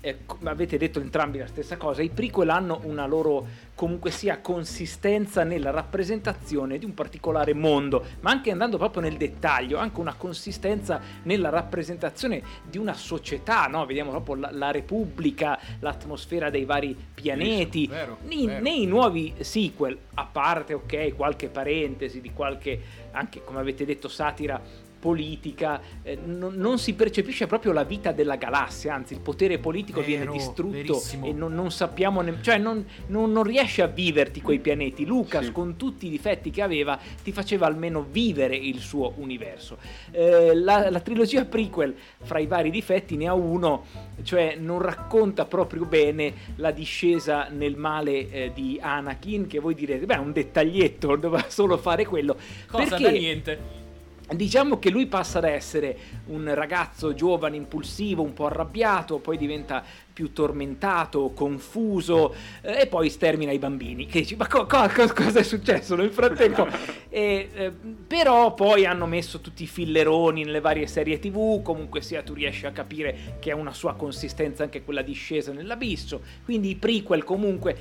eh, 0.00 0.18
avete 0.44 0.78
detto 0.78 1.00
entrambi 1.00 1.38
la 1.38 1.46
stessa 1.46 1.76
cosa, 1.76 2.02
i 2.02 2.10
prequel 2.10 2.50
hanno 2.50 2.80
una 2.84 3.06
loro 3.06 3.66
comunque 3.74 4.10
sia 4.10 4.40
consistenza 4.40 5.44
nella 5.44 5.70
rappresentazione 5.70 6.78
di 6.78 6.84
un 6.84 6.94
particolare 6.94 7.54
mondo, 7.54 8.04
ma 8.20 8.30
anche 8.30 8.50
andando 8.50 8.76
proprio 8.76 9.02
nel 9.02 9.16
dettaglio, 9.16 9.78
anche 9.78 10.00
una 10.00 10.14
consistenza 10.14 11.00
nella 11.22 11.48
rappresentazione 11.48 12.42
di 12.68 12.78
una 12.78 12.94
società, 12.94 13.66
no? 13.66 13.86
vediamo 13.86 14.10
proprio 14.10 14.34
la, 14.36 14.50
la 14.52 14.70
Repubblica, 14.70 15.58
l'atmosfera 15.80 16.50
dei 16.50 16.64
vari 16.64 16.96
pianeti, 17.14 17.86
vero, 17.86 18.18
nei, 18.22 18.46
vero. 18.46 18.62
nei 18.62 18.86
nuovi 18.86 19.34
sequel, 19.40 19.96
a 20.14 20.24
parte 20.24 20.74
ok 20.74 21.14
qualche 21.14 21.48
parentesi 21.48 22.20
di 22.20 22.32
qualche, 22.32 22.80
anche 23.12 23.42
come 23.44 23.60
avete 23.60 23.84
detto, 23.84 24.08
satira 24.08 24.60
politica, 24.98 25.80
eh, 26.02 26.18
non, 26.24 26.54
non, 26.54 26.78
si 26.78 26.94
percepisce 26.94 27.46
proprio 27.46 27.72
la 27.72 27.84
vita 27.84 28.12
della 28.12 28.36
galassia, 28.36 28.94
anzi 28.94 29.14
il 29.14 29.20
potere 29.20 29.58
politico 29.58 30.00
Vero, 30.00 30.10
viene 30.10 30.32
distrutto 30.32 30.70
verissimo. 30.70 31.26
e 31.26 31.32
non, 31.32 31.54
non 31.54 31.70
sappiamo, 31.70 32.20
ne- 32.20 32.38
cioè 32.40 32.58
non, 32.58 32.84
non, 33.06 33.42
riesce 33.42 33.82
a 33.82 33.86
viverti 33.86 34.42
quei 34.42 34.58
pianeti. 34.58 35.06
Lucas 35.06 35.46
sì. 35.46 35.52
con 35.52 35.76
tutti 35.76 36.06
i 36.06 36.10
difetti 36.10 36.50
che 36.50 36.62
aveva 36.62 36.98
ti 37.22 37.32
faceva 37.32 37.66
almeno 37.66 38.04
vivere 38.10 38.56
il 38.56 38.80
suo 38.80 39.12
universo. 39.16 39.78
Eh, 40.10 40.54
la, 40.54 40.90
la, 40.90 41.00
trilogia 41.00 41.44
prequel 41.44 41.94
fra 42.22 42.38
i 42.38 42.46
vari 42.46 42.70
difetti 42.70 43.16
ne 43.16 43.28
ha 43.28 43.34
uno, 43.34 43.84
cioè 44.22 44.56
non 44.58 44.80
racconta 44.80 45.44
proprio 45.44 45.84
bene 45.84 46.34
la 46.56 46.72
discesa 46.72 47.48
nel 47.50 47.76
male 47.76 48.30
eh, 48.30 48.50
di 48.52 48.78
Anakin, 48.80 49.46
che 49.46 49.60
voi 49.60 49.74
direte, 49.74 50.06
beh 50.06 50.14
è 50.14 50.18
un 50.18 50.32
dettaglietto, 50.32 51.14
doveva 51.16 51.48
solo 51.48 51.76
fare 51.76 52.04
quello. 52.04 52.36
Cosa 52.66 52.96
perché, 52.96 53.02
da 53.02 53.10
niente 53.10 53.86
Diciamo 54.30 54.78
che 54.78 54.90
lui 54.90 55.06
passa 55.06 55.40
da 55.40 55.48
essere 55.48 55.96
un 56.26 56.52
ragazzo 56.54 57.14
giovane, 57.14 57.56
impulsivo, 57.56 58.22
un 58.22 58.34
po' 58.34 58.46
arrabbiato, 58.46 59.18
poi 59.18 59.38
diventa 59.38 59.82
più 60.12 60.32
tormentato, 60.32 61.30
confuso 61.30 62.34
eh, 62.60 62.80
e 62.80 62.86
poi 62.88 63.08
stermina 63.08 63.52
i 63.52 63.58
bambini. 63.58 64.04
Che 64.06 64.18
dici, 64.18 64.36
ma 64.36 64.46
co- 64.46 64.66
co- 64.66 64.90
cosa 65.14 65.38
è 65.38 65.42
successo 65.42 65.94
nel 65.94 66.10
frattempo? 66.10 66.66
e, 67.08 67.48
eh, 67.54 67.70
però 67.70 68.52
poi 68.52 68.84
hanno 68.84 69.06
messo 69.06 69.40
tutti 69.40 69.62
i 69.62 69.66
filleroni 69.66 70.42
nelle 70.42 70.60
varie 70.60 70.88
serie 70.88 71.20
tv, 71.20 71.62
comunque 71.62 72.02
sia 72.02 72.22
tu 72.22 72.34
riesci 72.34 72.66
a 72.66 72.72
capire 72.72 73.36
che 73.38 73.52
ha 73.52 73.56
una 73.56 73.72
sua 73.72 73.94
consistenza 73.94 74.64
anche 74.64 74.82
quella 74.82 75.02
discesa 75.02 75.52
nell'abisso, 75.52 76.20
quindi 76.44 76.70
i 76.70 76.74
prequel 76.74 77.22
comunque 77.22 77.76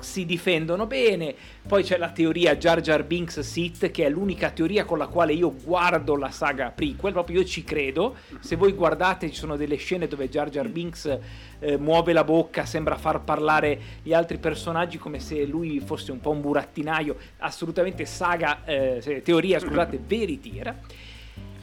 si 0.00 0.24
difendono 0.26 0.86
bene. 0.86 1.34
Poi 1.66 1.82
c'è 1.82 1.96
la 1.98 2.10
teoria 2.10 2.56
Jar 2.56 2.80
Jar 2.80 3.04
Binks 3.04 3.40
Sith, 3.40 3.90
che 3.90 4.06
è 4.06 4.08
l'unica 4.08 4.50
teoria 4.50 4.84
con 4.84 4.98
la 4.98 5.06
quale 5.06 5.32
io 5.32 5.54
guardo 5.54 6.16
la 6.16 6.30
saga 6.30 6.70
prequel, 6.70 7.12
proprio 7.12 7.40
io 7.40 7.46
ci 7.46 7.64
credo. 7.64 8.16
Se 8.40 8.56
voi 8.56 8.72
guardate 8.72 9.30
ci 9.30 9.36
sono 9.36 9.56
delle 9.56 9.76
scene 9.76 10.08
dove 10.08 10.28
Jar 10.28 10.48
Jar 10.48 10.68
Binks 10.68 11.18
eh, 11.60 11.76
muove 11.76 12.12
la 12.12 12.24
bocca, 12.24 12.64
sembra 12.64 12.96
far 12.96 13.22
parlare 13.22 13.80
gli 14.02 14.12
altri 14.12 14.38
personaggi 14.38 14.98
come 14.98 15.20
se 15.20 15.44
lui 15.44 15.80
fosse 15.80 16.12
un 16.12 16.20
po' 16.20 16.30
un 16.30 16.40
burattinaio, 16.40 17.16
assolutamente 17.38 18.04
saga, 18.04 18.64
eh, 18.64 19.20
teoria, 19.24 19.58
scusate, 19.58 20.00
veritiera. 20.04 20.76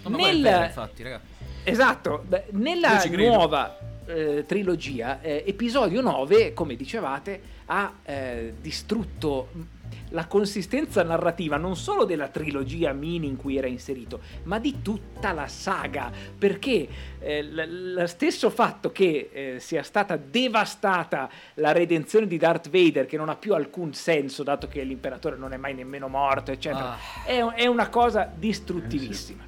Nel... 0.08 0.42
Bene, 0.42 0.66
infatti, 0.66 1.04
ragazzi. 1.04 1.36
Esatto, 1.64 2.24
nella 2.52 3.04
nuova 3.10 3.78
eh, 4.06 4.46
trilogia, 4.48 5.20
eh, 5.22 5.44
episodio 5.46 6.00
9, 6.02 6.54
come 6.54 6.76
dicevate, 6.78 7.42
ha 7.68 7.94
eh, 8.04 8.54
distrutto 8.60 9.76
la 10.12 10.26
consistenza 10.26 11.04
narrativa 11.04 11.58
non 11.58 11.76
solo 11.76 12.06
della 12.06 12.30
trilogia 12.30 12.94
mini 12.94 13.28
in 13.28 13.36
cui 13.36 13.58
era 13.58 13.68
inserito, 13.68 14.22
ma 14.44 14.60
di 14.60 14.82
tutta 14.82 15.34
la 15.34 15.48
saga, 15.48 16.12
perché 16.38 16.88
eh, 17.20 17.44
lo 17.44 18.08
stesso 18.08 18.50
fatto 18.50 18.92
che 18.92 19.30
eh, 19.32 19.60
sia 19.60 19.84
stata 19.84 20.16
devastata 20.16 21.30
la 21.56 21.72
redenzione 21.72 22.28
di 22.28 22.38
Darth 22.38 22.70
Vader, 22.70 23.06
che 23.06 23.18
non 23.18 23.30
ha 23.30 23.36
più 23.36 23.54
alcun 23.54 23.94
senso, 23.94 24.44
dato 24.44 24.68
che 24.68 24.82
l'imperatore 24.84 25.36
non 25.36 25.52
è 25.52 25.58
mai 25.58 25.74
nemmeno 25.74 26.08
morto, 26.08 26.52
eccetera, 26.52 26.94
ah. 26.94 27.26
è, 27.26 27.40
è, 27.40 27.66
una 27.68 27.90
cosa 27.90 28.32
distruttivissima. 28.34 29.46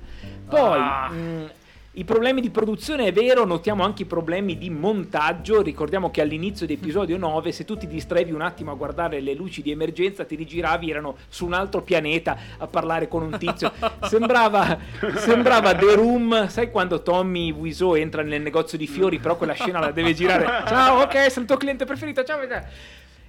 Poi... 0.47 0.79
Ah. 0.79 1.09
Mh, 1.09 1.51
i 1.99 2.05
problemi 2.05 2.39
di 2.39 2.49
produzione 2.49 3.07
è 3.07 3.11
vero, 3.11 3.43
notiamo 3.43 3.83
anche 3.83 4.03
i 4.03 4.05
problemi 4.05 4.57
di 4.57 4.69
montaggio. 4.69 5.61
Ricordiamo 5.61 6.09
che 6.09 6.21
all'inizio 6.21 6.65
di 6.65 6.73
episodio 6.73 7.17
9, 7.17 7.51
se 7.51 7.65
tu 7.65 7.75
ti 7.75 7.87
distraevi 7.87 8.31
un 8.31 8.39
attimo 8.39 8.71
a 8.71 8.75
guardare 8.75 9.19
le 9.19 9.33
luci 9.33 9.61
di 9.61 9.71
emergenza, 9.71 10.23
ti 10.23 10.35
rigiravi, 10.35 10.89
erano 10.89 11.17
su 11.27 11.45
un 11.45 11.51
altro 11.51 11.81
pianeta 11.81 12.37
a 12.57 12.67
parlare 12.67 13.09
con 13.09 13.23
un 13.23 13.37
tizio. 13.37 13.73
sembrava, 14.07 14.79
sembrava 15.17 15.75
The 15.75 15.95
Room, 15.95 16.47
sai 16.47 16.71
quando 16.71 17.01
Tommy 17.01 17.51
Wiseau 17.51 17.95
entra 17.95 18.21
nel 18.21 18.41
negozio 18.41 18.77
di 18.77 18.87
fiori, 18.87 19.19
però 19.19 19.35
quella 19.35 19.53
scena 19.53 19.79
la 19.79 19.91
deve 19.91 20.13
girare. 20.13 20.45
Ciao, 20.67 21.01
ok, 21.01 21.29
sono 21.29 21.41
il 21.41 21.47
tuo 21.47 21.57
cliente 21.57 21.83
preferito, 21.83 22.23
ciao. 22.23 22.39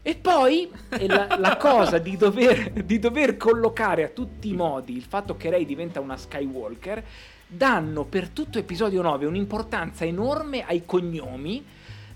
E 0.02 0.14
poi 0.14 0.70
la, 1.08 1.36
la 1.38 1.56
cosa 1.56 1.98
di 1.98 2.16
dover, 2.16 2.70
di 2.70 3.00
dover 3.00 3.36
collocare 3.36 4.04
a 4.04 4.08
tutti 4.08 4.48
i 4.48 4.54
modi 4.54 4.96
il 4.96 5.02
fatto 5.02 5.36
che 5.36 5.50
Rey 5.50 5.66
diventa 5.66 5.98
una 5.98 6.16
Skywalker 6.16 7.02
danno 7.52 8.04
per 8.04 8.28
tutto 8.28 8.60
episodio 8.60 9.02
9 9.02 9.26
un'importanza 9.26 10.04
enorme 10.04 10.64
ai 10.64 10.84
cognomi 10.86 11.64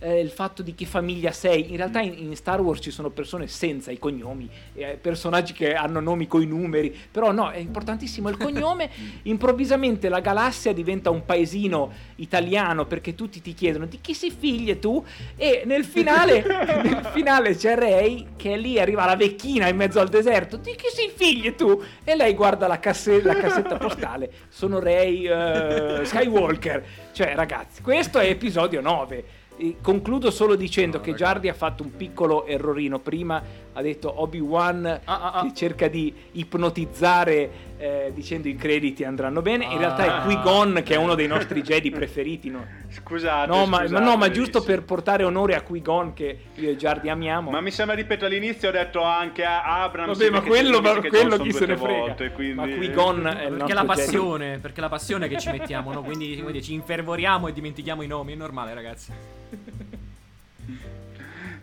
eh, 0.05 0.21
il 0.21 0.29
fatto 0.29 0.62
di 0.62 0.75
che 0.75 0.85
famiglia 0.85 1.33
sei. 1.33 1.71
In 1.71 1.79
realtà 1.79 2.01
in, 2.01 2.14
in 2.19 2.37
Star 2.37 2.61
Wars 2.61 2.81
ci 2.83 2.90
sono 2.90 3.09
persone 3.09 3.47
senza 3.47 3.90
i 3.90 3.99
cognomi, 3.99 4.49
eh, 4.75 4.99
personaggi 5.01 5.55
che 5.55 5.75
hanno 5.75 6.01
nomi 6.01 6.27
coi 6.27 6.45
numeri, 6.45 6.95
però 7.11 7.33
no, 7.33 7.51
è 7.51 7.57
importantissimo 7.57 8.29
il 8.29 8.37
cognome. 8.37 8.90
Improvvisamente 9.23 10.11
la 10.11 10.21
galassia 10.21 10.75
diventa 10.75 11.09
un 11.09 11.25
paesino 11.25 11.90
italiano 12.17 12.85
perché 12.85 13.14
tutti 13.14 13.40
ti 13.40 13.55
chiedono 13.55 13.87
di 13.87 13.99
chi 14.01 14.12
sei 14.12 14.31
figlia 14.31 14.77
tu 14.77 15.03
e 15.37 15.62
nel 15.64 15.85
finale, 15.85 16.45
nel 16.83 17.09
finale 17.12 17.57
c'è 17.57 17.75
Ray 17.75 18.27
che 18.37 18.57
lì 18.57 18.79
arriva 18.79 19.07
la 19.07 19.17
vecchina 19.17 19.69
in 19.69 19.77
mezzo 19.77 20.01
al 20.01 20.09
deserto, 20.09 20.59
di 20.59 20.75
chi 20.77 20.88
sei 20.93 21.11
figlia 21.14 21.53
tu? 21.53 21.83
E 22.05 22.14
lei 22.14 22.35
guarda 22.35 22.67
la, 22.67 22.79
casse- 22.79 23.23
la 23.23 23.35
cassetta 23.35 23.77
postale, 23.79 24.31
sono 24.49 24.79
Ray 24.81 25.27
uh, 25.27 26.05
Skywalker. 26.05 26.85
Cioè 27.12 27.35
ragazzi, 27.35 27.81
questo 27.81 28.19
è 28.19 28.27
episodio 28.27 28.81
9 28.81 29.43
concludo 29.81 30.31
solo 30.31 30.57
dicendo 30.57 30.99
no, 30.99 31.03
che 31.03 31.14
Giardi 31.14 31.49
ha 31.49 31.55
fatto 31.55 31.83
un 31.83 31.95
piccolo 31.97 32.47
errorino. 32.47 32.99
Prima 32.99 33.43
ha 33.73 33.83
detto 33.83 34.21
Obi-Wan 34.21 34.87
ah, 34.87 35.01
ah, 35.05 35.33
ah. 35.33 35.43
che 35.43 35.55
cerca 35.55 35.88
di 35.88 36.12
ipnotizzare 36.33 37.73
eh, 37.85 38.12
dicendo 38.14 38.49
i 38.49 38.57
crediti 38.57 39.05
andranno 39.05 39.42
bene. 39.42 39.66
In 39.66 39.77
realtà 39.77 40.05
è 40.05 40.09
ah. 40.09 40.20
Qui-Gon 40.23 40.81
che 40.83 40.94
è 40.94 40.97
uno 40.97 41.14
dei 41.14 41.27
nostri 41.27 41.61
Jedi 41.61 41.90
preferiti. 41.90 42.49
No? 42.49 42.64
Scusate, 42.88 43.47
no, 43.47 43.66
scusate, 43.66 43.92
ma, 43.92 43.99
no, 44.01 44.16
ma 44.16 44.31
giusto 44.31 44.62
per 44.62 44.85
portare 44.85 45.23
onore 45.23 45.55
a 45.55 45.61
Qui-Gon 45.61 46.14
che 46.14 46.38
io 46.55 46.70
e 46.70 46.77
Giardi 46.77 47.11
amiamo. 47.11 47.51
Ma 47.51 47.61
mi 47.61 47.70
sembra, 47.70 47.94
ripeto, 47.94 48.25
all'inizio 48.25 48.70
ho 48.70 48.73
detto 48.73 49.03
anche 49.03 49.44
a 49.44 49.83
Abrams. 49.83 50.16
Vabbè, 50.16 50.31
ma 50.31 50.40
quello, 50.40 50.81
ma 50.81 50.99
quello 50.99 51.37
chi 51.37 51.53
se 51.53 51.66
ne 51.66 51.77
frega. 51.77 51.99
Volte, 51.99 52.31
quindi... 52.31 52.55
Ma 52.55 52.66
Qui-Gon 52.66 53.27
è 53.27 53.44
il 53.47 53.55
perché 53.57 53.75
la 53.75 53.85
passione, 53.85 54.47
Jedi. 54.47 54.61
perché 54.61 54.81
la 54.81 54.88
passione 54.88 55.29
che 55.29 55.38
ci 55.38 55.51
mettiamo, 55.51 55.92
no? 55.92 56.03
quindi, 56.03 56.40
quindi 56.40 56.62
ci 56.62 56.73
infervoriamo 56.73 57.49
e 57.49 57.53
dimentichiamo 57.53 58.01
i 58.01 58.07
nomi, 58.07 58.33
è 58.33 58.37
normale, 58.37 58.73
ragazzi. 58.73 59.12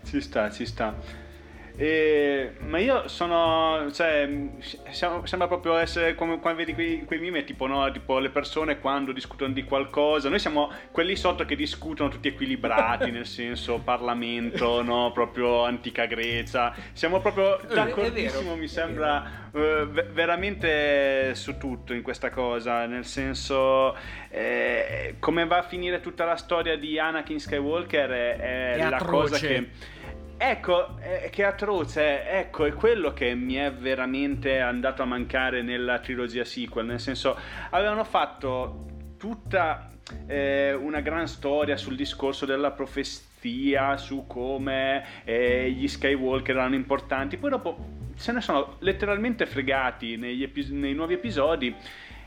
ci 0.06 0.22
sta, 0.22 0.52
ci 0.52 0.68
sta. 0.68 1.21
E, 1.76 2.54
ma 2.60 2.78
io 2.80 3.08
sono, 3.08 3.90
cioè, 3.92 4.30
sembra 4.92 5.48
proprio 5.48 5.78
essere 5.78 6.16
come 6.16 6.40
quando 6.40 6.60
vedi 6.60 6.74
quei, 6.74 7.04
quei 7.06 7.20
meme, 7.20 7.44
tipo, 7.44 7.66
no, 7.68 7.90
tipo 7.92 8.20
le 8.20 8.30
persone 8.30 8.80
quando 8.80 9.12
discutono 9.12 9.54
di 9.54 9.64
qualcosa. 9.64 10.30
Noi 10.30 10.40
siamo 10.40 10.72
quelli 10.92 11.16
sotto 11.16 11.46
che 11.46 11.56
discutono 11.56 12.10
tutti 12.10 12.28
equilibrati, 12.28 13.10
nel 13.12 13.26
senso 13.26 13.80
Parlamento, 13.84 14.82
no, 14.82 15.12
proprio 15.12 15.64
antica 15.64 16.06
Grecia. 16.06 16.74
Siamo 16.94 17.20
proprio 17.20 17.60
d'accordissimo, 17.68 18.56
mi 18.56 18.68
sembra, 18.68 19.50
uh, 19.52 19.60
veramente 19.88 21.34
su 21.36 21.58
tutto 21.58 21.94
in 21.94 22.02
questa 22.02 22.30
cosa, 22.30 22.86
nel 22.86 23.06
senso 23.06 23.96
eh, 24.30 25.16
come 25.20 25.46
va 25.46 25.58
a 25.58 25.64
finire 25.64 26.00
tutta 26.00 26.26
la 26.26 26.36
storia 26.36 26.78
di 26.78 26.98
Anakin 26.98 27.40
Skywalker 27.40 28.10
è, 28.10 28.38
è, 28.38 28.72
è 28.76 28.90
la 28.90 28.98
cosa 28.98 29.38
che 29.38 29.70
Ecco, 30.44 30.98
eh, 31.02 31.30
che 31.30 31.44
atroce, 31.44 32.28
ecco, 32.28 32.66
è 32.66 32.74
quello 32.74 33.14
che 33.14 33.36
mi 33.36 33.54
è 33.54 33.72
veramente 33.72 34.60
andato 34.60 35.04
a 35.04 35.06
mancare 35.06 35.62
nella 35.62 36.00
trilogia 36.00 36.44
sequel, 36.44 36.88
nel 36.88 37.00
senso, 37.00 37.38
avevano 37.70 38.04
fatto 38.04 38.88
tutta 39.20 39.88
eh, 40.26 40.74
una 40.74 41.00
gran 41.02 41.28
storia 41.28 41.78
sul 41.78 41.96
discorso 41.96 42.48
della 42.48 42.72
profezia, 42.72 43.98
su 43.98 44.26
come 44.26 45.06
eh, 45.26 45.70
gli 45.70 45.88
Skywalker 45.88 46.56
erano 46.56 46.74
importanti, 46.74 47.38
poi 47.38 47.52
dopo 47.52 47.78
se 48.16 48.32
ne 48.32 48.42
sono 48.42 48.78
letteralmente 48.80 49.46
fregati 49.46 50.14
epi- 50.42 50.72
nei 50.72 50.96
nuovi 50.96 51.14
episodi 51.14 51.76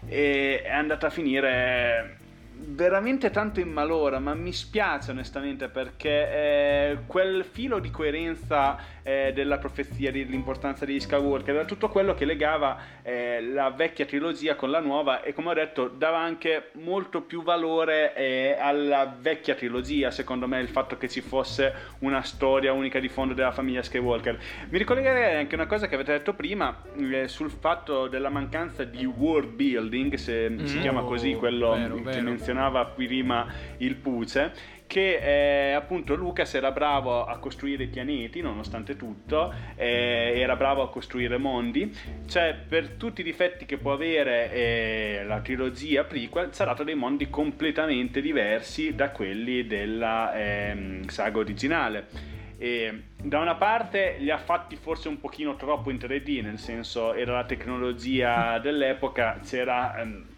e 0.06 0.62
è 0.62 0.70
andata 0.70 1.08
a 1.08 1.10
finire 1.10 2.18
veramente 2.66 3.30
tanto 3.30 3.60
in 3.60 3.70
malora, 3.70 4.18
ma 4.18 4.34
mi 4.34 4.52
spiace 4.52 5.10
onestamente 5.10 5.68
perché 5.68 6.08
eh, 6.10 6.98
quel 7.06 7.44
filo 7.44 7.78
di 7.78 7.90
coerenza 7.90 8.78
eh, 9.02 9.32
della 9.34 9.58
profezia, 9.58 10.10
dell'importanza 10.10 10.84
degli 10.84 11.00
Skywalker, 11.00 11.54
era 11.54 11.64
tutto 11.64 11.88
quello 11.88 12.14
che 12.14 12.24
legava 12.24 12.78
eh, 13.02 13.42
la 13.42 13.70
vecchia 13.70 14.06
trilogia 14.06 14.54
con 14.56 14.70
la 14.70 14.80
nuova 14.80 15.22
e 15.22 15.32
come 15.32 15.50
ho 15.50 15.54
detto 15.54 15.88
dava 15.88 16.18
anche 16.18 16.70
molto 16.72 17.20
più 17.20 17.42
valore 17.42 18.14
eh, 18.14 18.56
alla 18.58 19.14
vecchia 19.18 19.54
trilogia, 19.54 20.10
secondo 20.10 20.48
me 20.48 20.60
il 20.60 20.68
fatto 20.68 20.96
che 20.96 21.08
ci 21.08 21.20
fosse 21.20 21.72
una 22.00 22.22
storia 22.22 22.72
unica 22.72 22.98
di 22.98 23.08
fondo 23.08 23.34
della 23.34 23.52
famiglia 23.52 23.82
Skywalker. 23.82 24.38
Mi 24.70 24.78
ricollegherei 24.78 25.36
anche 25.36 25.54
una 25.54 25.66
cosa 25.66 25.86
che 25.86 25.94
avete 25.94 26.12
detto 26.12 26.32
prima 26.34 26.82
eh, 26.96 27.28
sul 27.28 27.50
fatto 27.50 28.08
della 28.08 28.30
mancanza 28.30 28.84
di 28.84 29.04
world 29.04 29.50
building, 29.50 30.14
se 30.14 30.48
mm. 30.50 30.64
si 30.64 30.80
chiama 30.80 31.02
così 31.02 31.34
quello 31.34 31.74
vero, 31.74 31.94
che 31.96 32.02
vero. 32.02 32.20
Menzionava 32.54 32.84
prima 32.86 33.46
il 33.78 33.96
Puce 33.96 34.52
che 34.86 35.70
eh, 35.70 35.72
appunto 35.72 36.14
Lucas 36.14 36.54
era 36.54 36.70
bravo 36.70 37.24
a 37.24 37.38
costruire 37.38 37.86
pianeti 37.86 38.40
nonostante 38.42 38.96
tutto, 38.96 39.52
eh, 39.74 40.34
era 40.36 40.56
bravo 40.56 40.82
a 40.82 40.90
costruire 40.90 41.36
mondi, 41.36 41.92
cioè 42.26 42.54
per 42.68 42.90
tutti 42.90 43.22
i 43.22 43.24
difetti 43.24 43.64
che 43.64 43.78
può 43.78 43.94
avere 43.94 44.52
eh, 44.52 45.24
la 45.26 45.40
trilogia 45.40 46.04
prequel 46.04 46.52
sarà 46.52 46.72
dato 46.72 46.84
dei 46.84 46.94
mondi 46.94 47.28
completamente 47.28 48.20
diversi 48.20 48.94
da 48.94 49.10
quelli 49.10 49.66
della 49.66 50.34
ehm, 50.34 51.08
saga 51.08 51.38
originale. 51.38 52.32
E 52.56 53.02
da 53.20 53.40
una 53.40 53.56
parte 53.56 54.16
li 54.18 54.30
ha 54.30 54.38
fatti 54.38 54.76
forse 54.76 55.08
un 55.08 55.18
pochino 55.18 55.56
troppo 55.56 55.90
in 55.90 55.96
3D, 55.96 56.42
nel 56.42 56.58
senso 56.58 57.14
era 57.14 57.32
la 57.32 57.44
tecnologia 57.44 58.58
dell'epoca, 58.58 59.40
c'era 59.42 59.98
ehm, 59.98 60.33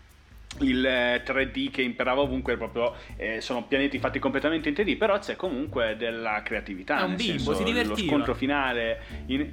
il 0.60 0.82
3D 0.82 1.66
eh, 1.66 1.70
che 1.70 1.82
imperava 1.82 2.20
ovunque 2.20 2.56
proprio 2.56 2.94
eh, 3.16 3.40
sono 3.40 3.64
pianeti 3.64 3.98
fatti 3.98 4.18
completamente 4.18 4.68
in 4.68 4.74
3D 4.74 4.96
però 4.96 5.18
c'è 5.18 5.36
comunque 5.36 5.96
della 5.96 6.42
creatività 6.42 7.00
è 7.00 7.02
un 7.02 7.16
bimbo, 7.16 7.38
senso, 7.38 7.54
si 7.54 7.64
divertiva 7.64 7.94
lo 7.94 8.08
scontro 8.08 8.34
finale 8.34 9.00
in, 9.26 9.50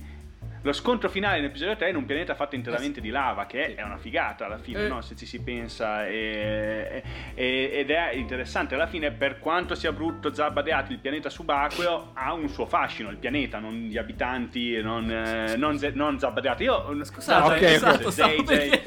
lo 0.64 0.72
scontro 0.72 1.10
finale 1.10 1.40
in 1.40 1.44
episodio 1.44 1.76
3 1.76 1.88
è 1.88 1.90
in 1.90 1.98
un 1.98 2.06
pianeta 2.06 2.36
fatto 2.36 2.56
interamente 2.56 3.02
di 3.02 3.10
lava, 3.10 3.46
che 3.46 3.76
è 3.76 3.84
una 3.84 3.98
figata 3.98 4.46
alla 4.46 4.58
fine, 4.58 4.86
eh. 4.86 4.88
no? 4.88 5.02
se 5.02 5.14
ci 5.16 5.26
si 5.26 5.42
pensa, 5.42 6.08
e, 6.08 7.04
e, 7.34 7.70
ed 7.74 7.90
è 7.90 8.14
interessante. 8.14 8.76
Alla 8.76 8.88
fine, 8.88 9.12
per 9.12 9.40
quanto 9.40 9.76
sia 9.76 9.92
brutto 9.92 10.34
Zabba 10.34 10.64
the 10.64 10.72
Hutt, 10.72 10.90
il 10.92 11.00
pianeta 11.00 11.30
subacqueo 11.30 12.12
ha 12.14 12.32
un 12.32 12.48
suo 12.48 12.66
fascino, 12.66 13.10
il 13.10 13.18
pianeta, 13.18 13.60
non 13.60 13.74
gli 13.74 13.98
abitanti, 13.98 14.82
non, 14.82 15.12
eh, 15.12 15.58
non, 15.58 15.78
non 15.96 16.18
Zabba 16.18 16.40
the 16.40 16.48
Hutt. 16.48 16.60
Io, 16.62 17.04
scusate, 17.04 17.50
no, 17.50 17.56
okay, 17.56 17.74
esatto, 17.74 18.10
JJ, 18.10 18.82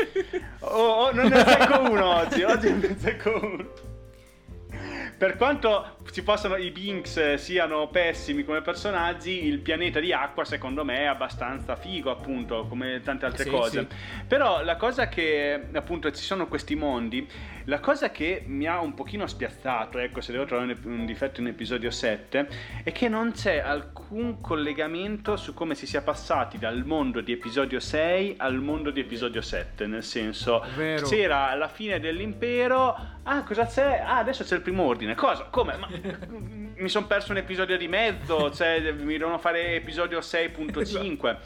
oh, 0.68 1.06
oh, 1.06 1.12
non 1.12 1.26
ne 1.26 1.44
secco 1.44 1.80
uno 1.90 2.14
oggi, 2.16 2.42
oggi 2.42 2.68
non 2.70 2.78
ne 2.80 2.96
secco 2.98 3.38
uno 3.42 3.64
per 5.16 5.36
quanto 5.36 5.96
ci 6.12 6.22
possano, 6.22 6.56
i 6.56 6.70
Binks 6.70 7.16
eh, 7.16 7.38
siano 7.38 7.88
pessimi 7.88 8.44
come 8.44 8.60
personaggi, 8.60 9.46
il 9.46 9.60
pianeta 9.60 9.98
di 9.98 10.12
acqua 10.12 10.44
secondo 10.44 10.84
me 10.84 10.98
è 10.98 11.04
abbastanza 11.04 11.74
figo, 11.76 12.10
appunto, 12.10 12.66
come 12.68 13.00
tante 13.02 13.24
altre 13.24 13.44
sì, 13.44 13.50
cose. 13.50 13.86
Sì. 13.88 13.96
Però 14.26 14.62
la 14.62 14.76
cosa 14.76 15.08
che, 15.08 15.68
appunto, 15.72 16.10
ci 16.10 16.22
sono 16.22 16.48
questi 16.48 16.74
mondi, 16.74 17.26
la 17.64 17.80
cosa 17.80 18.10
che 18.10 18.44
mi 18.46 18.66
ha 18.66 18.80
un 18.80 18.94
pochino 18.94 19.26
spiazzato, 19.26 19.98
ecco, 19.98 20.20
se 20.20 20.32
devo 20.32 20.44
trovare 20.44 20.76
un 20.84 21.06
difetto 21.06 21.40
in 21.40 21.48
episodio 21.48 21.90
7, 21.90 22.48
è 22.84 22.92
che 22.92 23.08
non 23.08 23.32
c'è 23.32 23.58
alcun 23.58 24.40
collegamento 24.40 25.36
su 25.36 25.54
come 25.54 25.74
si 25.74 25.86
sia 25.86 26.02
passati 26.02 26.58
dal 26.58 26.84
mondo 26.84 27.20
di 27.20 27.32
episodio 27.32 27.80
6 27.80 28.34
al 28.36 28.60
mondo 28.60 28.90
di 28.90 29.00
episodio 29.00 29.40
7, 29.40 29.86
nel 29.86 30.04
senso, 30.04 30.64
Vero. 30.76 31.06
c'era 31.06 31.54
la 31.54 31.68
fine 31.68 31.98
dell'impero, 31.98 33.15
ah, 33.26 33.42
cosa 33.42 33.66
c'è? 33.66 34.02
Ah, 34.04 34.18
adesso 34.18 34.44
c'è 34.44 34.56
il 34.56 34.62
primo 34.62 34.84
ordine. 34.84 35.14
Cosa? 35.14 35.44
Come? 35.50 35.76
Ma 35.76 35.88
mi 36.76 36.88
sono 36.88 37.06
perso 37.06 37.32
un 37.32 37.38
episodio 37.38 37.76
di 37.76 37.88
mezzo, 37.88 38.50
cioè 38.52 38.92
mi 38.92 39.16
devono 39.16 39.38
fare 39.38 39.74
episodio 39.74 40.18
6.5. 40.18 41.36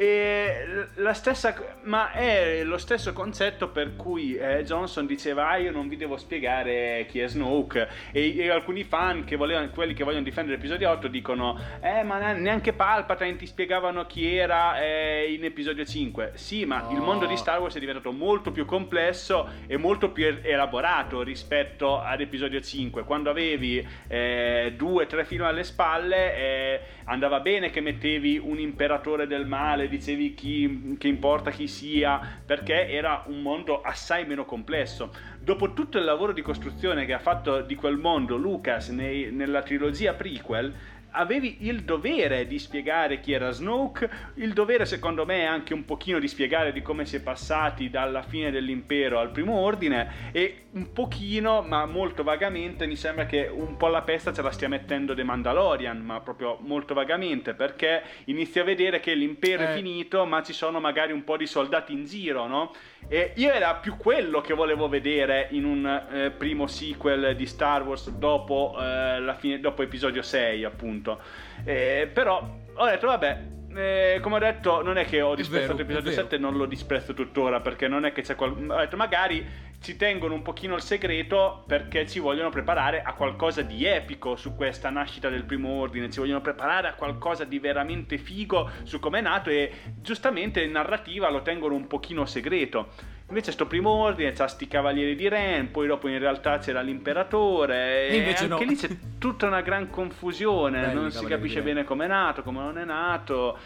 E 0.00 0.86
la 0.94 1.12
stessa, 1.12 1.54
ma 1.82 2.12
è 2.12 2.64
lo 2.64 2.78
stesso 2.78 3.12
concetto 3.12 3.68
per 3.68 3.96
cui 3.96 4.34
eh, 4.34 4.64
Johnson 4.64 5.04
diceva: 5.04 5.50
ah, 5.50 5.58
Io 5.58 5.72
non 5.72 5.88
vi 5.88 5.98
devo 5.98 6.16
spiegare 6.16 7.04
chi 7.06 7.20
è 7.20 7.28
Snoke. 7.28 7.86
E, 8.10 8.34
e 8.34 8.48
alcuni 8.48 8.82
fan, 8.82 9.24
che 9.24 9.36
volevano, 9.36 9.68
quelli 9.68 9.92
che 9.92 10.02
vogliono 10.02 10.22
difendere 10.22 10.56
l'episodio 10.56 10.88
8, 10.88 11.06
dicono: 11.08 11.60
Eh, 11.82 12.02
ma 12.02 12.32
neanche 12.32 12.72
Palpatine 12.72 13.36
ti 13.36 13.44
spiegavano 13.44 14.06
chi 14.06 14.34
era 14.34 14.80
eh, 14.80 15.34
in 15.34 15.44
episodio 15.44 15.84
5. 15.84 16.32
Sì, 16.32 16.64
ma 16.64 16.88
oh. 16.88 16.92
il 16.92 17.00
mondo 17.02 17.26
di 17.26 17.36
Star 17.36 17.60
Wars 17.60 17.76
è 17.76 17.78
diventato 17.78 18.10
molto 18.10 18.52
più 18.52 18.64
complesso 18.64 19.50
e 19.66 19.76
molto 19.76 20.12
più 20.12 20.34
elaborato 20.40 21.20
rispetto 21.20 22.00
ad 22.00 22.22
episodio 22.22 22.62
5. 22.62 23.04
Quando 23.04 23.28
avevi 23.28 23.86
eh, 24.08 24.72
due, 24.74 25.04
tre 25.04 25.26
film 25.26 25.44
alle 25.44 25.62
spalle, 25.62 26.36
eh, 26.36 26.80
andava 27.10 27.40
bene 27.40 27.70
che 27.70 27.80
mettevi 27.80 28.40
un 28.42 28.58
imperatore 28.58 29.26
del 29.26 29.44
male 29.44 29.88
dicevi 29.88 30.34
chi, 30.34 30.96
che 30.98 31.08
importa 31.08 31.50
chi 31.50 31.66
sia, 31.66 32.20
perché 32.44 32.88
era 32.88 33.24
un 33.26 33.42
mondo 33.42 33.82
assai 33.82 34.24
meno 34.26 34.44
complesso. 34.44 35.12
Dopo 35.38 35.72
tutto 35.72 35.98
il 35.98 36.04
lavoro 36.04 36.32
di 36.32 36.42
costruzione 36.42 37.04
che 37.06 37.12
ha 37.12 37.18
fatto 37.18 37.62
di 37.62 37.74
quel 37.74 37.96
mondo 37.96 38.36
Lucas 38.36 38.88
nei, 38.88 39.32
nella 39.32 39.62
trilogia 39.62 40.14
prequel, 40.14 40.72
avevi 41.12 41.58
il 41.60 41.82
dovere 41.82 42.46
di 42.46 42.58
spiegare 42.58 43.20
chi 43.20 43.32
era 43.32 43.50
Snoke, 43.50 44.10
il 44.34 44.52
dovere 44.52 44.86
secondo 44.86 45.24
me 45.24 45.40
è 45.40 45.44
anche 45.44 45.74
un 45.74 45.84
pochino 45.84 46.18
di 46.18 46.28
spiegare 46.28 46.72
di 46.72 46.82
come 46.82 47.04
si 47.04 47.16
è 47.16 47.20
passati 47.20 47.90
dalla 47.90 48.22
fine 48.22 48.50
dell'impero 48.50 49.18
al 49.18 49.30
primo 49.30 49.58
ordine 49.58 50.30
e 50.32 50.66
un 50.72 50.92
pochino, 50.92 51.62
ma 51.62 51.86
molto 51.86 52.22
vagamente, 52.22 52.86
mi 52.86 52.96
sembra 52.96 53.26
che 53.26 53.48
un 53.52 53.76
po' 53.76 53.88
la 53.88 54.02
pesta 54.02 54.32
ce 54.32 54.42
la 54.42 54.50
stia 54.50 54.68
mettendo 54.68 55.14
The 55.14 55.24
Mandalorian, 55.24 55.98
ma 55.98 56.20
proprio 56.20 56.58
molto 56.60 56.94
vagamente, 56.94 57.54
perché 57.54 58.02
inizia 58.26 58.62
a 58.62 58.64
vedere 58.64 59.00
che 59.00 59.14
l'impero 59.14 59.62
eh. 59.62 59.70
è 59.70 59.74
finito, 59.74 60.24
ma 60.26 60.42
ci 60.42 60.52
sono 60.52 60.78
magari 60.80 61.12
un 61.12 61.24
po' 61.24 61.36
di 61.36 61.46
soldati 61.46 61.92
in 61.92 62.04
giro, 62.04 62.46
no? 62.46 62.72
E 63.08 63.32
io 63.36 63.50
era 63.50 63.74
più 63.74 63.96
quello 63.96 64.40
che 64.40 64.54
volevo 64.54 64.88
vedere 64.88 65.48
in 65.50 65.64
un 65.64 65.86
eh, 66.12 66.30
primo 66.30 66.66
sequel 66.66 67.34
di 67.34 67.46
Star 67.46 67.82
Wars 67.82 68.10
dopo, 68.10 68.76
eh, 68.80 69.34
fine, 69.38 69.60
dopo 69.60 69.82
episodio 69.82 70.22
6, 70.22 70.64
appunto. 70.64 71.20
Eh, 71.64 72.08
però 72.12 72.58
ho 72.74 72.84
detto, 72.84 73.06
vabbè, 73.06 73.58
eh, 73.74 74.18
come 74.20 74.36
ho 74.36 74.38
detto, 74.38 74.82
non 74.82 74.98
è 74.98 75.04
che 75.04 75.20
ho 75.20 75.34
disprezzato 75.34 75.76
l'episodio 75.76 76.10
7 76.10 76.36
e 76.36 76.38
non 76.38 76.56
lo 76.56 76.66
disprezzo 76.66 77.14
tuttora, 77.14 77.60
perché 77.60 77.86
non 77.88 78.04
è 78.04 78.12
che 78.12 78.22
c'è 78.22 78.34
qualcosa. 78.34 78.74
Ho 78.74 78.78
detto, 78.78 78.96
magari 78.96 79.46
ci 79.80 79.96
tengono 79.96 80.34
un 80.34 80.42
pochino 80.42 80.74
il 80.74 80.82
segreto 80.82 81.64
perché 81.66 82.06
ci 82.06 82.18
vogliono 82.18 82.50
preparare 82.50 83.02
a 83.02 83.14
qualcosa 83.14 83.62
di 83.62 83.84
epico 83.84 84.36
su 84.36 84.54
questa 84.54 84.90
nascita 84.90 85.28
del 85.30 85.44
primo 85.44 85.70
ordine, 85.70 86.10
ci 86.10 86.18
vogliono 86.18 86.40
preparare 86.40 86.88
a 86.88 86.94
qualcosa 86.94 87.44
di 87.44 87.58
veramente 87.58 88.18
figo 88.18 88.70
su 88.82 88.98
come 88.98 89.20
è 89.20 89.22
nato 89.22 89.48
e 89.48 89.72
giustamente 90.00 90.62
in 90.62 90.72
narrativa 90.72 91.30
lo 91.30 91.42
tengono 91.42 91.74
un 91.74 91.86
pochino 91.86 92.26
segreto. 92.26 92.88
Invece 93.30 93.52
sto 93.52 93.66
primo 93.66 93.90
ordine 93.90 94.32
c'ha 94.32 94.48
sti 94.48 94.66
cavalieri 94.66 95.14
di 95.14 95.28
Ren, 95.28 95.70
poi 95.70 95.86
dopo 95.86 96.08
in 96.08 96.18
realtà 96.18 96.58
c'era 96.58 96.80
l'imperatore 96.80 98.08
e, 98.08 98.16
e 98.16 98.28
anche 98.28 98.46
no. 98.48 98.58
lì 98.58 98.74
c'è 98.74 98.88
tutta 99.18 99.46
una 99.46 99.60
gran 99.60 99.88
confusione, 99.88 100.80
Belli, 100.80 100.94
non 100.94 101.10
si 101.12 101.24
capisce 101.26 101.62
bene 101.62 101.84
come 101.84 102.06
è 102.06 102.08
nato, 102.08 102.42
come 102.42 102.58
non 102.58 102.76
è 102.76 102.84
nato 102.84 103.56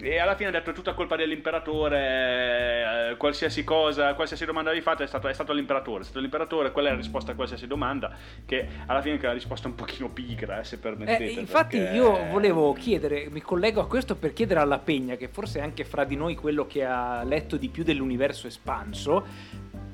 e 0.00 0.18
alla 0.18 0.36
fine 0.36 0.48
ha 0.48 0.52
detto 0.52 0.72
tutta 0.72 0.94
colpa 0.94 1.16
dell'imperatore, 1.16 3.10
eh, 3.10 3.16
qualsiasi 3.18 3.62
cosa, 3.62 4.14
qualsiasi 4.14 4.46
domanda 4.46 4.70
avevi 4.70 4.82
fatto 4.82 5.02
è 5.02 5.06
stato, 5.06 5.28
è 5.28 5.34
stato 5.34 5.52
l'imperatore, 5.52 6.00
è 6.00 6.04
stato 6.04 6.20
l'imperatore, 6.20 6.72
quella 6.72 6.88
è 6.88 6.92
la 6.92 6.96
risposta 6.96 7.32
a 7.32 7.34
qualsiasi 7.34 7.66
domanda, 7.66 8.10
che 8.46 8.66
alla 8.86 9.02
fine 9.02 9.16
è 9.16 9.18
una 9.20 9.32
risposta 9.32 9.68
un 9.68 9.74
pochino 9.74 10.08
pigra, 10.08 10.60
eh, 10.60 10.64
se 10.64 10.78
permettete. 10.78 11.24
Eh, 11.24 11.40
infatti 11.40 11.76
perché... 11.76 11.94
io 11.94 12.24
volevo 12.30 12.72
chiedere, 12.72 13.28
mi 13.30 13.42
collego 13.42 13.82
a 13.82 13.86
questo 13.86 14.16
per 14.16 14.32
chiedere 14.32 14.60
alla 14.60 14.78
Pegna, 14.78 15.16
che 15.16 15.28
forse 15.28 15.58
è 15.58 15.62
anche 15.62 15.84
fra 15.84 16.04
di 16.04 16.16
noi 16.16 16.36
quello 16.36 16.66
che 16.66 16.82
ha 16.82 17.22
letto 17.22 17.58
di 17.58 17.68
più 17.68 17.84
dell'universo 17.84 18.46
espanso, 18.46 19.26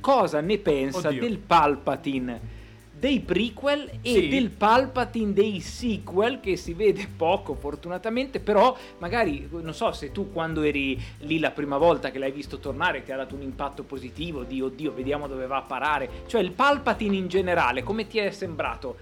cosa 0.01 0.41
ne 0.41 0.59
pensa 0.59 1.09
Oddio. 1.09 1.21
del 1.21 1.39
Palpatine 1.39 2.61
dei 3.03 3.19
prequel 3.19 3.99
e 4.01 4.13
sì. 4.13 4.29
del 4.29 4.51
Palpatine 4.51 5.33
dei 5.33 5.59
sequel 5.59 6.39
che 6.39 6.55
si 6.55 6.73
vede 6.73 7.09
poco 7.17 7.57
fortunatamente 7.57 8.39
però 8.39 8.79
magari 8.99 9.49
non 9.51 9.75
so 9.75 9.91
se 9.91 10.13
tu 10.13 10.31
quando 10.31 10.63
eri 10.63 10.97
lì 11.23 11.41
la 11.41 11.51
prima 11.51 11.79
volta 11.79 12.13
che 12.13 12.21
l'hai 12.21 12.31
visto 12.31 12.61
tornare 12.61 13.03
ti 13.03 13.11
ha 13.11 13.17
dato 13.17 13.35
un 13.35 13.43
impatto 13.43 13.83
positivo 13.83 14.45
di 14.45 14.61
oddio 14.61 14.93
vediamo 14.93 15.27
dove 15.27 15.49
va 15.49 15.57
a 15.57 15.63
parare 15.63 16.09
cioè 16.27 16.41
il 16.43 16.53
Palpatine 16.53 17.17
in 17.17 17.27
generale 17.27 17.83
come 17.83 18.07
ti 18.07 18.19
è 18.19 18.31
sembrato 18.31 18.99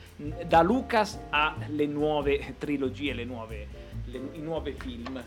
da 0.46 0.62
Lucas 0.62 1.18
alle 1.28 1.84
nuove 1.84 2.54
trilogie 2.56 3.12
le 3.12 3.24
nuove, 3.24 3.66
le, 4.06 4.20
i 4.32 4.40
nuovi 4.40 4.74
film 4.78 5.22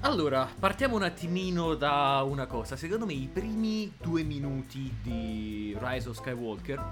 allora, 0.00 0.48
partiamo 0.58 0.96
un 0.96 1.02
attimino 1.02 1.74
da 1.74 2.22
una 2.26 2.46
cosa. 2.46 2.76
Secondo 2.76 3.04
me 3.04 3.12
i 3.12 3.28
primi 3.32 3.92
due 4.00 4.22
minuti 4.22 4.94
di 5.02 5.76
Rise 5.78 6.08
of 6.08 6.16
Skywalker. 6.16 6.82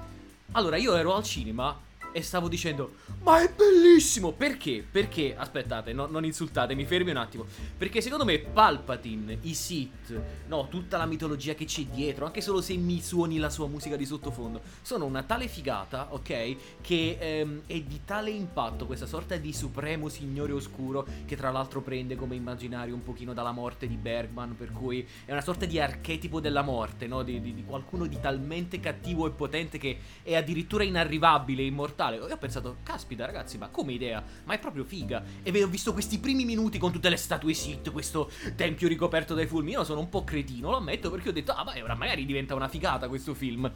Allora, 0.53 0.77
io 0.77 0.95
ero 0.97 1.15
al 1.15 1.23
cinema 1.23 1.77
e 2.17 2.23
stavo 2.23 2.49
dicendo 2.49 2.95
ma 3.25 3.43
è 3.43 3.53
bellissimo 3.53 4.33
perché? 4.33 4.83
perché 4.91 5.37
aspettate 5.37 5.93
no, 5.93 6.07
non 6.07 6.25
insultatemi 6.25 6.87
fermi 6.87 7.11
un 7.11 7.19
attimo 7.19 7.45
perché 7.77 8.01
secondo 8.01 8.25
me 8.25 8.39
Palpatine 8.39 9.37
i 9.43 9.53
Sith 9.53 10.19
no 10.47 10.67
tutta 10.69 10.97
la 10.97 11.05
mitologia 11.05 11.53
che 11.53 11.67
c'è 11.67 11.83
dietro 11.83 12.25
anche 12.25 12.41
solo 12.41 12.63
se 12.63 12.75
mi 12.77 13.03
suoni 13.03 13.37
la 13.37 13.51
sua 13.51 13.67
musica 13.67 13.97
di 13.97 14.07
sottofondo 14.07 14.63
sono 14.81 15.05
una 15.05 15.25
tale 15.25 15.47
figata 15.47 16.15
ok 16.15 16.57
che 16.81 17.19
ehm, 17.21 17.63
è 17.67 17.79
di 17.83 18.01
tale 18.07 18.31
impatto 18.31 18.87
questa 18.87 19.05
sorta 19.05 19.37
di 19.37 19.53
supremo 19.53 20.09
signore 20.09 20.53
oscuro 20.53 21.07
che 21.27 21.37
tra 21.37 21.51
l'altro 21.51 21.83
prende 21.83 22.17
come 22.17 22.35
immaginario 22.35 22.95
un 22.95 23.03
pochino 23.03 23.35
dalla 23.35 23.53
morte 23.53 23.87
di 23.87 23.97
Bergman 23.99 24.57
per 24.57 24.73
cui 24.73 25.07
è 25.27 25.33
una 25.33 25.43
sorta 25.43 25.67
di 25.67 25.79
archetipo 25.79 26.41
della 26.41 26.63
morte 26.63 27.07
no? 27.07 27.23
di, 27.23 27.43
di, 27.43 27.53
di 27.53 27.65
qualcuno 27.65 28.07
di 28.07 28.19
talmente 28.19 28.81
cattivo 28.81 29.27
e 29.27 29.33
potente 29.33 29.77
che 29.77 29.99
è 30.23 30.35
addirittura 30.35 30.83
inarrivabile 30.83 31.63
immortale 31.63 32.05
totale. 32.07 32.17
Io 32.17 32.35
ho 32.35 32.39
pensato, 32.39 32.77
caspita 32.83 33.27
ragazzi, 33.27 33.59
ma 33.59 33.69
come 33.69 33.93
idea? 33.93 34.23
Ma 34.45 34.55
è 34.55 34.59
proprio 34.59 34.85
figa. 34.85 35.23
E 35.43 35.63
ho 35.63 35.69
visto 35.69 35.93
questi 35.93 36.19
primi 36.19 36.45
minuti 36.45 36.79
con 36.79 36.93
tutte 36.93 37.09
le 37.09 37.17
statue 37.17 37.55
Sith, 37.55 37.91
questo 37.91 38.31
tempio 38.55 38.89
ricoperto 38.89 39.35
dai 39.35 39.47
fulmini. 39.47 39.73
Io 39.73 39.85
sono 39.85 40.01
un 40.01 40.09
po' 40.09 40.25
cretino, 40.25 40.71
lo 40.71 40.77
ammetto, 40.77 41.11
perché 41.11 41.31
ho 41.31 41.33
detto, 41.33 41.53
ah, 41.53 41.65
beh, 41.65 41.83
ora 41.83 41.95
magari 41.95 42.25
diventa 42.25 42.55
una 42.55 42.69
figata 42.69 43.09
questo 43.09 43.35
film. 43.35 43.71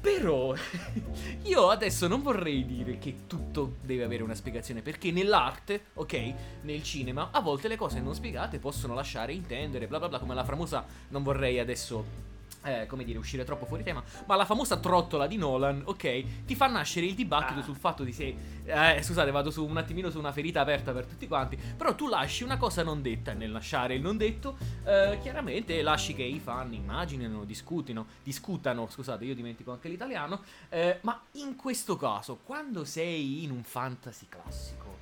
Però 0.00 0.54
io 1.44 1.68
adesso 1.70 2.06
non 2.06 2.20
vorrei 2.20 2.66
dire 2.66 2.98
che 2.98 3.26
tutto 3.26 3.76
deve 3.80 4.04
avere 4.04 4.22
una 4.22 4.34
spiegazione, 4.34 4.82
perché 4.82 5.10
nell'arte, 5.10 5.86
ok, 5.94 6.34
nel 6.62 6.82
cinema, 6.82 7.30
a 7.32 7.40
volte 7.40 7.68
le 7.68 7.76
cose 7.76 8.00
non 8.00 8.14
spiegate 8.14 8.58
possono 8.58 8.92
lasciare 8.92 9.32
intendere, 9.32 9.86
bla 9.86 9.98
bla 9.98 10.08
bla, 10.08 10.18
come 10.18 10.34
la 10.34 10.44
famosa, 10.44 10.84
non 11.08 11.22
vorrei 11.22 11.58
adesso 11.58 12.32
eh, 12.64 12.86
come 12.86 13.04
dire, 13.04 13.18
uscire 13.18 13.44
troppo 13.44 13.66
fuori 13.66 13.82
tema, 13.82 14.02
ma 14.26 14.36
la 14.36 14.44
famosa 14.44 14.78
trottola 14.78 15.26
di 15.26 15.36
Nolan, 15.36 15.82
ok, 15.84 16.44
ti 16.44 16.54
fa 16.54 16.66
nascere 16.66 17.06
il 17.06 17.14
dibattito 17.14 17.60
ah. 17.60 17.62
sul 17.62 17.76
fatto 17.76 18.02
di 18.02 18.12
se, 18.12 18.34
eh, 18.64 19.02
scusate, 19.02 19.30
vado 19.30 19.50
su 19.50 19.64
un 19.64 19.76
attimino 19.76 20.10
su 20.10 20.18
una 20.18 20.32
ferita 20.32 20.60
aperta 20.60 20.92
per 20.92 21.06
tutti 21.06 21.26
quanti, 21.26 21.56
però 21.56 21.94
tu 21.94 22.08
lasci 22.08 22.42
una 22.42 22.56
cosa 22.56 22.82
non 22.82 23.02
detta 23.02 23.32
nel 23.32 23.52
lasciare 23.52 23.94
il 23.94 24.02
non 24.02 24.16
detto, 24.16 24.56
eh, 24.84 25.18
chiaramente 25.22 25.80
lasci 25.82 26.14
che 26.14 26.22
i 26.22 26.40
fan 26.40 26.72
immaginino, 26.72 27.44
discutino, 27.44 28.06
discutano, 28.22 28.88
scusate, 28.88 29.24
io 29.24 29.34
dimentico 29.34 29.72
anche 29.72 29.88
l'italiano, 29.88 30.40
eh, 30.68 30.98
ma 31.02 31.20
in 31.32 31.56
questo 31.56 31.96
caso, 31.96 32.38
quando 32.42 32.84
sei 32.84 33.44
in 33.44 33.50
un 33.50 33.62
fantasy 33.62 34.26
classico, 34.28 34.93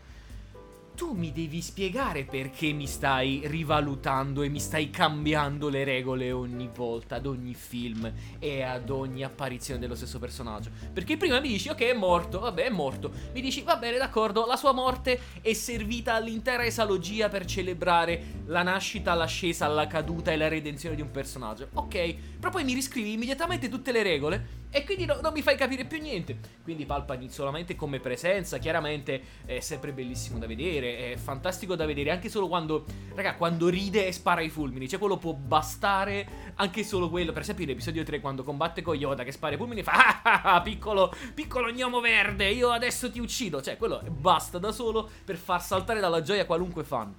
tu 1.03 1.15
mi 1.15 1.33
devi 1.33 1.61
spiegare 1.61 2.23
perché 2.23 2.71
mi 2.71 2.87
stai 2.87 3.43
rivalutando 3.47 4.43
e 4.43 4.49
mi 4.49 4.61
stai 4.61 4.89
cambiando 4.89 5.69
le 5.69 5.83
regole 5.83 6.31
ogni 6.31 6.71
volta, 6.73 7.17
ad 7.17 7.27
ogni 7.27 7.55
film 7.55 8.09
e 8.39 8.63
ad 8.63 8.89
ogni 8.89 9.25
apparizione 9.25 9.81
dello 9.81 9.97
stesso 9.97 10.21
personaggio. 10.21 10.71
Perché 10.93 11.17
prima 11.17 11.41
mi 11.41 11.49
dici, 11.49 11.69
ok, 11.69 11.81
è 11.81 11.93
morto, 11.93 12.39
vabbè, 12.39 12.67
è 12.67 12.71
morto. 12.71 13.11
Mi 13.33 13.41
dici, 13.41 13.63
va 13.63 13.79
bene, 13.79 13.99
d'accordo, 13.99 14.47
la 14.47 14.55
sua 14.55 14.71
morte 14.71 15.19
è 15.41 15.53
servita 15.55 16.15
all'intera 16.15 16.65
esalogia 16.65 17.29
per 17.29 17.47
celebrare 17.47 18.43
la 18.47 18.63
nascita, 18.63 19.15
l'ascesa, 19.15 19.67
la 19.67 19.89
caduta 19.89 20.31
e 20.31 20.37
la 20.37 20.47
redenzione 20.47 20.95
di 20.95 21.03
un 21.03 21.11
personaggio. 21.11 21.67
Ok, 21.73 22.15
però 22.39 22.53
poi 22.53 22.63
mi 22.63 22.75
riscrivi 22.75 23.15
immediatamente 23.15 23.69
tutte 23.69 23.91
le 23.91 24.05
regole 24.05 24.62
e 24.75 24.85
quindi 24.85 25.05
no, 25.05 25.19
non 25.21 25.35
mi 25.35 25.43
fai 25.43 25.55
capire 25.55 25.85
più 25.85 26.01
niente. 26.01 26.39
Quindi 26.63 26.87
Palpatine 26.87 27.31
solamente 27.31 27.77
come 27.77 28.01
presenza, 28.01 28.57
chiaramente 28.57 29.23
è 29.45 29.61
sempre 29.61 29.93
bellissimo 29.93 30.39
da 30.39 30.47
vedere, 30.47 31.13
è 31.13 31.17
fantastico 31.17 31.77
da 31.77 31.85
vedere 31.85 32.11
anche 32.11 32.31
solo 32.31 32.49
quando, 32.49 32.87
raga, 33.15 33.35
quando 33.35 33.69
ride 33.69 34.07
e 34.07 34.13
spara 34.13 34.41
i 34.41 34.49
fulmini. 34.49 34.89
Cioè 34.89 34.99
quello 34.99 35.19
può 35.19 35.35
bastare 35.35 36.53
anche 36.55 36.85
solo 36.85 37.11
quello. 37.11 37.33
Per 37.33 37.43
esempio 37.43 37.65
in 37.65 37.71
episodio 37.71 38.03
3 38.03 38.21
quando 38.21 38.43
combatte 38.43 38.81
con 38.81 38.97
Yoda 38.97 39.25
che 39.25 39.33
spara 39.33 39.55
i 39.55 39.59
fulmini 39.59 39.83
fa 39.83 39.93
ah, 39.93 40.21
ah, 40.23 40.55
ah, 40.55 40.63
piccolo, 40.63 41.15
piccolo 41.35 41.71
gnomo 41.71 42.01
verde, 42.01 42.49
io 42.49 42.71
adesso 42.71 43.11
ti 43.11 43.21
uccido. 43.21 43.61
Cioè 43.61 43.77
quello 43.77 44.01
basta 44.09 44.59
da 44.59 44.73
solo 44.73 45.09
per 45.23 45.37
far 45.37 45.63
saltare 45.63 46.01
dalla 46.01 46.23
gioia 46.23 46.47
qualunque 46.47 46.83
fan. 46.83 47.15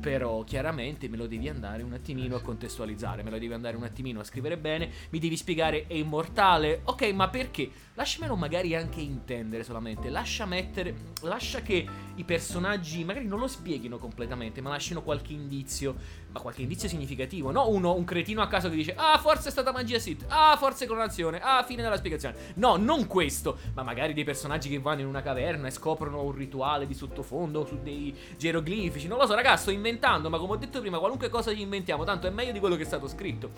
Però 0.00 0.42
chiaramente 0.42 1.08
me 1.08 1.16
lo 1.16 1.28
devi 1.28 1.48
andare 1.48 1.84
un 1.84 1.92
attimino 1.92 2.34
a 2.34 2.40
contestualizzare, 2.40 3.22
me 3.22 3.30
lo 3.30 3.38
devi 3.38 3.52
andare 3.52 3.76
un 3.76 3.84
attimino 3.84 4.18
a 4.18 4.24
scrivere 4.24 4.58
bene, 4.58 4.90
mi 5.10 5.20
devi 5.20 5.36
spiegare 5.36 5.86
è 5.86 5.94
immortale. 5.94 6.80
Ok, 6.84 7.12
ma 7.12 7.28
perché? 7.28 7.70
Lasciamelo 7.94 8.34
magari 8.34 8.74
anche 8.74 9.00
intendere 9.00 9.62
solamente, 9.62 10.10
lascia 10.10 10.46
mettere, 10.46 10.94
lascia 11.22 11.62
che 11.62 11.86
i 12.16 12.24
personaggi 12.24 13.04
magari 13.04 13.26
non 13.26 13.38
lo 13.38 13.46
spieghino 13.46 13.98
completamente, 13.98 14.60
ma 14.60 14.70
lasciano 14.70 15.02
qualche 15.02 15.32
indizio, 15.32 15.94
ma 16.32 16.40
qualche 16.40 16.62
indizio 16.62 16.88
significativo, 16.88 17.50
no 17.50 17.68
uno, 17.68 17.94
un 17.94 18.04
cretino 18.04 18.42
a 18.42 18.48
caso 18.48 18.68
che 18.68 18.76
dice 18.76 18.94
"Ah, 18.96 19.18
forse 19.18 19.48
è 19.48 19.50
stata 19.50 19.72
magia 19.72 19.98
Sith. 19.98 20.24
Ah, 20.28 20.56
forse 20.56 20.86
coronazione. 20.86 21.40
Ah, 21.40 21.62
fine 21.62 21.82
della 21.82 21.96
spiegazione". 21.96 22.34
No, 22.54 22.76
non 22.76 23.06
questo, 23.06 23.58
ma 23.74 23.82
magari 23.82 24.14
dei 24.14 24.24
personaggi 24.24 24.68
che 24.68 24.78
vanno 24.78 25.00
in 25.02 25.06
una 25.06 25.22
caverna 25.22 25.68
e 25.68 25.70
scoprono 25.70 26.22
un 26.22 26.32
rituale 26.32 26.86
di 26.86 26.94
sottofondo 26.94 27.64
su 27.64 27.78
dei 27.82 28.14
geroglifici. 28.36 29.06
Non 29.06 29.18
lo 29.18 29.26
so, 29.26 29.34
ragazzi, 29.34 29.62
sto 29.62 29.70
inventando, 29.70 30.30
ma 30.30 30.38
come 30.38 30.54
ho 30.54 30.56
detto 30.56 30.80
prima, 30.80 30.98
qualunque 30.98 31.28
cosa 31.28 31.52
gli 31.52 31.60
inventiamo, 31.60 32.04
tanto 32.04 32.26
è 32.26 32.30
meglio 32.30 32.52
di 32.52 32.58
quello 32.60 32.76
che 32.76 32.82
è 32.82 32.86
stato 32.86 33.06
scritto. 33.08 33.50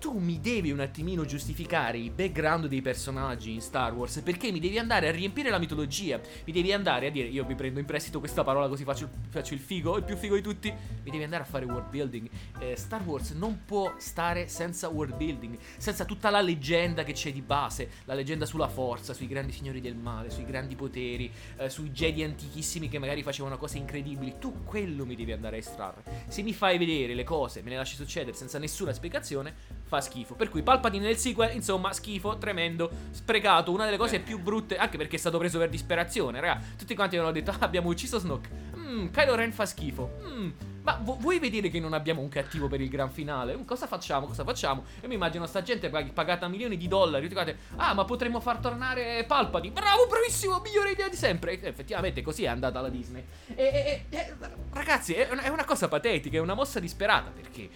Tu 0.00 0.18
mi 0.18 0.40
devi 0.40 0.70
un 0.70 0.80
attimino 0.80 1.26
giustificare 1.26 1.98
i 1.98 2.08
background 2.08 2.68
dei 2.68 2.80
personaggi 2.80 3.52
in 3.52 3.60
Star 3.60 3.92
Wars 3.92 4.20
perché 4.20 4.50
mi 4.50 4.58
devi 4.58 4.78
andare 4.78 5.08
a 5.08 5.10
riempire 5.10 5.50
la 5.50 5.58
mitologia, 5.58 6.18
mi 6.46 6.54
devi 6.54 6.72
andare 6.72 7.08
a 7.08 7.10
dire 7.10 7.28
io 7.28 7.44
vi 7.44 7.54
prendo 7.54 7.80
in 7.80 7.84
prestito 7.84 8.18
questa 8.18 8.42
parola 8.42 8.66
così 8.66 8.82
faccio, 8.84 9.10
faccio 9.28 9.52
il 9.52 9.60
figo, 9.60 9.98
il 9.98 10.04
più 10.04 10.16
figo 10.16 10.36
di 10.36 10.40
tutti, 10.40 10.70
mi 10.70 11.10
devi 11.10 11.22
andare 11.22 11.42
a 11.42 11.46
fare 11.46 11.66
world 11.66 11.90
building. 11.90 12.30
Eh, 12.60 12.76
Star 12.78 13.02
Wars 13.02 13.32
non 13.32 13.64
può 13.66 13.92
stare 13.98 14.48
senza 14.48 14.88
world 14.88 15.14
building, 15.16 15.58
senza 15.76 16.06
tutta 16.06 16.30
la 16.30 16.40
leggenda 16.40 17.04
che 17.04 17.12
c'è 17.12 17.30
di 17.30 17.42
base, 17.42 17.90
la 18.06 18.14
leggenda 18.14 18.46
sulla 18.46 18.68
forza, 18.68 19.12
sui 19.12 19.28
grandi 19.28 19.52
signori 19.52 19.82
del 19.82 19.96
male, 19.96 20.30
sui 20.30 20.46
grandi 20.46 20.76
poteri, 20.76 21.30
eh, 21.58 21.68
sui 21.68 21.90
Jedi 21.90 22.22
antichissimi 22.22 22.88
che 22.88 22.98
magari 22.98 23.22
facevano 23.22 23.58
cose 23.58 23.76
incredibili. 23.76 24.36
Tu 24.38 24.64
quello 24.64 25.04
mi 25.04 25.14
devi 25.14 25.32
andare 25.32 25.56
a 25.56 25.58
estrarre. 25.58 26.02
Se 26.26 26.40
mi 26.40 26.54
fai 26.54 26.78
vedere 26.78 27.12
le 27.12 27.24
cose, 27.24 27.60
me 27.60 27.68
le 27.68 27.76
lasci 27.76 27.96
succedere 27.96 28.34
senza 28.34 28.58
nessuna 28.58 28.94
spiegazione, 28.94 29.54
fa 29.90 30.00
schifo. 30.00 30.34
Per 30.34 30.48
cui 30.48 30.62
Palpatine 30.62 31.04
nel 31.04 31.16
sequel, 31.16 31.52
insomma, 31.54 31.92
schifo, 31.92 32.38
tremendo, 32.38 32.88
sprecato, 33.10 33.72
una 33.72 33.84
delle 33.84 33.96
cose 33.96 34.20
più 34.20 34.38
brutte, 34.38 34.76
anche 34.76 34.96
perché 34.96 35.16
è 35.16 35.18
stato 35.18 35.36
preso 35.36 35.58
per 35.58 35.68
disperazione, 35.68 36.38
raga. 36.40 36.62
Tutti 36.78 36.94
quanti 36.94 37.16
avevano 37.16 37.36
detto, 37.36 37.50
ah, 37.50 37.56
abbiamo 37.58 37.88
ucciso 37.88 38.20
Snoke. 38.20 38.48
Mmm, 38.76 39.10
Kylo 39.10 39.34
Ren 39.34 39.52
fa 39.52 39.66
schifo. 39.66 40.12
Mmm, 40.22 40.50
ma 40.82 40.98
vu- 41.02 41.18
vuoi 41.18 41.38
vedere 41.38 41.68
che 41.68 41.78
non 41.80 41.92
abbiamo 41.92 42.20
un 42.20 42.28
cattivo 42.28 42.68
per 42.68 42.80
il 42.80 42.88
gran 42.88 43.10
finale? 43.10 43.56
Mm, 43.56 43.64
Cosa 43.64 43.86
facciamo? 43.86 44.26
Cosa 44.26 44.44
facciamo? 44.44 44.84
Io 45.02 45.08
mi 45.08 45.14
immagino 45.14 45.46
sta 45.46 45.62
gente 45.62 45.90
pag- 45.90 46.12
pagata 46.12 46.48
milioni 46.48 46.76
di 46.76 46.88
dollari. 46.88 47.28
Tutti 47.28 47.54
ah, 47.76 47.94
ma 47.94 48.04
potremmo 48.04 48.40
far 48.40 48.58
tornare 48.58 49.24
Palpatine. 49.24 49.72
Bravo, 49.72 50.06
bravissimo, 50.06 50.60
migliore 50.60 50.92
idea 50.92 51.08
di 51.08 51.16
sempre. 51.16 51.60
E 51.60 51.68
effettivamente 51.68 52.22
così 52.22 52.44
è 52.44 52.48
andata 52.48 52.80
la 52.80 52.88
Disney. 52.88 53.24
E, 53.54 53.62
e- 53.64 54.16
e- 54.16 54.36
ragazzi, 54.72 55.14
è 55.14 55.28
una, 55.30 55.42
è 55.42 55.48
una 55.48 55.64
cosa 55.64 55.88
patetica, 55.88 56.36
è 56.36 56.40
una 56.40 56.54
mossa 56.54 56.80
disperata. 56.80 57.30
Perché 57.30 57.68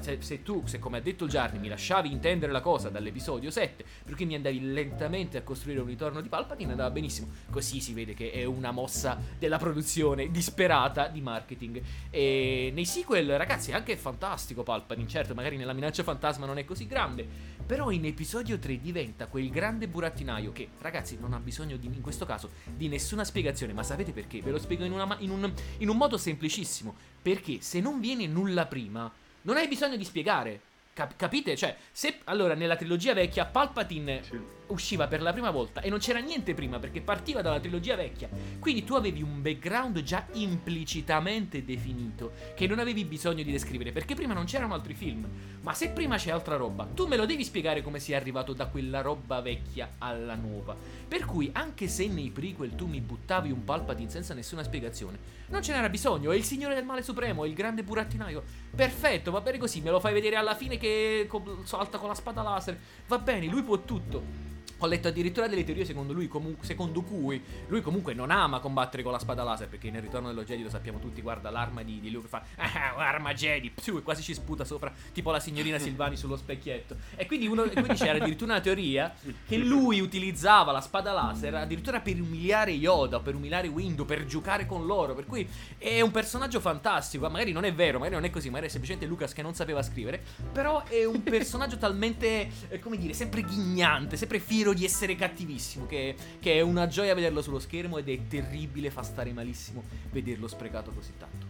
se, 0.00 0.18
se 0.20 0.42
tu, 0.42 0.62
se 0.66 0.78
come 0.78 0.98
ha 0.98 1.00
detto 1.00 1.24
il 1.24 1.30
Giarni, 1.30 1.58
mi 1.58 1.68
lasciavi 1.68 2.10
intendere 2.10 2.52
la 2.52 2.60
cosa 2.60 2.88
dall'episodio 2.88 3.50
7, 3.50 3.84
perché 4.04 4.24
mi 4.24 4.34
andavi 4.34 4.72
lentamente 4.72 5.38
a 5.38 5.42
costruire 5.42 5.80
un 5.80 5.86
ritorno 5.86 6.20
di 6.20 6.28
Palpatine, 6.28 6.72
andava 6.72 6.90
benissimo. 6.90 7.28
Così 7.50 7.80
si 7.80 7.92
vede 7.92 8.14
che 8.14 8.32
è 8.32 8.44
una 8.44 8.70
mossa 8.70 9.16
della 9.38 9.58
produzione 9.58 10.30
disperata 10.30 11.06
di 11.08 11.20
marketing. 11.20 11.82
E 12.10 12.46
nei 12.72 12.84
sequel, 12.84 13.36
ragazzi, 13.36 13.70
è 13.70 13.74
anche 13.74 13.96
fantastico 13.96 14.62
Palpatine. 14.62 15.08
Certo, 15.08 15.34
magari 15.34 15.56
nella 15.56 15.72
minaccia 15.72 16.02
fantasma 16.02 16.46
non 16.46 16.58
è 16.58 16.64
così 16.64 16.86
grande. 16.86 17.26
Però 17.66 17.90
in 17.90 18.04
episodio 18.04 18.58
3 18.58 18.80
diventa 18.80 19.26
quel 19.26 19.50
grande 19.50 19.88
burattinaio 19.88 20.52
che, 20.52 20.68
ragazzi, 20.80 21.18
non 21.18 21.32
ha 21.32 21.38
bisogno 21.38 21.76
di, 21.76 21.86
in 21.86 22.00
questo 22.00 22.24
caso 22.24 22.50
di 22.64 22.88
nessuna 22.88 23.24
spiegazione. 23.24 23.72
Ma 23.72 23.82
sapete 23.82 24.12
perché? 24.12 24.40
Ve 24.40 24.50
lo 24.50 24.58
spiego 24.58 24.84
in, 24.84 24.92
una 24.92 25.16
in 25.20 25.30
un, 25.30 25.52
in 25.78 25.88
un 25.88 25.96
modo 25.96 26.16
semplicissimo. 26.16 26.94
Perché 27.20 27.60
se 27.60 27.80
non 27.80 28.00
viene 28.00 28.26
nulla 28.26 28.66
prima, 28.66 29.10
non 29.42 29.56
hai 29.56 29.68
bisogno 29.68 29.96
di 29.96 30.04
spiegare. 30.04 30.60
Cap- 30.92 31.16
capite? 31.16 31.56
Cioè, 31.56 31.76
se 31.92 32.18
allora 32.24 32.54
nella 32.54 32.76
trilogia 32.76 33.14
vecchia 33.14 33.44
Palpatine 33.44 34.22
Sì. 34.24 34.57
Usciva 34.68 35.06
per 35.06 35.22
la 35.22 35.32
prima 35.32 35.50
volta 35.50 35.80
e 35.80 35.88
non 35.88 35.98
c'era 35.98 36.18
niente 36.18 36.54
prima 36.54 36.78
perché 36.78 37.00
partiva 37.00 37.42
dalla 37.42 37.60
trilogia 37.60 37.96
vecchia. 37.96 38.28
Quindi 38.58 38.84
tu 38.84 38.94
avevi 38.94 39.22
un 39.22 39.42
background 39.42 40.02
già 40.02 40.26
implicitamente 40.32 41.64
definito 41.64 42.32
che 42.54 42.66
non 42.66 42.78
avevi 42.78 43.04
bisogno 43.04 43.42
di 43.42 43.52
descrivere 43.52 43.92
perché 43.92 44.14
prima 44.14 44.34
non 44.34 44.44
c'erano 44.44 44.74
altri 44.74 44.94
film. 44.94 45.26
Ma 45.60 45.74
se 45.74 45.90
prima 45.90 46.16
c'è 46.16 46.30
altra 46.30 46.56
roba, 46.56 46.86
tu 46.86 47.06
me 47.06 47.16
lo 47.16 47.26
devi 47.26 47.44
spiegare 47.44 47.82
come 47.82 47.98
sei 47.98 48.14
arrivato 48.14 48.52
da 48.52 48.66
quella 48.66 49.00
roba 49.00 49.40
vecchia 49.40 49.94
alla 49.98 50.34
nuova. 50.34 50.76
Per 51.08 51.24
cui 51.24 51.50
anche 51.52 51.88
se 51.88 52.06
nei 52.08 52.30
prequel 52.30 52.74
tu 52.74 52.86
mi 52.86 53.00
buttavi 53.00 53.50
un 53.50 53.64
Palpatine 53.64 54.10
senza 54.10 54.34
nessuna 54.34 54.62
spiegazione, 54.62 55.18
non 55.48 55.62
ce 55.62 55.72
n'era 55.72 55.88
bisogno. 55.88 56.30
È 56.30 56.36
il 56.36 56.44
Signore 56.44 56.74
del 56.74 56.84
Male 56.84 57.02
Supremo, 57.02 57.44
è 57.44 57.48
il 57.48 57.54
grande 57.54 57.82
burattinaio. 57.82 58.42
Perfetto, 58.74 59.30
va 59.30 59.40
bene 59.40 59.58
così. 59.58 59.80
Me 59.80 59.90
lo 59.90 60.00
fai 60.00 60.12
vedere 60.12 60.36
alla 60.36 60.54
fine 60.54 60.76
che 60.76 61.28
salta 61.64 61.98
con 61.98 62.08
la 62.08 62.14
spada 62.14 62.42
laser. 62.42 62.78
Va 63.06 63.18
bene, 63.18 63.46
lui 63.46 63.62
può 63.62 63.78
tutto. 63.80 64.56
Ho 64.78 64.86
letto 64.86 65.08
addirittura 65.08 65.48
delle 65.48 65.64
teorie 65.64 65.84
secondo 65.84 66.12
lui, 66.12 66.28
comu- 66.28 66.62
secondo 66.62 67.02
cui 67.02 67.42
lui 67.66 67.82
comunque 67.82 68.14
non 68.14 68.30
ama 68.30 68.60
combattere 68.60 69.02
con 69.02 69.10
la 69.10 69.18
spada 69.18 69.42
laser, 69.42 69.68
perché 69.68 69.90
nel 69.90 70.02
ritorno 70.02 70.28
dello 70.28 70.44
Jedi 70.44 70.62
lo 70.62 70.70
sappiamo 70.70 71.00
tutti, 71.00 71.20
guarda 71.20 71.50
l'arma 71.50 71.82
di, 71.82 71.98
di 72.00 72.10
Luke 72.10 72.28
fa 72.28 72.44
ah, 72.56 72.94
arma 72.96 73.34
Jedi, 73.34 73.70
psiu, 73.70 73.98
e 73.98 74.02
quasi 74.02 74.22
ci 74.22 74.34
sputa 74.34 74.64
sopra, 74.64 74.92
tipo 75.12 75.30
la 75.32 75.40
signorina 75.40 75.78
Silvani 75.78 76.16
sullo 76.16 76.36
specchietto. 76.36 76.96
E 77.16 77.26
quindi, 77.26 77.48
uno, 77.48 77.64
quindi 77.64 77.94
c'era 77.94 78.18
addirittura 78.18 78.52
una 78.52 78.60
teoria 78.60 79.14
che 79.46 79.56
lui 79.56 80.00
utilizzava 80.00 80.70
la 80.70 80.80
spada 80.80 81.12
laser 81.12 81.54
addirittura 81.54 82.00
per 82.00 82.20
umiliare 82.20 82.70
Yoda, 82.70 83.18
per 83.20 83.34
umiliare 83.34 83.66
Windu, 83.68 84.04
per 84.04 84.24
giocare 84.26 84.66
con 84.66 84.86
loro, 84.86 85.14
per 85.14 85.26
cui 85.26 85.48
è 85.76 86.00
un 86.00 86.10
personaggio 86.12 86.60
fantastico, 86.60 87.28
magari 87.28 87.50
non 87.52 87.64
è 87.64 87.74
vero, 87.74 87.98
magari 87.98 88.14
non 88.14 88.24
è 88.24 88.30
così, 88.30 88.48
magari 88.48 88.66
è 88.66 88.70
semplicemente 88.70 89.08
Lucas 89.08 89.32
che 89.32 89.42
non 89.42 89.54
sapeva 89.54 89.82
scrivere, 89.82 90.22
però 90.52 90.84
è 90.84 91.04
un 91.04 91.22
personaggio 91.22 91.78
talmente, 91.78 92.48
eh, 92.68 92.78
come 92.78 92.96
dire, 92.96 93.12
sempre 93.12 93.42
ghignante, 93.42 94.16
sempre 94.16 94.38
fiero 94.38 94.67
di 94.72 94.84
essere 94.84 95.16
cattivissimo, 95.16 95.86
che, 95.86 96.14
che 96.40 96.54
è 96.54 96.60
una 96.60 96.86
gioia 96.86 97.14
vederlo 97.14 97.42
sullo 97.42 97.58
schermo 97.58 97.98
ed 97.98 98.08
è 98.08 98.18
terribile, 98.28 98.90
fa 98.90 99.02
stare 99.02 99.32
malissimo 99.32 99.82
vederlo 100.10 100.48
sprecato 100.48 100.90
così 100.90 101.12
tanto. 101.18 101.46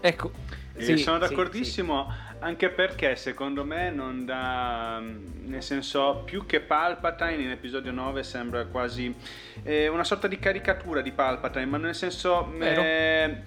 Ecco, 0.00 0.32
Eh, 0.74 0.82
sì, 0.84 0.96
sono 0.98 1.16
sì, 1.16 1.28
d'accordissimo 1.28 2.12
anche 2.40 2.68
perché 2.68 3.16
secondo 3.16 3.64
me 3.64 3.90
non 3.90 4.26
dà 4.26 5.00
nel 5.00 5.62
senso 5.62 6.22
più 6.26 6.44
che 6.44 6.60
Palpatine 6.60 7.42
in 7.42 7.50
episodio 7.50 7.90
9 7.90 8.22
sembra 8.22 8.66
quasi 8.66 9.14
eh, 9.62 9.88
una 9.88 10.04
sorta 10.04 10.28
di 10.28 10.38
caricatura 10.38 11.00
di 11.00 11.10
Palpatine 11.10 11.64
ma 11.64 11.78
nel 11.78 11.94
senso 11.94 12.52
Vero. 12.54 12.82
eh, 12.82 13.42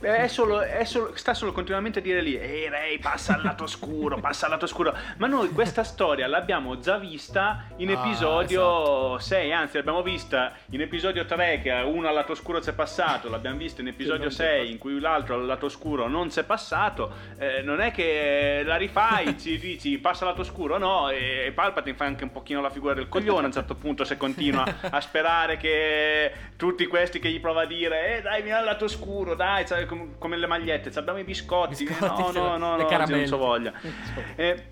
è 0.00 0.26
solo, 0.28 0.60
è 0.60 0.84
solo- 0.84 1.16
sta 1.16 1.34
solo 1.34 1.52
continuamente 1.52 1.98
a 1.98 2.02
dire 2.02 2.20
lì 2.20 2.36
ehi 2.36 2.68
Rey 2.68 2.98
passa 2.98 3.34
al 3.34 3.42
lato 3.42 3.64
oscuro 3.64 4.18
passa 4.20 4.46
al 4.46 4.52
lato 4.52 4.64
oscuro. 4.64 4.94
Ma 5.18 5.26
noi 5.26 5.50
questa 5.50 5.84
storia 5.84 6.26
l'abbiamo 6.26 6.78
già 6.78 6.98
vista 6.98 7.64
in 7.76 7.90
Ah, 7.90 7.92
episodio 7.92 9.18
6 9.18 9.52
anzi 9.52 9.76
l'abbiamo 9.76 10.02
vista 10.02 10.52
in 10.70 10.80
episodio 10.80 11.24
3 11.24 11.60
che 11.62 11.70
uno 11.72 12.08
al 12.08 12.14
lato 12.14 12.32
oscuro 12.32 12.58
c'è 12.58 12.72
passato 12.72 13.28
l'abbiamo 13.30 13.56
vista 13.56 13.80
in 13.80 13.88
episodio 13.88 14.24
non 14.24 14.28
c'è 14.28 14.34
6 14.34 14.70
in 14.70 14.78
cui 14.78 14.98
l'altro 15.00 15.34
al 15.34 15.46
lato 15.46 15.66
oscuro 15.66 16.08
non 16.08 16.28
c'è 16.28 16.44
passato, 16.44 17.12
eh, 17.38 17.62
non 17.62 17.80
è 17.80 17.90
che 17.90 18.62
la 18.64 18.76
rifai, 18.76 19.38
ci 19.40 19.58
dici 19.58 19.98
passa 19.98 20.24
al 20.24 20.30
lato 20.30 20.42
oscuro, 20.42 20.78
no, 20.78 21.08
e 21.10 21.52
Palpatine 21.54 21.96
fa 21.96 22.04
anche 22.04 22.24
un 22.24 22.32
pochino 22.32 22.60
la 22.60 22.70
figura 22.70 22.94
del 22.94 23.08
coglione 23.08 23.42
a 23.42 23.46
un 23.46 23.52
certo 23.52 23.74
punto 23.74 24.04
se 24.04 24.16
continua 24.16 24.64
a 24.90 25.00
sperare 25.00 25.56
che 25.56 26.32
tutti 26.56 26.86
questi 26.86 27.18
che 27.18 27.30
gli 27.30 27.40
prova 27.40 27.62
a 27.62 27.66
dire, 27.66 28.16
eh 28.16 28.22
dai 28.22 28.42
vieni 28.42 28.58
al 28.58 28.64
lato 28.64 28.86
oscuro, 28.86 29.34
dai, 29.34 29.64
com- 29.86 30.18
come 30.18 30.36
le 30.36 30.46
magliette, 30.46 30.90
ci 30.90 30.98
abbiamo 30.98 31.18
i 31.18 31.24
biscotti, 31.24 31.84
Biscotti, 31.84 32.38
no, 32.38 32.56
no, 32.56 32.56
no, 32.56 32.76
le 32.76 32.82
no, 32.82 32.84
oggi 32.84 32.86
caramelle. 32.86 33.16
non 33.18 33.26
so 33.26 33.36
voglia. 33.36 33.72
Eh, 34.36 34.62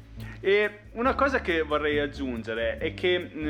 e 0.45 0.70
una 0.92 1.14
cosa 1.14 1.40
che 1.40 1.62
vorrei 1.62 1.99
aggiungere 1.99 2.76
è 2.76 2.92
che 2.92 3.18
mm, 3.18 3.49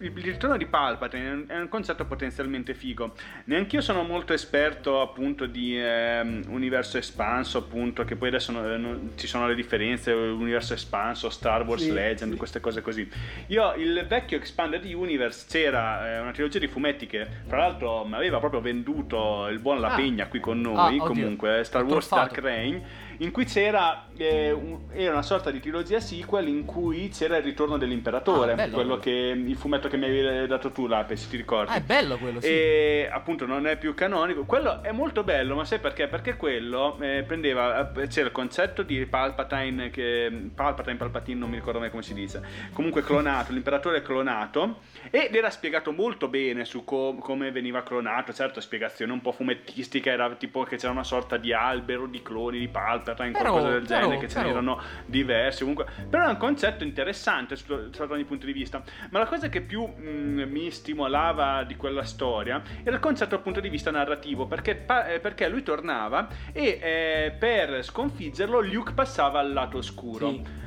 il, 0.00 0.10
ritorno 0.22 0.56
di 0.56 0.64
Palpatine 0.64 1.44
è 1.48 1.58
un 1.58 1.68
concetto 1.68 2.06
potenzialmente 2.06 2.72
figo. 2.72 3.12
Neanch'io 3.44 3.82
sono 3.82 4.04
molto 4.04 4.32
esperto 4.32 5.02
appunto 5.02 5.44
di 5.44 5.78
ehm, 5.78 6.44
universo 6.48 6.96
espanso, 6.96 7.58
appunto, 7.58 8.04
che 8.04 8.16
poi 8.16 8.28
adesso 8.28 8.52
no- 8.52 8.76
non- 8.78 9.10
ci 9.16 9.26
sono 9.26 9.46
le 9.46 9.54
differenze, 9.54 10.12
universo 10.12 10.72
espanso, 10.72 11.28
Star 11.28 11.62
Wars 11.66 11.82
Sì, 11.82 11.92
Legend, 11.92 12.32
sì. 12.32 12.38
queste 12.38 12.58
cose 12.58 12.80
così. 12.80 13.06
Io 13.48 13.74
il 13.74 14.06
vecchio 14.08 14.38
Expanded 14.38 14.82
Universe 14.86 15.44
c'era 15.46 16.14
eh, 16.16 16.20
una 16.20 16.32
trilogia 16.32 16.58
di 16.58 16.68
fumetti 16.68 17.06
che 17.06 17.26
fra 17.46 17.58
l'altro 17.58 18.06
mi 18.06 18.14
aveva 18.14 18.38
proprio 18.38 18.62
venduto 18.62 19.46
il 19.48 19.58
buon 19.58 19.78
Lapegna 19.78 20.26
qui 20.26 20.40
con 20.40 20.58
noi, 20.58 20.96
Ah, 20.98 21.06
comunque 21.06 21.64
Star 21.64 21.82
Ho 21.82 21.86
Wars. 21.88 22.08
Dark 22.08 22.38
Reign 22.38 22.80
in 23.18 23.30
cui 23.30 23.44
c'era 23.44 24.06
eh, 24.16 24.50
un- 24.52 24.80
era 24.92 25.12
una 25.12 25.22
sorta 25.22 25.50
di 25.50 25.60
trilogia 25.60 26.00
sequel 26.00 26.46
in 26.48 26.64
cui 26.64 27.08
c'era 27.08 27.36
il 27.36 27.42
ritorno 27.42 27.76
dell'imperatore, 27.78 28.52
Ah, 28.52 28.68
quello. 28.68 28.98
che 28.98 29.10
il 29.10 29.56
fumetto 29.56 29.88
che 29.88 29.96
mi 29.96 30.04
avevi 30.06 30.46
dato 30.46 30.70
tu, 30.70 30.86
Lape, 30.86 31.16
se 31.16 31.28
ti 31.28 31.36
ricordi. 31.36 31.72
Ah, 31.72 31.76
è 31.76 31.80
bello 31.80 32.16
quello, 32.16 32.40
sì. 32.40 32.46
E 32.48 33.08
appunto 33.10 33.46
non 33.46 33.66
è 33.66 33.76
più 33.76 33.94
canonico. 33.94 34.44
Quello 34.44 34.82
è 34.82 34.92
molto 34.92 35.22
bello, 35.24 35.54
ma 35.56 35.64
sai 35.64 35.78
perché? 35.80 36.06
Perché 36.08 36.36
quello 36.36 36.96
eh, 37.00 37.24
prendeva. 37.26 37.92
eh, 37.92 38.06
C'era 38.08 38.26
il 38.26 38.32
concetto 38.32 38.82
di 38.82 39.04
Palpatine, 39.06 39.90
che. 39.90 40.30
Palpatine, 40.54 40.96
Palpatine, 40.96 41.38
non 41.38 41.48
mi 41.50 41.56
ricordo 41.56 41.78
mai 41.80 41.90
come 41.90 42.02
si 42.02 42.14
dice. 42.14 42.42
Comunque 42.72 43.02
clonato, 43.02 43.50
l'imperatore 43.52 44.02
clonato. 44.02 44.80
Ed 45.10 45.34
era 45.34 45.50
spiegato 45.50 45.92
molto 45.92 46.28
bene 46.28 46.64
su 46.64 46.84
co- 46.84 47.14
come 47.20 47.50
veniva 47.50 47.82
clonato. 47.82 48.32
Certo, 48.32 48.60
spiegazione 48.60 49.12
un 49.12 49.20
po' 49.20 49.32
fumettistica, 49.32 50.10
era 50.10 50.28
tipo 50.34 50.62
che 50.64 50.76
c'era 50.76 50.92
una 50.92 51.04
sorta 51.04 51.36
di 51.36 51.52
albero 51.52 52.06
di 52.06 52.22
cloni 52.22 52.58
di 52.58 52.68
Palpatine, 52.68 53.02
Però- 53.12 53.32
qualcosa 53.50 53.68
del 53.68 53.82
però- 53.86 54.00
genere, 54.00 54.18
che 54.20 54.28
ce 54.28 54.34
però- 54.36 54.48
n'erano 54.48 54.80
diversi. 55.06 55.60
Comunque, 55.60 55.86
però 56.08 56.26
è 56.26 56.30
un 56.30 56.36
concetto 56.36 56.84
interessante 56.84 57.56
sotto, 57.56 58.12
ogni 58.12 58.24
punto 58.24 58.46
di 58.46 58.52
vista. 58.52 58.82
Ma 59.10 59.18
la 59.18 59.26
cosa 59.26 59.48
che 59.48 59.60
più 59.60 59.86
mm, 59.86 60.42
mi 60.42 60.70
stimolava 60.70 61.64
di 61.64 61.76
quella 61.76 62.04
storia 62.04 62.62
era 62.82 62.94
il 62.94 63.00
concetto 63.00 63.30
dal 63.30 63.42
punto 63.42 63.60
di 63.60 63.68
vista 63.68 63.90
narrativo, 63.90 64.46
perché, 64.46 64.74
pa- 64.74 65.06
eh, 65.06 65.20
perché 65.20 65.48
lui 65.48 65.62
tornava 65.62 66.28
e 66.52 66.78
eh, 66.82 67.36
per 67.38 67.82
sconfiggerlo 67.84 68.60
Luke 68.60 68.92
passava 68.92 69.40
al 69.40 69.52
lato 69.52 69.78
oscuro. 69.78 70.28
Sì. 70.30 70.62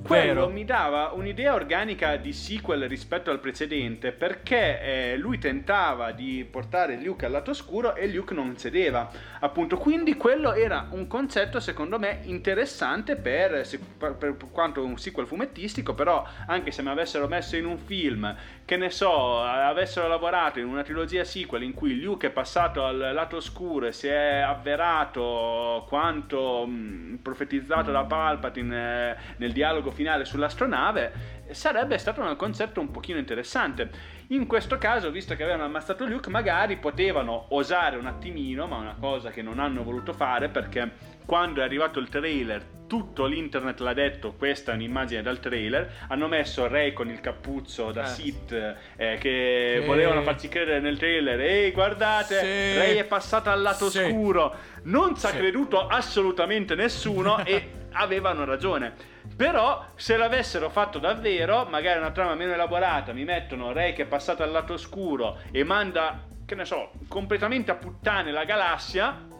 Quello 0.00 0.32
Vero. 0.34 0.48
mi 0.48 0.64
dava 0.64 1.12
un'idea 1.12 1.54
organica 1.54 2.16
di 2.16 2.32
sequel 2.32 2.88
rispetto 2.88 3.30
al 3.30 3.38
precedente 3.40 4.10
perché 4.12 4.80
eh, 5.12 5.16
lui 5.16 5.38
tentava 5.38 6.10
di 6.12 6.46
portare 6.50 6.96
Luke 6.96 7.26
al 7.26 7.32
lato 7.32 7.50
oscuro 7.52 7.94
e 7.94 8.08
Luke 8.08 8.34
non 8.34 8.56
cedeva 8.56 9.10
appunto 9.40 9.76
quindi 9.76 10.16
quello 10.16 10.54
era 10.54 10.88
un 10.90 11.06
concetto 11.06 11.60
secondo 11.60 11.98
me 11.98 12.20
interessante 12.24 13.16
per, 13.16 13.66
per- 13.96 14.14
per 14.16 14.36
quanto 14.50 14.84
un 14.84 14.98
sequel 14.98 15.26
fumettistico 15.26 15.94
però 15.94 16.26
anche 16.46 16.72
se 16.72 16.82
mi 16.82 16.88
avessero 16.88 17.28
messo 17.28 17.56
in 17.56 17.66
un 17.66 17.78
film 17.78 18.34
che 18.64 18.76
ne 18.76 18.90
so 18.90 19.40
avessero 19.42 20.08
lavorato 20.08 20.58
in 20.58 20.66
una 20.66 20.82
trilogia 20.82 21.24
sequel 21.24 21.62
in 21.62 21.74
cui 21.74 22.00
Luke 22.00 22.28
è 22.28 22.30
passato 22.30 22.84
al 22.84 23.10
lato 23.12 23.36
oscuro 23.36 23.86
e 23.86 23.92
si 23.92 24.06
è 24.06 24.38
avverato 24.38 25.84
quanto 25.88 26.64
mh, 26.66 27.18
profetizzato 27.22 27.90
da 27.90 28.04
Palpatine 28.04 29.10
eh, 29.10 29.16
nel 29.36 29.52
dialogo 29.52 29.90
finale 29.90 30.24
sull'astronave 30.24 31.40
sarebbe 31.50 31.98
stato 31.98 32.22
un 32.22 32.34
concetto 32.36 32.80
un 32.80 32.90
pochino 32.90 33.18
interessante. 33.18 33.90
In 34.28 34.46
questo 34.46 34.78
caso 34.78 35.10
visto 35.10 35.34
che 35.34 35.42
avevano 35.42 35.64
ammazzato 35.64 36.06
Luke 36.06 36.30
magari 36.30 36.76
potevano 36.76 37.46
osare 37.48 37.96
un 37.96 38.06
attimino 38.06 38.66
ma 38.66 38.76
una 38.76 38.96
cosa 38.98 39.30
che 39.30 39.42
non 39.42 39.58
hanno 39.58 39.82
voluto 39.82 40.12
fare 40.12 40.48
perché 40.48 41.11
quando 41.24 41.60
è 41.60 41.64
arrivato 41.64 41.98
il 41.98 42.08
trailer 42.08 42.64
tutto 42.86 43.24
l'internet 43.24 43.80
l'ha 43.80 43.94
detto 43.94 44.34
questa 44.34 44.72
è 44.72 44.74
un'immagine 44.74 45.22
dal 45.22 45.40
trailer 45.40 45.90
hanno 46.08 46.28
messo 46.28 46.66
Ray 46.68 46.92
con 46.92 47.08
il 47.08 47.20
cappuccio 47.20 47.90
da 47.90 48.02
Eh. 48.02 48.06
Sith 48.06 48.52
eh, 48.96 49.16
che 49.18 49.78
Sì. 49.80 49.86
volevano 49.86 50.20
farci 50.22 50.48
credere 50.48 50.80
nel 50.80 50.98
trailer 50.98 51.40
ehi 51.40 51.70
guardate 51.70 52.38
Sì. 52.38 52.76
Ray 52.78 52.96
è 52.96 53.04
passata 53.04 53.50
al 53.50 53.62
lato 53.62 53.88
Sì. 53.88 53.98
oscuro 53.98 54.54
non 54.84 55.16
ci 55.16 55.24
ha 55.24 55.30
Sì. 55.30 55.36
creduto 55.38 55.86
assolutamente 55.86 56.74
nessuno 56.74 57.42
e 57.44 57.70
avevano 57.92 58.44
ragione 58.44 58.92
però 59.34 59.84
se 59.94 60.16
l'avessero 60.18 60.68
fatto 60.68 60.98
davvero 60.98 61.64
magari 61.70 61.98
una 61.98 62.10
trama 62.10 62.34
meno 62.34 62.52
elaborata 62.52 63.12
mi 63.12 63.24
mettono 63.24 63.72
Ray 63.72 63.94
che 63.94 64.02
è 64.02 64.06
passata 64.06 64.44
al 64.44 64.50
lato 64.50 64.74
oscuro 64.74 65.38
e 65.50 65.64
manda 65.64 66.26
che 66.44 66.54
ne 66.54 66.66
so 66.66 66.90
completamente 67.08 67.70
a 67.70 67.76
puttane 67.76 68.32
la 68.32 68.44
galassia 68.44 69.30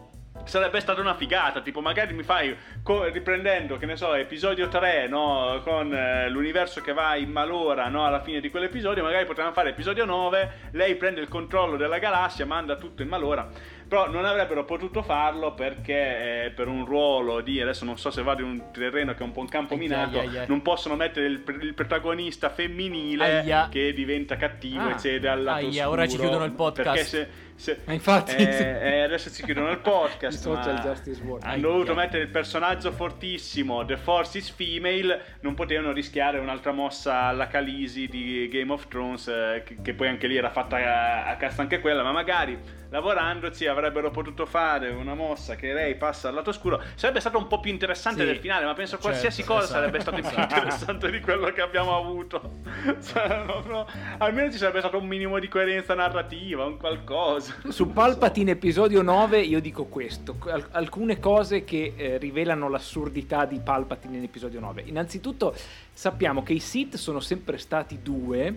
Sarebbe 0.45 0.79
stata 0.81 0.99
una 0.99 1.13
figata, 1.13 1.61
tipo 1.61 1.79
magari 1.79 2.11
mi 2.13 2.23
fai 2.23 2.57
co- 2.81 3.05
riprendendo, 3.05 3.77
che 3.77 3.85
ne 3.85 3.95
so, 3.95 4.13
episodio 4.15 4.67
3, 4.67 5.07
no, 5.07 5.61
con 5.63 5.93
eh, 5.93 6.27
l'universo 6.27 6.81
che 6.81 6.91
va 6.91 7.15
in 7.15 7.29
malora, 7.29 7.87
no, 7.87 8.03
alla 8.05 8.21
fine 8.21 8.41
di 8.41 8.49
quell'episodio, 8.49 9.03
magari 9.03 9.25
potevamo 9.25 9.53
fare 9.53 9.69
episodio 9.69 10.05
9, 10.05 10.69
lei 10.71 10.95
prende 10.95 11.21
il 11.21 11.27
controllo 11.29 11.77
della 11.77 11.99
galassia, 11.99 12.45
manda 12.45 12.75
tutto 12.75 13.03
in 13.03 13.09
malora, 13.09 13.47
però 13.87 14.09
non 14.09 14.25
avrebbero 14.25 14.65
potuto 14.65 15.01
farlo 15.03 15.53
perché 15.53 16.45
eh, 16.45 16.49
per 16.51 16.67
un 16.67 16.85
ruolo 16.85 17.41
di, 17.41 17.61
adesso 17.61 17.85
non 17.85 17.97
so 17.97 18.09
se 18.11 18.21
vado 18.23 18.41
in 18.41 18.47
un 18.49 18.71
terreno 18.71 19.13
che 19.13 19.19
è 19.19 19.23
un 19.23 19.31
po' 19.31 19.41
un 19.41 19.47
campo 19.49 19.75
minato, 19.75 20.19
aia, 20.19 20.29
aia. 20.29 20.45
non 20.47 20.61
possono 20.61 20.95
mettere 20.95 21.27
il, 21.27 21.43
il 21.61 21.73
protagonista 21.73 22.49
femminile 22.49 23.39
Aia. 23.39 23.67
che 23.69 23.93
diventa 23.93 24.35
cattivo 24.35 24.81
Ah. 24.83 24.91
e 24.91 24.99
cede 24.99 25.27
al 25.27 25.43
lato 25.43 25.65
Aia, 25.65 25.89
ora 25.89 26.07
ci 26.07 26.17
chiudono 26.17 26.43
il 26.45 26.51
podcast. 26.51 26.83
Perché 26.93 27.03
se, 27.05 27.27
se- 27.55 27.79
Ma 27.85 27.93
infatti- 27.93 28.35
eh, 28.35 28.79
eh, 28.81 28.99
adesso 29.01 29.29
ci 29.31 29.43
chiudono 29.43 29.69
il 29.71 29.79
podcast. 29.79 30.41
Social 30.41 30.73
ma 30.73 30.79
justice 30.81 31.21
warrior. 31.21 31.49
Hanno 31.51 31.61
dovuto 31.61 31.93
mettere 31.93 32.23
il 32.23 32.29
personaggio 32.29 32.91
fortissimo, 32.91 33.85
The 33.85 33.97
Force 33.97 34.37
is 34.39 34.49
Female, 34.49 35.37
non 35.41 35.53
potevano 35.53 35.91
rischiare 35.91 36.39
un'altra 36.39 36.71
mossa 36.71 37.21
alla 37.23 37.47
Calisi 37.47 38.07
di 38.07 38.47
Game 38.51 38.71
of 38.71 38.87
Thrones, 38.87 39.27
eh, 39.27 39.63
che, 39.65 39.77
che 39.81 39.93
poi 39.93 40.07
anche 40.07 40.27
lì 40.27 40.35
era 40.35 40.49
fatta 40.49 40.77
a, 40.77 41.25
a 41.27 41.35
cassa 41.37 41.61
anche 41.61 41.79
quella, 41.79 42.03
ma 42.03 42.11
magari 42.11 42.57
lavorandoci 42.93 43.65
avrebbero 43.65 44.11
potuto 44.11 44.45
fare 44.45 44.89
una 44.89 45.15
mossa 45.15 45.55
che 45.55 45.73
lei 45.73 45.95
passa 45.95 46.27
al 46.27 46.35
lato 46.35 46.51
oscuro. 46.51 46.79
Sarebbe 46.93 47.19
stato 47.19 47.39
un 47.39 47.47
po' 47.47 47.59
più 47.59 47.71
interessante 47.71 48.19
Sì. 48.21 48.27
del 48.27 48.37
finale, 48.37 48.65
ma 48.65 48.73
penso 48.75 48.91
Certo, 48.91 49.07
qualsiasi 49.07 49.43
cosa 49.43 49.63
esatto. 49.63 49.79
sarebbe 49.79 49.99
stato 49.99 50.17
più 50.21 50.27
Esatto. 50.29 50.41
interessante 50.55 51.09
di 51.11 51.19
quello 51.19 51.51
che 51.51 51.61
abbiamo 51.61 51.97
avuto. 51.97 52.61
Cioè, 53.03 53.43
no, 53.45 53.63
no, 53.65 53.87
almeno 54.19 54.51
ci 54.51 54.59
sarebbe 54.59 54.77
stato 54.79 54.99
un 54.99 55.07
minimo 55.07 55.39
di 55.39 55.47
coerenza 55.47 55.95
narrativa, 55.95 56.65
un 56.65 56.77
qualcosa. 56.77 57.55
Su 57.69 57.91
Palpatine 57.91 58.51
episodio 58.51 59.01
9 59.01 59.39
io 59.41 59.59
dico 59.59 59.85
questo, 59.85 60.35
Al- 60.47 60.67
alcune 60.71 61.19
cose 61.19 61.63
che 61.63 61.93
eh, 61.95 62.17
rivelano 62.19 62.69
l'assurdità 62.69 63.45
di 63.45 63.59
Palpatine 63.59 64.17
in 64.17 64.23
episodio 64.23 64.59
9. 64.59 64.83
Innanzitutto 64.85 65.55
sappiamo 65.91 66.43
che 66.43 66.53
i 66.53 66.59
Sith 66.59 66.95
sono 66.97 67.19
sempre 67.19 67.57
stati 67.57 67.99
due, 68.03 68.55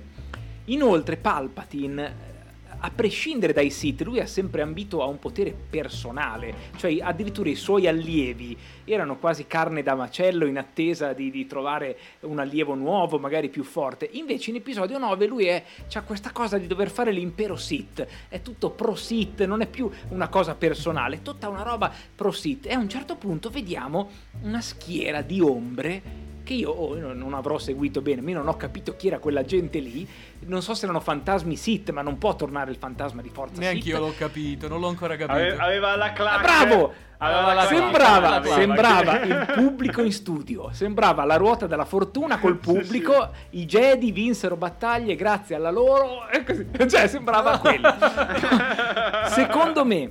inoltre 0.67 1.17
Palpatine 1.17 2.35
a 2.79 2.91
prescindere 2.91 3.53
dai 3.53 3.71
Sith, 3.71 4.03
lui 4.03 4.21
ha 4.21 4.27
sempre 4.27 4.63
ambito 4.63 5.03
a 5.03 5.07
un 5.07 5.19
potere 5.19 5.55
personale, 5.69 6.55
cioè 6.77 6.97
addirittura 7.01 7.49
i 7.49 7.55
suoi 7.55 7.87
allievi 7.87 8.57
erano 8.85 9.17
quasi 9.17 9.47
carne 9.47 9.83
da 9.83 9.95
macello 9.95 10.47
in 10.47 10.59
attesa 10.59 11.13
di, 11.13 11.31
di 11.31 11.47
trovare 11.47 11.99
un 12.21 12.39
allievo 12.39 12.75
nuovo, 12.75 13.19
magari 13.19 13.49
più 13.49 13.65
forte. 13.65 14.09
Invece 14.13 14.51
in 14.51 14.57
episodio 14.57 14.99
9 14.99 15.27
lui 15.27 15.47
è, 15.47 15.63
c'ha 15.89 16.03
questa 16.03 16.31
cosa 16.31 16.59
di 16.59 16.67
dover 16.67 16.91
fare 16.91 17.11
l'impero 17.13 17.57
Sith, 17.57 18.07
è 18.29 18.43
tutto 18.43 18.71
pro 18.71 18.95
Sith, 18.95 19.45
non 19.45 19.61
è 19.61 19.67
più 19.67 19.91
una 20.11 20.29
cosa 20.29 20.55
personale, 20.55 21.17
è 21.17 21.23
tutta 21.23 21.49
una 21.49 21.63
roba 21.63 21.93
pro 22.15 22.31
Sith. 22.31 22.67
E 22.67 22.75
a 22.75 22.79
un 22.79 22.89
certo 22.89 23.17
punto 23.17 23.51
vediamo 23.51 24.11
una 24.43 24.61
schiera 24.61 25.23
di 25.23 25.41
ombre 25.41 26.35
che 26.47 26.55
io 26.55 26.71
oh, 26.71 26.97
io 26.97 27.13
non 27.13 27.35
avrò 27.35 27.59
seguito 27.59 28.01
bene, 28.01 28.23
io 28.31 28.37
non 28.37 28.47
ho 28.47 28.57
capito 28.57 28.95
chi 28.95 29.09
era 29.09 29.19
quella 29.19 29.45
gente 29.45 29.81
lì, 29.81 30.07
non 30.47 30.63
so 30.63 30.75
se 30.75 30.85
erano 30.85 31.01
fantasmi 31.01 31.57
Sith, 31.57 31.91
ma 31.91 32.03
non 32.03 32.19
può 32.19 32.37
tornare 32.37 32.71
il 32.71 32.77
fantasma 32.77 33.21
di 33.21 33.29
forza 33.31 33.59
Neanche 33.61 33.81
Sith. 33.83 33.93
io 33.93 33.99
l'ho 33.99 34.15
capito, 34.17 34.69
non 34.69 34.79
l'ho 34.81 34.89
ancora 34.89 35.17
capito. 35.17 35.37
Ave- 35.37 35.57
aveva 35.59 35.97
la. 35.97 36.13
Ah, 36.13 36.39
bravo! 36.39 36.95
Aveva 37.19 37.55
la 37.55 37.67
clac- 37.67 37.69
sembrava, 37.69 38.35
aveva- 38.35 38.55
sembrava 38.55 39.21
il 39.23 39.53
pubblico 39.55 40.03
in 40.03 40.13
studio, 40.13 40.69
sembrava 40.73 41.25
la 41.25 41.37
ruota 41.37 41.67
della 41.67 41.87
fortuna 41.87 42.39
col 42.39 42.59
Sì, 42.63 42.71
pubblico, 42.73 43.31
i 43.51 43.65
Jedi 43.65 44.13
vinsero 44.13 44.55
battaglie 44.57 45.17
grazie 45.17 45.55
alla 45.57 45.71
loro, 45.71 46.29
e 46.29 46.45
così. 46.45 46.67
cioè 46.89 47.07
sembrava 47.09 47.59
quello. 47.59 47.89
Secondo 49.29 49.85
me, 49.85 50.11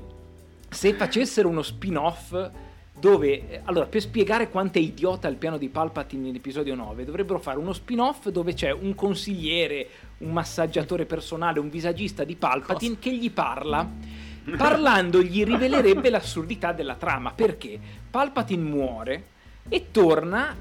se 0.70 0.94
facessero 0.94 1.48
uno 1.48 1.62
spin-off 1.62 2.50
dove, 2.98 3.50
eh, 3.50 3.62
allora, 3.66 3.86
per 3.86 4.02
spiegare 4.02 4.50
quanto 4.50 4.78
è 4.78 4.82
idiota 4.82 5.28
il 5.28 5.36
piano 5.36 5.58
di 5.58 5.70
Palpatine 5.70 6.30
in 6.30 6.36
episodio 6.36 6.76
9, 6.76 7.04
dovrebbero 7.04 7.40
fare 7.40 7.58
uno 7.58 7.74
spin-off 7.74 8.30
dove 8.30 8.54
c'è 8.54 8.72
un 8.72 8.96
consigliere, 8.96 9.88
un 10.20 10.32
massaggiatore 10.32 11.06
personale, 11.06 11.60
un 11.60 11.70
visagista 11.70 12.24
di 12.24 12.36
Palpatine 12.36 12.98
che 13.00 13.14
gli 13.14 13.32
parla. 13.32 14.24
Parlando 14.58 15.24
gli 15.24 15.44
rivelerebbe 15.44 16.12
l'assurdità 16.12 16.72
della 16.72 16.94
trama, 16.96 17.32
perché 17.32 17.80
Palpatine 18.10 18.62
muore 18.62 19.24
e 19.68 19.88
torna 19.90 20.56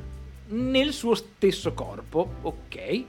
nel 0.47 0.93
suo 0.93 1.15
stesso 1.15 1.75
corpo, 1.75 2.37
ok? 2.43 3.05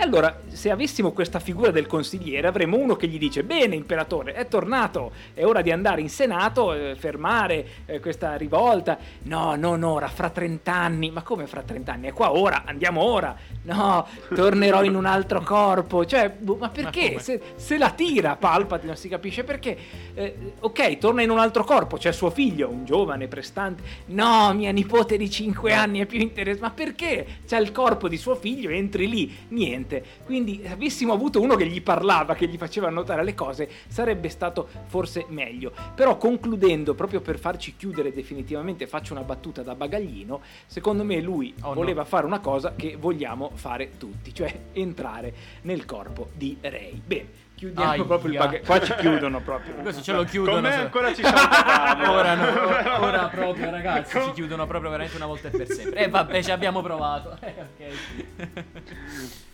E 0.00 0.04
allora, 0.04 0.38
se 0.46 0.70
avessimo 0.70 1.10
questa 1.10 1.40
figura 1.40 1.72
del 1.72 1.86
consigliere, 1.86 2.46
avremmo 2.46 2.76
uno 2.76 2.94
che 2.94 3.08
gli 3.08 3.18
dice: 3.18 3.42
Bene, 3.42 3.74
imperatore, 3.74 4.32
è 4.32 4.46
tornato, 4.46 5.10
è 5.34 5.44
ora 5.44 5.60
di 5.60 5.72
andare 5.72 6.00
in 6.00 6.08
senato, 6.08 6.72
eh, 6.72 6.94
fermare 6.96 7.66
eh, 7.84 7.98
questa 7.98 8.36
rivolta. 8.36 8.96
No, 9.24 9.56
non 9.56 9.82
ora, 9.82 10.06
fra 10.06 10.30
30 10.30 10.72
anni. 10.72 11.10
Ma 11.10 11.22
come 11.22 11.48
fra 11.48 11.62
30 11.62 11.92
anni? 11.92 12.06
È 12.06 12.12
qua 12.12 12.32
ora, 12.32 12.62
andiamo 12.64 13.02
ora. 13.02 13.34
No, 13.62 14.06
tornerò 14.32 14.84
in 14.84 14.94
un 14.94 15.04
altro 15.04 15.40
corpo. 15.40 16.06
Cioè, 16.06 16.30
boh, 16.30 16.54
ma 16.54 16.68
perché? 16.68 17.08
come? 17.08 17.20
se, 17.20 17.40
se 17.56 17.76
la 17.76 17.90
tira 17.90 18.36
Palpatine, 18.36 18.86
non 18.86 18.96
si 18.96 19.08
capisce 19.08 19.42
perché. 19.42 19.76
Eh, 20.14 20.52
ok, 20.60 20.98
torna 20.98 21.22
in 21.22 21.30
un 21.30 21.40
altro 21.40 21.64
corpo, 21.64 21.96
c'è 21.96 22.12
suo 22.12 22.30
figlio, 22.30 22.68
un 22.68 22.84
giovane 22.84 23.26
prestante. 23.26 23.82
No, 24.06 24.52
mia 24.54 24.70
nipote 24.70 25.16
di 25.16 25.28
5 25.28 25.72
anni 25.72 25.98
è 25.98 26.06
più 26.06 26.20
interessante. 26.20 26.66
Ma 26.68 26.70
perché? 26.70 27.26
C'è 27.44 27.58
il 27.58 27.72
corpo 27.72 28.06
di 28.06 28.16
suo 28.16 28.36
figlio, 28.36 28.70
entri 28.70 29.08
lì. 29.08 29.36
Niente 29.48 29.67
niente. 29.68 30.02
Quindi 30.24 30.60
se 30.62 30.72
avessimo 30.72 31.12
avuto 31.12 31.40
uno 31.40 31.54
che 31.54 31.66
gli 31.66 31.82
parlava, 31.82 32.34
che 32.34 32.46
gli 32.46 32.56
faceva 32.56 32.88
notare 32.88 33.22
le 33.22 33.34
cose, 33.34 33.68
sarebbe 33.88 34.28
stato 34.28 34.68
forse 34.86 35.26
meglio. 35.28 35.72
Però 35.94 36.16
concludendo, 36.16 36.94
proprio 36.94 37.20
per 37.20 37.38
farci 37.38 37.76
chiudere 37.76 38.12
definitivamente, 38.12 38.86
faccio 38.86 39.12
una 39.12 39.22
battuta 39.22 39.62
da 39.62 39.74
bagaglino, 39.74 40.40
secondo 40.66 41.04
me 41.04 41.20
lui 41.20 41.54
oh, 41.62 41.74
voleva 41.74 42.02
no. 42.02 42.08
fare 42.08 42.26
una 42.26 42.40
cosa 42.40 42.74
che 42.74 42.96
vogliamo 42.98 43.50
fare 43.54 43.96
tutti, 43.98 44.34
cioè 44.34 44.52
entrare 44.72 45.34
nel 45.62 45.84
corpo 45.84 46.30
di 46.34 46.56
Ray. 46.60 47.00
Bene 47.04 47.46
chiudiamo 47.58 47.90
Aia. 47.90 48.04
proprio 48.04 48.30
il 48.30 48.38
bagaglio. 48.38 48.64
Qua 48.64 48.80
ci 48.80 48.94
chiudono 48.94 49.40
proprio. 49.40 49.74
Questo 49.74 50.02
ce 50.02 50.12
lo 50.12 50.24
chiudono. 50.24 50.60
Con 50.60 50.70
me 50.70 50.74
ancora 50.74 51.12
ci 51.12 51.22
salutiamo. 51.22 52.12
ora, 52.14 52.34
no, 52.34 53.04
ora 53.04 53.26
proprio, 53.34 53.70
ragazzi. 53.70 54.16
Con... 54.16 54.26
Ci 54.28 54.32
chiudono 54.32 54.66
proprio 54.66 54.90
veramente 54.90 55.16
una 55.16 55.26
volta 55.26 55.48
e 55.48 55.50
per 55.50 55.66
sempre. 55.66 56.00
E 56.00 56.04
eh, 56.04 56.08
vabbè, 56.08 56.42
ci 56.42 56.50
abbiamo 56.52 56.80
provato. 56.80 57.36
Eh, 57.48 57.54
ok. 57.90 59.46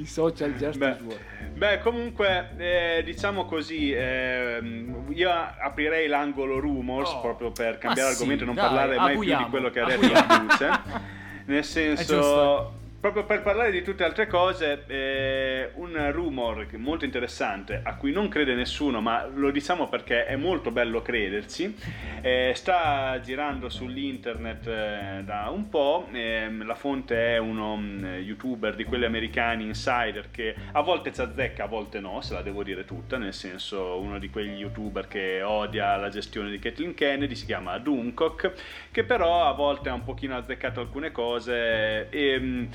I 0.00 0.06
social 0.06 0.54
justice 0.56 0.78
beh, 0.78 1.18
beh 1.52 1.78
comunque, 1.80 2.50
eh, 2.56 3.02
diciamo 3.04 3.44
così, 3.44 3.92
eh, 3.92 4.58
io 5.08 5.30
aprirei 5.30 6.08
l'angolo 6.08 6.58
rumors 6.58 7.10
oh. 7.10 7.20
proprio 7.20 7.52
per 7.52 7.76
cambiare 7.76 8.12
argomento 8.12 8.44
e 8.44 8.46
non 8.46 8.54
dai, 8.54 8.64
parlare 8.64 8.96
mai 8.96 9.18
più 9.18 9.36
di 9.36 9.44
quello 9.50 9.68
che 9.68 9.80
ha 9.80 9.86
detto 9.86 10.10
la 10.10 10.46
Luce. 10.46 10.80
Nel 11.44 11.64
senso 11.64 12.79
Proprio 13.00 13.24
per 13.24 13.40
parlare 13.40 13.70
di 13.70 13.82
tutte 13.82 14.04
altre 14.04 14.26
cose, 14.26 14.84
eh, 14.86 15.70
un 15.76 16.12
rumor 16.12 16.66
molto 16.76 17.06
interessante 17.06 17.80
a 17.82 17.94
cui 17.96 18.12
non 18.12 18.28
crede 18.28 18.52
nessuno, 18.52 19.00
ma 19.00 19.24
lo 19.24 19.50
diciamo 19.50 19.88
perché 19.88 20.26
è 20.26 20.36
molto 20.36 20.70
bello 20.70 21.00
crederci, 21.00 21.74
eh, 22.20 22.52
sta 22.54 23.18
girando 23.22 23.70
sull'internet 23.70 24.66
eh, 24.66 25.22
da 25.24 25.48
un 25.48 25.70
po', 25.70 26.08
ehm, 26.12 26.66
la 26.66 26.74
fonte 26.74 27.36
è 27.36 27.38
uno 27.38 27.72
um, 27.72 28.04
youtuber 28.20 28.74
di 28.74 28.84
quelli 28.84 29.06
americani 29.06 29.64
insider 29.64 30.30
che 30.30 30.54
a 30.72 30.82
volte 30.82 31.10
ci 31.10 31.22
azzecca, 31.22 31.64
a 31.64 31.68
volte 31.68 32.00
no, 32.00 32.20
se 32.20 32.34
la 32.34 32.42
devo 32.42 32.62
dire 32.62 32.84
tutta, 32.84 33.16
nel 33.16 33.32
senso 33.32 33.98
uno 33.98 34.18
di 34.18 34.28
quegli 34.28 34.58
youtuber 34.58 35.08
che 35.08 35.40
odia 35.40 35.96
la 35.96 36.10
gestione 36.10 36.50
di 36.50 36.58
Kathleen 36.58 36.92
Kennedy, 36.92 37.34
si 37.34 37.46
chiama 37.46 37.78
Duncock, 37.78 38.52
che 38.90 39.04
però 39.04 39.48
a 39.48 39.52
volte 39.52 39.88
ha 39.88 39.94
un 39.94 40.04
pochino 40.04 40.36
azzeccato 40.36 40.80
alcune 40.80 41.10
cose 41.12 42.10
e 42.10 42.38
mm, 42.38 42.66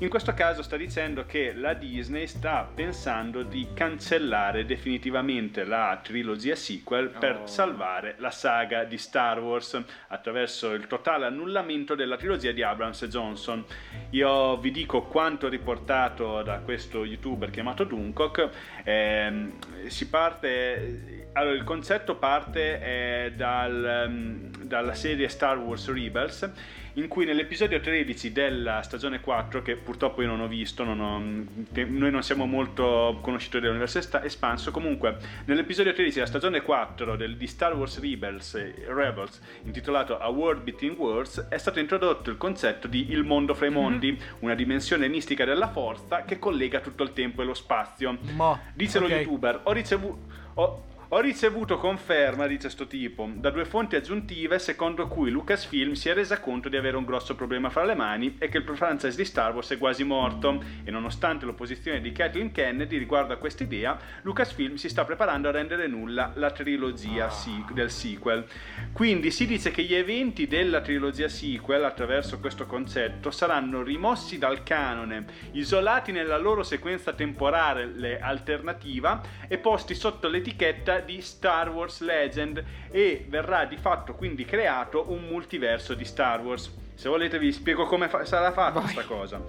in 0.00 0.08
questo 0.08 0.32
caso 0.32 0.62
sta 0.62 0.76
dicendo 0.76 1.26
che 1.26 1.52
la 1.52 1.74
Disney 1.74 2.28
sta 2.28 2.68
pensando 2.72 3.42
di 3.42 3.66
cancellare 3.74 4.64
definitivamente 4.64 5.64
la 5.64 5.98
trilogia 6.00 6.54
sequel 6.54 7.08
per 7.08 7.40
oh. 7.42 7.46
salvare 7.46 8.14
la 8.18 8.30
saga 8.30 8.84
di 8.84 8.96
Star 8.96 9.40
Wars 9.40 9.82
attraverso 10.06 10.72
il 10.72 10.86
totale 10.86 11.26
annullamento 11.26 11.96
della 11.96 12.16
trilogia 12.16 12.52
di 12.52 12.62
Abrams 12.62 13.02
e 13.02 13.08
Johnson. 13.08 13.64
Io 14.10 14.56
vi 14.58 14.70
dico 14.70 15.02
quanto 15.02 15.48
riportato 15.48 16.42
da 16.42 16.58
questo 16.60 17.04
youtuber 17.04 17.50
chiamato 17.50 17.82
Duncock. 17.82 18.50
Eh, 18.84 19.52
si 19.88 20.08
parte 20.08 21.26
allora, 21.32 21.56
il 21.56 21.64
concetto 21.64 22.16
parte 22.16 22.80
eh, 22.80 23.32
dal, 23.34 24.06
um, 24.08 24.50
dalla 24.64 24.94
serie 24.94 25.28
Star 25.28 25.58
Wars 25.58 25.92
Rebels 25.92 26.50
in 26.98 27.06
cui 27.06 27.24
nell'episodio 27.24 27.78
13 27.80 28.32
della 28.32 28.82
stagione 28.82 29.20
4, 29.20 29.62
che 29.62 29.76
purtroppo 29.76 30.20
io 30.20 30.26
non 30.26 30.40
ho 30.40 30.48
visto, 30.48 30.82
non 30.82 31.00
ho, 31.00 31.18
noi 31.18 32.10
non 32.10 32.22
siamo 32.24 32.44
molto 32.44 33.18
conoscitori 33.22 33.62
dell'universo 33.62 34.00
espanso, 34.22 34.72
comunque 34.72 35.16
nell'episodio 35.44 35.92
13 35.92 36.14
della 36.16 36.26
stagione 36.26 36.60
4 36.60 37.14
del, 37.14 37.36
di 37.36 37.46
Star 37.46 37.76
Wars 37.76 38.00
Rebels, 38.00 38.86
Rebels, 38.88 39.40
intitolato 39.62 40.18
A 40.18 40.28
World 40.28 40.62
Between 40.62 40.94
Worlds, 40.96 41.46
è 41.48 41.58
stato 41.58 41.78
introdotto 41.78 42.30
il 42.30 42.36
concetto 42.36 42.88
di 42.88 43.12
il 43.12 43.22
mondo 43.22 43.54
fra 43.54 43.66
i 43.66 43.70
mhm. 43.70 43.76
mondi, 43.76 44.10
mm-hmm. 44.12 44.30
una 44.40 44.54
dimensione 44.54 45.06
mistica 45.08 45.44
della 45.44 45.68
forza 45.68 46.24
che 46.24 46.40
collega 46.40 46.80
tutto 46.80 47.04
il 47.04 47.12
tempo 47.12 47.42
e 47.42 47.44
lo 47.44 47.54
spazio. 47.54 48.18
Ma, 48.34 48.60
Dice 48.74 48.98
okay. 48.98 49.08
lo 49.08 49.16
youtuber, 49.16 49.60
ho 49.62 49.72
ricevuto... 49.72 50.46
Ho 50.54 50.82
ricevuto 51.20 51.78
conferma, 51.78 52.46
dice 52.46 52.68
sto 52.68 52.86
tipo, 52.86 53.30
da 53.34 53.48
due 53.48 53.64
fonti 53.64 53.96
aggiuntive 53.96 54.58
secondo 54.58 55.08
cui 55.08 55.30
Lucasfilm 55.30 55.92
si 55.92 56.10
è 56.10 56.12
resa 56.12 56.38
conto 56.38 56.68
di 56.68 56.76
avere 56.76 56.98
un 56.98 57.06
grosso 57.06 57.34
problema 57.34 57.70
fra 57.70 57.84
le 57.84 57.94
mani 57.94 58.36
e 58.38 58.50
che 58.50 58.58
il 58.58 58.76
franchise 58.76 59.16
di 59.16 59.24
Star 59.24 59.54
Wars 59.54 59.70
è 59.70 59.78
quasi 59.78 60.04
morto 60.04 60.62
e 60.84 60.90
nonostante 60.90 61.46
l'opposizione 61.46 62.02
di 62.02 62.12
Kathleen 62.12 62.52
Kennedy 62.52 62.98
riguardo 62.98 63.32
a 63.32 63.38
questa 63.38 63.62
idea, 63.62 63.98
Lucasfilm 64.20 64.74
si 64.74 64.90
sta 64.90 65.06
preparando 65.06 65.48
a 65.48 65.52
rendere 65.52 65.86
nulla 65.86 66.32
la 66.34 66.50
trilogia 66.50 67.28
ah. 67.28 67.72
del 67.72 67.90
sequel. 67.90 68.44
Quindi 68.92 69.30
si 69.30 69.46
dice 69.46 69.70
che 69.70 69.84
gli 69.84 69.94
eventi 69.94 70.46
della 70.46 70.82
trilogia 70.82 71.28
sequel 71.28 71.84
attraverso 71.84 72.38
questo 72.38 72.66
concetto 72.66 73.30
saranno 73.30 73.82
rimossi 73.82 74.36
dal 74.36 74.62
canone, 74.62 75.24
isolati 75.52 76.12
nella 76.12 76.36
loro 76.36 76.62
sequenza 76.62 77.14
temporale 77.14 78.20
alternativa 78.20 79.22
e 79.48 79.56
posti 79.56 79.94
sotto 79.94 80.28
l'etichetta 80.28 80.96
di 81.00 81.20
Star 81.20 81.70
Wars 81.70 82.00
Legend 82.00 82.62
e 82.90 83.24
verrà 83.28 83.64
di 83.64 83.76
fatto 83.76 84.14
quindi 84.14 84.44
creato 84.44 85.10
un 85.10 85.24
multiverso 85.28 85.94
di 85.94 86.04
Star 86.04 86.40
Wars. 86.40 86.74
Se 86.94 87.08
volete 87.08 87.38
vi 87.38 87.52
spiego 87.52 87.86
come 87.86 88.08
fa- 88.08 88.24
sarà 88.24 88.52
fatta 88.52 88.80
questa 88.80 89.04
cosa. 89.04 89.40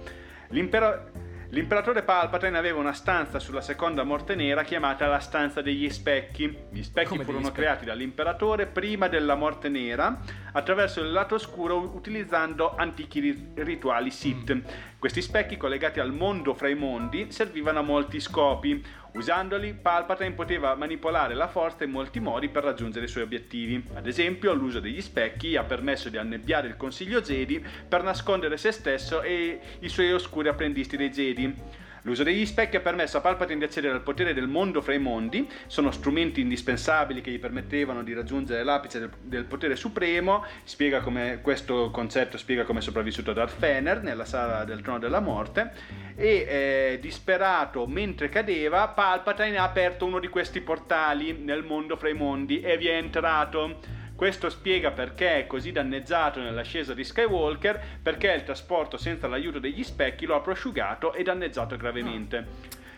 L'impero- 0.48 1.28
L'imperatore 1.52 2.04
Palpatine 2.04 2.56
aveva 2.56 2.78
una 2.78 2.92
stanza 2.92 3.40
sulla 3.40 3.60
seconda 3.60 4.04
morte 4.04 4.36
nera 4.36 4.62
chiamata 4.62 5.08
la 5.08 5.18
stanza 5.18 5.60
degli 5.60 5.90
specchi. 5.90 6.56
Gli 6.70 6.80
specchi 6.84 7.08
Come 7.08 7.24
furono 7.24 7.46
specchi? 7.46 7.60
creati 7.60 7.84
dall'imperatore 7.86 8.66
prima 8.66 9.08
della 9.08 9.34
morte 9.34 9.68
nera 9.68 10.16
attraverso 10.52 11.00
il 11.00 11.10
lato 11.10 11.34
oscuro 11.34 11.76
utilizzando 11.92 12.76
antichi 12.76 13.50
rituali 13.54 14.12
Sith. 14.12 14.54
Mm. 14.54 14.60
Questi 15.00 15.20
specchi 15.22 15.56
collegati 15.56 15.98
al 15.98 16.12
mondo 16.12 16.54
fra 16.54 16.68
i 16.68 16.76
mondi 16.76 17.32
servivano 17.32 17.80
a 17.80 17.82
molti 17.82 18.20
scopi. 18.20 18.84
Usandoli, 19.12 19.74
Palpatine 19.74 20.32
poteva 20.32 20.74
manipolare 20.76 21.34
la 21.34 21.48
forza 21.48 21.84
in 21.84 21.90
molti 21.90 22.20
modi 22.20 22.48
per 22.48 22.64
raggiungere 22.64 23.06
i 23.06 23.08
suoi 23.08 23.24
obiettivi. 23.24 23.84
Ad 23.94 24.06
esempio, 24.06 24.52
l'uso 24.54 24.80
degli 24.80 25.00
specchi 25.00 25.56
ha 25.56 25.64
permesso 25.64 26.08
di 26.08 26.16
annebbiare 26.16 26.68
il 26.68 26.76
Consiglio 26.76 27.20
Jedi 27.20 27.64
per 27.88 28.02
nascondere 28.02 28.56
se 28.56 28.70
stesso 28.72 29.20
e 29.22 29.60
i 29.80 29.88
suoi 29.88 30.12
oscuri 30.12 30.48
apprendisti 30.48 30.96
dei 30.96 31.10
Jedi. 31.10 31.54
L'uso 32.02 32.22
degli 32.22 32.46
specchi 32.46 32.76
ha 32.76 32.80
permesso 32.80 33.18
a 33.18 33.20
Palpatine 33.20 33.58
di 33.58 33.64
accedere 33.64 33.92
al 33.94 34.02
potere 34.02 34.32
del 34.32 34.46
mondo 34.46 34.80
fra 34.80 34.94
i 34.94 34.98
mondi, 34.98 35.48
sono 35.66 35.90
strumenti 35.90 36.40
indispensabili 36.40 37.20
che 37.20 37.30
gli 37.30 37.38
permettevano 37.38 38.02
di 38.02 38.14
raggiungere 38.14 38.62
l'apice 38.62 38.98
del, 38.98 39.10
del 39.22 39.44
potere 39.44 39.76
supremo, 39.76 40.44
spiega 40.64 41.00
come, 41.00 41.40
questo 41.42 41.90
concetto 41.90 42.38
spiega 42.38 42.64
come 42.64 42.78
è 42.78 42.82
sopravvissuto 42.82 43.32
Darth 43.32 43.58
Fener 43.58 44.02
nella 44.02 44.24
sala 44.24 44.64
del 44.64 44.80
trono 44.80 44.98
della 44.98 45.20
morte, 45.20 45.72
e 46.16 46.46
eh, 46.48 46.98
disperato 47.00 47.86
mentre 47.86 48.28
cadeva, 48.28 48.88
Palpatine 48.88 49.58
ha 49.58 49.64
aperto 49.64 50.06
uno 50.06 50.20
di 50.20 50.28
questi 50.28 50.60
portali 50.60 51.32
nel 51.32 51.64
mondo 51.64 51.96
fra 51.96 52.08
i 52.08 52.14
mondi 52.14 52.60
e 52.60 52.76
vi 52.76 52.88
è 52.88 52.96
entrato 52.96 53.98
questo 54.20 54.50
spiega 54.50 54.90
perché 54.90 55.38
è 55.38 55.46
così 55.46 55.72
danneggiato 55.72 56.40
nell'ascesa 56.40 56.92
di 56.92 57.04
Skywalker, 57.04 57.80
perché 58.02 58.30
il 58.30 58.44
trasporto 58.44 58.98
senza 58.98 59.26
l'aiuto 59.26 59.58
degli 59.58 59.82
specchi 59.82 60.26
lo 60.26 60.34
ha 60.34 60.40
prosciugato 60.40 61.14
e 61.14 61.22
danneggiato 61.22 61.74
gravemente. 61.78 62.46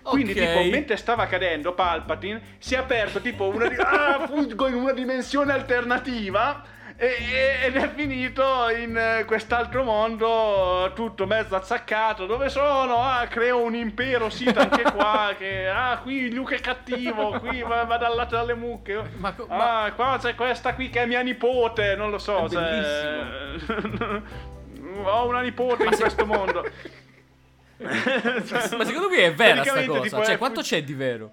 Quindi, 0.02 0.32
okay. 0.32 0.48
tipo, 0.48 0.68
mentre 0.68 0.96
stava 0.96 1.26
cadendo, 1.28 1.74
Palpatine 1.74 2.56
si 2.58 2.74
è 2.74 2.78
aperto 2.78 3.20
tipo 3.20 3.46
una, 3.46 3.68
di- 3.68 3.76
ah, 3.78 4.28
in 4.32 4.74
una 4.74 4.92
dimensione 4.92 5.52
alternativa 5.52 6.64
ed 7.04 7.74
è 7.74 7.92
finito 7.96 8.68
in 8.68 8.96
eh, 8.96 9.24
quest'altro 9.24 9.82
mondo 9.82 10.92
tutto 10.94 11.26
mezzo 11.26 11.56
aczaccato 11.56 12.26
dove 12.26 12.48
sono? 12.48 13.02
Ah, 13.02 13.26
creo 13.26 13.60
un 13.60 13.74
impero 13.74 14.30
Sith 14.30 14.56
anche 14.56 14.82
qua 14.82 15.34
che 15.36 15.66
ah 15.68 15.98
qui 15.98 16.32
Luke 16.32 16.54
è 16.54 16.60
cattivo 16.60 17.40
qui 17.40 17.60
va, 17.62 17.82
va 17.82 17.96
dal 17.96 18.14
lato 18.14 18.36
dalle 18.36 18.54
mucche 18.54 19.02
ma, 19.16 19.34
ah 19.36 19.56
ma... 19.56 19.92
qua 19.96 20.16
c'è 20.20 20.36
questa 20.36 20.74
qui 20.74 20.90
che 20.90 21.02
è 21.02 21.06
mia 21.06 21.22
nipote 21.22 21.96
non 21.96 22.10
lo 22.10 22.18
so 22.18 22.48
cioè... 22.48 23.56
ho 25.02 25.26
una 25.26 25.40
nipote 25.40 25.82
in 25.82 25.96
questo 25.96 26.24
mondo 26.24 26.64
ma 27.82 28.84
secondo 28.84 29.08
me 29.10 29.16
è 29.24 29.34
vera 29.34 29.62
questa 29.62 29.86
cosa 29.86 30.24
cioè 30.24 30.38
quanto 30.38 30.60
c'è 30.60 30.84
di 30.84 30.94
vero? 30.94 31.32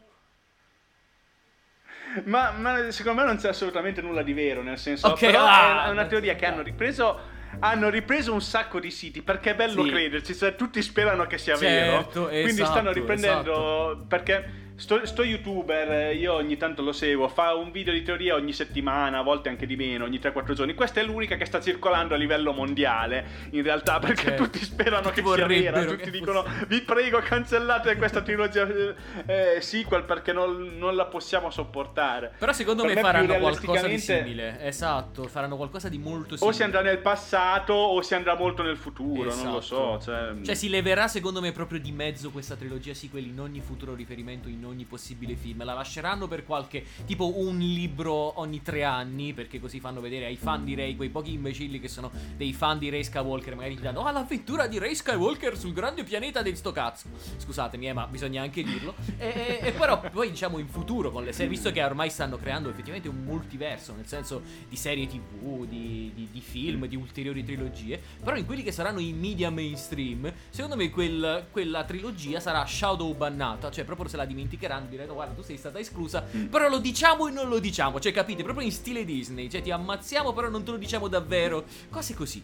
Ma, 2.25 2.51
ma, 2.51 2.91
secondo 2.91 3.21
me 3.21 3.27
non 3.27 3.37
c'è 3.37 3.49
assolutamente 3.49 4.01
nulla 4.01 4.21
di 4.21 4.33
vero, 4.33 4.61
nel 4.61 4.77
senso 4.77 5.07
okay, 5.07 5.31
però 5.31 5.45
ah, 5.45 5.85
è 5.85 5.89
una 5.89 6.05
teoria 6.05 6.35
che 6.35 6.45
hanno 6.45 6.61
ripreso 6.61 7.37
hanno 7.59 7.89
ripreso 7.89 8.31
un 8.31 8.41
sacco 8.41 8.79
di 8.79 8.91
siti 8.91 9.21
perché 9.21 9.51
è 9.51 9.55
bello 9.55 9.83
sì. 9.83 9.89
crederci, 9.89 10.35
cioè 10.35 10.55
tutti 10.55 10.81
sperano 10.81 11.25
che 11.25 11.37
sia 11.37 11.57
certo, 11.57 11.65
vero. 11.65 11.99
Esatto, 11.99 12.27
Quindi 12.27 12.65
stanno 12.65 12.91
riprendendo 12.91 13.91
esatto. 13.91 14.05
perché 14.07 14.68
sto, 14.79 15.05
sto, 15.05 15.23
youtuber, 15.23 16.15
io 16.15 16.33
ogni 16.33 16.57
tanto 16.57 16.81
lo 16.81 16.93
seguo, 16.93 17.27
fa 17.27 17.53
un 17.53 17.71
video 17.71 17.93
di 17.93 18.01
teoria 18.01 18.35
ogni 18.35 18.53
settimana, 18.53 19.19
a 19.19 19.21
volte 19.21 19.49
anche 19.49 19.65
di 19.65 19.75
meno, 19.75 20.05
ogni 20.05 20.19
3-4 20.19 20.53
giorni. 20.53 20.73
Questa 20.73 21.01
è 21.01 21.03
l'unica 21.03 21.35
che 21.35 21.45
sta 21.45 21.59
circolando 21.59 22.13
a 22.13 22.17
livello 22.17 22.53
mondiale, 22.53 23.47
in 23.51 23.61
realtà, 23.61 23.99
perché 23.99 24.23
certo. 24.23 24.43
tutti 24.43 24.63
sperano 24.63 25.09
che 25.11 25.21
sia 25.23 25.45
vera. 25.45 25.85
Tutti 25.85 26.09
dicono, 26.09 26.43
fosse... 26.43 26.65
vi 26.67 26.81
prego, 26.81 27.19
cancellate 27.19 27.95
questa 27.97 28.21
trilogia 28.21 28.67
eh, 29.25 29.57
sequel 29.59 30.03
perché 30.03 30.31
non, 30.31 30.77
non, 30.77 30.95
la 30.95 31.05
possiamo 31.05 31.51
sopportare. 31.51 32.33
Però 32.37 32.53
secondo 32.53 32.83
per 32.83 32.95
me, 32.95 33.01
me 33.01 33.01
faranno 33.01 33.37
qualcosa 33.37 33.87
di 33.87 33.99
simile. 33.99 34.57
Esatto, 34.61 35.27
faranno 35.27 35.57
qualcosa 35.57 35.89
di 35.89 35.97
molto 35.97 36.37
simile. 36.37 36.49
O 36.49 36.51
si 36.51 36.63
andrà 36.63 36.81
nel 36.81 36.99
passato 36.99 37.73
o 37.73 38.01
si 38.01 38.15
andrà 38.15 38.35
molto 38.35 38.63
nel 38.63 38.77
futuro, 38.77 39.29
esatto. 39.29 39.43
non 39.43 39.53
lo 39.53 39.61
so. 39.61 39.99
Cioè... 40.01 40.35
cioè 40.41 40.55
si 40.55 40.69
leverà 40.69 41.07
secondo 41.07 41.41
me 41.41 41.51
proprio 41.51 41.79
di 41.79 41.91
mezzo 41.91 42.29
questa 42.29 42.55
trilogia 42.55 42.93
sequel 42.93 43.25
in 43.25 43.39
ogni 43.39 43.59
futuro 43.59 43.93
riferimento, 43.93 44.47
in 44.47 44.65
ogni 44.65 44.68
possibile 44.85 45.35
film. 45.35 45.63
La 45.63 45.73
lasceranno 45.73 46.27
per 46.27 46.45
qualche 46.45 46.85
tipo 47.05 47.39
un 47.39 47.57
libro 47.57 48.39
ogni 48.39 48.61
tre 48.61 48.83
anni, 48.83 49.33
perché 49.33 49.59
così 49.59 49.79
fanno 49.79 50.01
vedere 50.01 50.25
ai 50.25 50.35
fan 50.35 50.63
di 50.63 50.75
Ray, 50.75 50.95
quei 50.95 51.09
pochi 51.09 51.33
imbecilli 51.33 51.79
che 51.79 51.87
sono 51.87 52.11
dei 52.35 52.53
fan 52.53 52.77
di 52.77 52.89
Ray 52.89 53.03
Skywalker, 53.03 53.55
magari 53.55 53.75
ti 53.75 53.81
danno, 53.81 54.03
ah, 54.03 54.11
l'avventura 54.11 54.67
di 54.67 54.77
Ray 54.77 54.95
Skywalker 54.95 55.57
sul 55.57 55.73
grande 55.73 56.03
pianeta 56.03 56.41
di 56.41 56.55
sto 56.55 56.71
cazzo. 56.71 57.07
Scusatemi, 57.37 57.87
eh, 57.87 57.93
ma 57.93 58.07
bisogna 58.07 58.41
anche 58.41 58.63
dirlo. 58.63 58.95
e, 59.17 59.59
e, 59.61 59.67
e, 59.67 59.71
però 59.71 59.99
poi 59.99 60.29
diciamo 60.29 60.57
in 60.57 60.67
futuro 60.67 61.11
con 61.11 61.23
le 61.23 61.31
serie, 61.31 61.49
visto 61.49 61.71
che 61.71 61.83
ormai 61.83 62.09
stanno 62.09 62.37
creando 62.37 62.69
effettivamente 62.69 63.09
un 63.09 63.23
multiverso, 63.23 63.93
nel 63.95 64.07
senso 64.07 64.41
di 64.67 64.75
serie 64.75 65.07
tv, 65.07 65.65
di, 65.65 66.11
di, 66.13 66.27
di 66.31 66.41
film, 66.41 66.85
di 66.87 66.95
ulteriori 66.95 67.43
trilogie, 67.43 68.01
però 68.23 68.35
in 68.35 68.45
quelli 68.45 68.63
che 68.63 68.71
saranno 68.71 68.99
i 68.99 69.13
media 69.13 69.49
mainstream, 69.49 70.31
secondo 70.49 70.75
me 70.75 70.89
quel, 70.89 71.47
quella 71.51 71.83
trilogia 71.83 72.39
sarà 72.39 72.65
Shadow 72.65 73.15
bannata, 73.15 73.71
cioè 73.71 73.83
proprio 73.83 74.07
se 74.07 74.17
la 74.17 74.25
dimenticheranno, 74.59 74.87
diranno 74.89 75.13
guarda 75.13 75.33
tu 75.33 75.41
sei 75.41 75.57
stata 75.57 75.79
esclusa, 75.79 76.25
mm. 76.35 76.45
però 76.47 76.67
lo 76.67 76.79
diciamo 76.79 77.27
e 77.27 77.31
non 77.31 77.47
lo 77.47 77.59
diciamo, 77.59 77.99
cioè 77.99 78.11
capite, 78.11 78.43
proprio 78.43 78.65
in 78.65 78.71
stile 78.71 79.05
Disney, 79.05 79.49
cioè 79.49 79.61
ti 79.61 79.71
ammazziamo 79.71 80.33
però 80.33 80.49
non 80.49 80.63
te 80.63 80.71
lo 80.71 80.77
diciamo 80.77 81.07
davvero, 81.07 81.63
cose 81.89 82.13
così. 82.13 82.43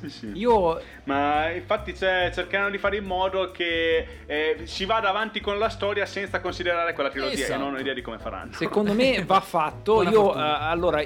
Sì, 0.00 0.10
sì. 0.10 0.32
Io... 0.34 0.80
Ma 1.04 1.50
infatti 1.50 1.96
cioè, 1.96 2.30
cercheranno 2.32 2.70
di 2.70 2.78
fare 2.78 2.98
in 2.98 3.04
modo 3.04 3.50
che 3.50 4.06
eh, 4.26 4.60
si 4.64 4.84
vada 4.84 5.08
avanti 5.08 5.40
con 5.40 5.58
la 5.58 5.68
storia 5.68 6.06
senza 6.06 6.40
considerare 6.40 6.92
quella 6.92 7.10
trilogia 7.10 7.44
esatto. 7.44 7.54
e 7.54 7.56
non 7.56 7.74
ho 7.74 7.78
idea 7.78 7.94
di 7.94 8.02
come 8.02 8.18
faranno. 8.18 8.52
Secondo 8.52 8.92
me 8.92 9.24
va 9.26 9.40
fatto. 9.40 10.02
Io 10.04 10.34
uh, 10.34 10.36
allora 10.36 11.02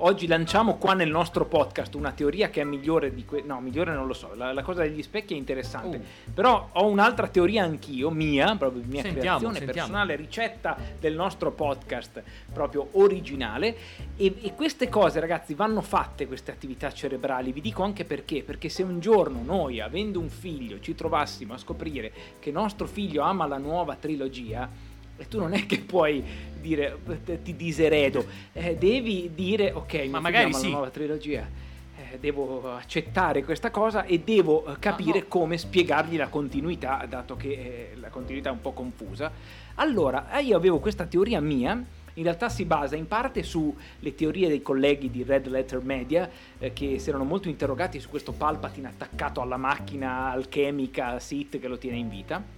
oggi 0.00 0.26
lanciamo 0.26 0.76
qua 0.76 0.94
nel 0.94 1.10
nostro 1.10 1.44
podcast 1.46 1.94
una 1.94 2.12
teoria 2.12 2.50
che 2.50 2.60
è 2.60 2.64
migliore 2.64 3.12
di 3.12 3.24
que- 3.24 3.42
no 3.42 3.60
migliore 3.60 3.92
non 3.94 4.06
lo 4.06 4.12
so 4.12 4.34
la, 4.34 4.52
la 4.52 4.62
cosa 4.62 4.82
degli 4.82 5.02
specchi 5.02 5.34
è 5.34 5.36
interessante 5.36 5.96
uh. 5.96 6.32
però 6.32 6.68
ho 6.72 6.86
un'altra 6.86 7.28
teoria 7.28 7.64
anch'io 7.64 8.10
mia 8.10 8.54
proprio 8.56 8.82
mia 8.86 9.02
sentiamo, 9.02 9.38
creazione 9.38 9.58
sentiamo. 9.58 9.72
personale 9.72 10.16
ricetta 10.16 10.76
del 10.98 11.14
nostro 11.14 11.50
podcast 11.52 12.22
proprio 12.52 12.88
originale 12.92 13.76
e, 14.16 14.34
e 14.40 14.54
queste 14.54 14.88
cose 14.88 15.20
ragazzi 15.20 15.54
vanno 15.54 15.80
fatte 15.80 16.26
queste 16.26 16.50
attività 16.50 16.92
cerebrali 16.92 17.52
vi 17.52 17.60
dico 17.60 17.82
anche 17.82 18.04
perché 18.04 18.42
perché 18.42 18.68
se 18.68 18.82
un 18.82 19.00
giorno 19.00 19.40
noi 19.44 19.80
avendo 19.80 20.20
un 20.20 20.28
figlio 20.30 20.80
ci 20.80 20.94
trovassimo 20.94 21.54
a 21.54 21.58
scoprire 21.58 22.12
che 22.38 22.50
nostro 22.50 22.86
figlio 22.86 23.22
ama 23.22 23.46
la 23.46 23.58
nuova 23.58 23.96
trilogia 23.96 24.87
e 25.18 25.26
tu 25.26 25.38
non 25.38 25.52
è 25.52 25.66
che 25.66 25.80
puoi 25.80 26.22
dire 26.60 26.98
ti 27.42 27.56
diseredo, 27.56 28.24
eh, 28.52 28.76
devi 28.76 29.30
dire 29.34 29.72
ok, 29.72 30.06
ma 30.08 30.20
magari 30.20 30.52
sì. 30.54 30.64
la 30.64 30.68
nuova 30.68 30.90
trilogia. 30.90 31.66
Eh, 31.96 32.18
devo 32.18 32.74
accettare 32.76 33.42
questa 33.44 33.70
cosa 33.70 34.04
e 34.04 34.20
devo 34.20 34.64
eh, 34.66 34.78
capire 34.78 35.20
no. 35.20 35.24
come 35.26 35.58
spiegargli 35.58 36.16
la 36.16 36.28
continuità, 36.28 37.04
dato 37.08 37.36
che 37.36 37.48
eh, 37.48 37.96
la 37.96 38.08
continuità 38.08 38.50
è 38.50 38.52
un 38.52 38.60
po' 38.60 38.72
confusa. 38.72 39.30
Allora, 39.74 40.30
eh, 40.38 40.44
io 40.44 40.56
avevo 40.56 40.78
questa 40.78 41.06
teoria 41.06 41.40
mia, 41.40 41.72
in 42.14 42.22
realtà 42.22 42.48
si 42.48 42.64
basa 42.64 42.94
in 42.94 43.08
parte 43.08 43.42
sulle 43.42 44.14
teorie 44.14 44.48
dei 44.48 44.62
colleghi 44.62 45.10
di 45.10 45.24
Red 45.24 45.48
Letter 45.48 45.80
Media 45.82 46.30
eh, 46.58 46.72
che 46.72 47.00
si 47.00 47.08
erano 47.08 47.24
molto 47.24 47.48
interrogati 47.48 47.98
su 47.98 48.08
questo 48.08 48.32
Palpatine 48.32 48.88
attaccato 48.88 49.40
alla 49.40 49.56
macchina 49.56 50.30
alchemica 50.30 51.18
Sith 51.18 51.58
che 51.58 51.68
lo 51.68 51.78
tiene 51.78 51.96
in 51.96 52.08
vita 52.08 52.57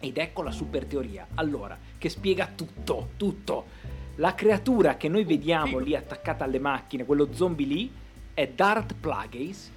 ed 0.00 0.16
ecco 0.16 0.42
la 0.42 0.50
super 0.50 0.86
teoria. 0.86 1.28
Allora, 1.34 1.78
che 1.98 2.08
spiega 2.08 2.50
tutto, 2.54 3.10
tutto. 3.16 3.66
La 4.16 4.34
creatura 4.34 4.96
che 4.96 5.08
noi 5.08 5.24
vediamo 5.24 5.78
lì 5.78 5.94
attaccata 5.94 6.44
alle 6.44 6.58
macchine, 6.58 7.04
quello 7.04 7.28
zombie 7.32 7.66
lì, 7.66 7.92
è 8.34 8.48
Darth 8.48 8.94
Plagueis, 8.98 9.70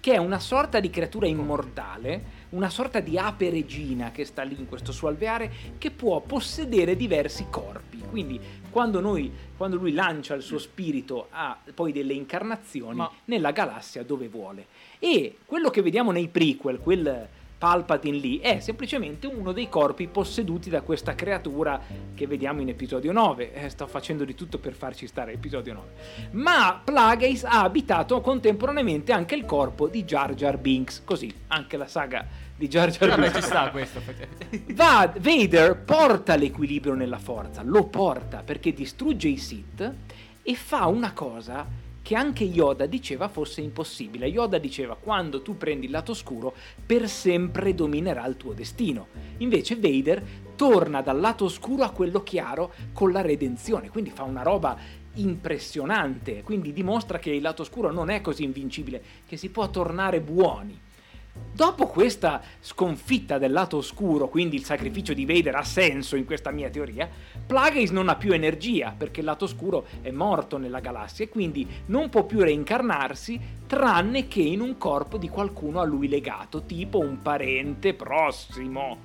che 0.00 0.14
è 0.14 0.18
una 0.18 0.38
sorta 0.38 0.80
di 0.80 0.88
creatura 0.88 1.26
immortale, 1.26 2.44
una 2.50 2.70
sorta 2.70 3.00
di 3.00 3.18
ape 3.18 3.50
regina 3.50 4.12
che 4.12 4.24
sta 4.24 4.42
lì 4.42 4.56
in 4.58 4.68
questo 4.68 4.92
suo 4.92 5.08
alveare, 5.08 5.50
che 5.78 5.90
può 5.90 6.20
possedere 6.20 6.96
diversi 6.96 7.46
corpi. 7.50 7.98
Quindi 8.08 8.40
quando, 8.70 9.00
noi, 9.00 9.32
quando 9.56 9.76
lui 9.76 9.92
lancia 9.92 10.34
il 10.34 10.42
suo 10.42 10.58
spirito 10.58 11.28
ha 11.30 11.58
poi 11.74 11.92
delle 11.92 12.12
incarnazioni 12.12 12.96
Ma... 12.96 13.10
nella 13.24 13.50
galassia 13.50 14.04
dove 14.04 14.28
vuole. 14.28 14.66
E 14.98 15.38
quello 15.44 15.70
che 15.70 15.82
vediamo 15.82 16.12
nei 16.12 16.28
prequel, 16.28 16.78
quel 16.78 17.28
Palpatine 17.58 18.18
lì 18.18 18.38
è 18.38 18.60
semplicemente 18.60 19.26
uno 19.26 19.52
dei 19.52 19.70
corpi 19.70 20.08
posseduti 20.08 20.68
da 20.68 20.82
questa 20.82 21.14
creatura 21.14 21.80
che 22.14 22.26
vediamo 22.26 22.60
in 22.60 22.68
episodio 22.68 23.12
9. 23.12 23.54
Eh, 23.54 23.68
sto 23.70 23.86
facendo 23.86 24.24
di 24.24 24.34
tutto 24.34 24.58
per 24.58 24.74
farci 24.74 25.06
stare 25.06 25.32
episodio 25.32 25.72
9. 25.72 25.88
Ma 26.32 26.78
Plagueis 26.84 27.44
ha 27.44 27.62
abitato 27.62 28.20
contemporaneamente 28.20 29.12
anche 29.12 29.34
il 29.34 29.46
corpo 29.46 29.88
di 29.88 30.04
Jar 30.04 30.34
Jar 30.34 30.58
Binks, 30.58 31.02
così 31.02 31.32
anche 31.46 31.78
la 31.78 31.86
saga 31.86 32.26
di 32.54 32.68
Jar 32.68 32.90
Jar 32.90 33.18
Binks. 33.18 33.36
ci 33.36 33.42
sta 33.42 33.70
questo. 33.70 34.02
Va, 34.74 35.10
Vader 35.18 35.76
porta 35.78 36.36
l'equilibrio 36.36 36.92
nella 36.92 37.18
forza, 37.18 37.62
lo 37.62 37.84
porta 37.84 38.42
perché 38.44 38.74
distrugge 38.74 39.28
i 39.28 39.38
Sith 39.38 39.94
e 40.42 40.54
fa 40.54 40.86
una 40.86 41.12
cosa 41.12 41.66
che 42.06 42.14
anche 42.14 42.44
Yoda 42.44 42.86
diceva 42.86 43.26
fosse 43.26 43.62
impossibile. 43.62 44.28
Yoda 44.28 44.58
diceva 44.58 44.94
quando 44.94 45.42
tu 45.42 45.56
prendi 45.56 45.86
il 45.86 45.90
lato 45.90 46.12
oscuro 46.12 46.54
per 46.86 47.08
sempre 47.08 47.74
dominerà 47.74 48.24
il 48.26 48.36
tuo 48.36 48.52
destino. 48.52 49.08
Invece 49.38 49.74
Vader 49.74 50.22
torna 50.54 51.02
dal 51.02 51.18
lato 51.18 51.46
oscuro 51.46 51.82
a 51.82 51.90
quello 51.90 52.22
chiaro 52.22 52.72
con 52.92 53.10
la 53.10 53.22
redenzione, 53.22 53.90
quindi 53.90 54.10
fa 54.10 54.22
una 54.22 54.42
roba 54.42 54.78
impressionante, 55.14 56.44
quindi 56.44 56.72
dimostra 56.72 57.18
che 57.18 57.30
il 57.30 57.42
lato 57.42 57.62
oscuro 57.62 57.90
non 57.90 58.08
è 58.08 58.20
così 58.20 58.44
invincibile, 58.44 59.02
che 59.26 59.36
si 59.36 59.48
può 59.48 59.68
tornare 59.68 60.20
buoni. 60.20 60.78
Dopo 61.56 61.86
questa 61.86 62.42
sconfitta 62.60 63.38
del 63.38 63.50
lato 63.50 63.78
oscuro, 63.78 64.28
quindi 64.28 64.56
il 64.56 64.64
sacrificio 64.64 65.14
di 65.14 65.24
Vader 65.24 65.54
ha 65.54 65.64
senso 65.64 66.14
in 66.14 66.26
questa 66.26 66.50
mia 66.50 66.68
teoria, 66.68 67.08
Plagueis 67.46 67.92
non 67.92 68.10
ha 68.10 68.16
più 68.16 68.32
energia 68.32 68.94
perché 68.94 69.20
il 69.20 69.26
lato 69.26 69.46
oscuro 69.46 69.86
è 70.02 70.10
morto 70.10 70.58
nella 70.58 70.80
galassia 70.80 71.24
e 71.24 71.30
quindi 71.30 71.66
non 71.86 72.10
può 72.10 72.24
più 72.24 72.40
reincarnarsi 72.40 73.40
tranne 73.66 74.28
che 74.28 74.42
in 74.42 74.60
un 74.60 74.76
corpo 74.76 75.16
di 75.16 75.30
qualcuno 75.30 75.80
a 75.80 75.84
lui 75.84 76.08
legato, 76.08 76.64
tipo 76.64 76.98
un 76.98 77.22
parente 77.22 77.94
prossimo. 77.94 78.98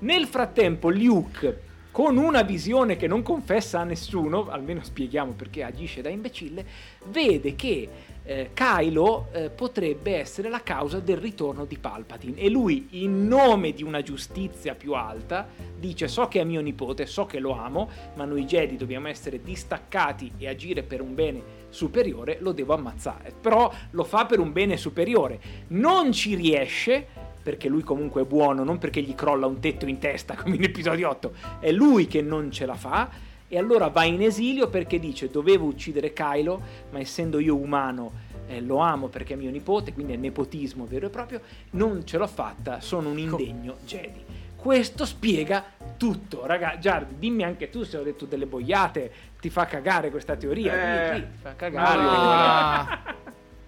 Nel 0.00 0.26
frattempo 0.26 0.90
Luke 0.90 1.72
con 1.94 2.16
una 2.16 2.42
visione 2.42 2.96
che 2.96 3.06
non 3.06 3.22
confessa 3.22 3.78
a 3.78 3.84
nessuno, 3.84 4.48
almeno 4.48 4.82
spieghiamo 4.82 5.30
perché 5.30 5.62
agisce 5.62 6.02
da 6.02 6.08
imbecille, 6.08 6.66
vede 7.04 7.54
che 7.54 7.88
eh, 8.24 8.50
Kylo 8.54 9.28
eh, 9.32 9.50
potrebbe 9.50 10.16
essere 10.16 10.48
la 10.48 10.62
causa 10.62 10.98
del 10.98 11.18
ritorno 11.18 11.64
di 11.64 11.78
Palpatine 11.78 12.38
e 12.38 12.48
lui 12.48 12.88
in 12.90 13.26
nome 13.26 13.72
di 13.72 13.82
una 13.82 14.02
giustizia 14.02 14.74
più 14.74 14.94
alta 14.94 15.46
dice 15.78 16.08
so 16.08 16.28
che 16.28 16.40
è 16.40 16.44
mio 16.44 16.62
nipote, 16.62 17.04
so 17.04 17.26
che 17.26 17.38
lo 17.38 17.52
amo, 17.52 17.90
ma 18.14 18.24
noi 18.24 18.46
Jedi 18.46 18.76
dobbiamo 18.76 19.08
essere 19.08 19.42
distaccati 19.42 20.32
e 20.38 20.48
agire 20.48 20.82
per 20.82 21.02
un 21.02 21.14
bene 21.14 21.62
superiore, 21.68 22.38
lo 22.40 22.52
devo 22.52 22.72
ammazzare. 22.72 23.34
Però 23.38 23.70
lo 23.90 24.04
fa 24.04 24.24
per 24.24 24.38
un 24.38 24.52
bene 24.52 24.76
superiore. 24.78 25.38
Non 25.68 26.12
ci 26.12 26.34
riesce 26.34 27.06
perché 27.42 27.68
lui 27.68 27.82
comunque 27.82 28.22
è 28.22 28.24
buono, 28.24 28.64
non 28.64 28.78
perché 28.78 29.02
gli 29.02 29.14
crolla 29.14 29.46
un 29.46 29.60
tetto 29.60 29.86
in 29.86 29.98
testa 29.98 30.34
come 30.40 30.54
in 30.56 30.62
episodio 30.62 31.10
8. 31.10 31.32
È 31.60 31.70
lui 31.70 32.06
che 32.06 32.22
non 32.22 32.50
ce 32.50 32.64
la 32.64 32.76
fa 32.76 33.10
e 33.48 33.58
allora 33.58 33.88
va 33.88 34.04
in 34.04 34.22
esilio 34.22 34.68
perché 34.68 34.98
dice 34.98 35.30
dovevo 35.30 35.66
uccidere 35.66 36.12
Kylo, 36.12 36.60
ma 36.90 36.98
essendo 36.98 37.38
io 37.38 37.56
umano 37.56 38.22
eh, 38.46 38.60
lo 38.60 38.78
amo 38.78 39.08
perché 39.08 39.34
è 39.34 39.36
mio 39.36 39.50
nipote, 39.50 39.92
quindi 39.92 40.12
è 40.12 40.16
nepotismo 40.16 40.86
vero 40.86 41.06
e 41.06 41.10
proprio, 41.10 41.40
non 41.70 42.04
ce 42.06 42.18
l'ho 42.18 42.26
fatta, 42.26 42.80
sono 42.80 43.10
un 43.10 43.18
indegno 43.18 43.76
Jedi. 43.84 44.22
Questo 44.56 45.04
spiega 45.04 45.62
tutto, 45.98 46.46
raga. 46.46 46.78
Giardi, 46.78 47.18
dimmi 47.18 47.42
anche 47.42 47.68
tu 47.68 47.82
se 47.82 47.98
ho 47.98 48.02
detto 48.02 48.24
delle 48.24 48.46
boiate, 48.46 49.12
ti 49.38 49.50
fa 49.50 49.66
cagare 49.66 50.10
questa 50.10 50.36
teoria. 50.36 51.12
Eh, 51.12 51.20
ti 51.20 51.26
fa 51.42 51.54
cagare. 51.54 52.02
No. 52.02 53.14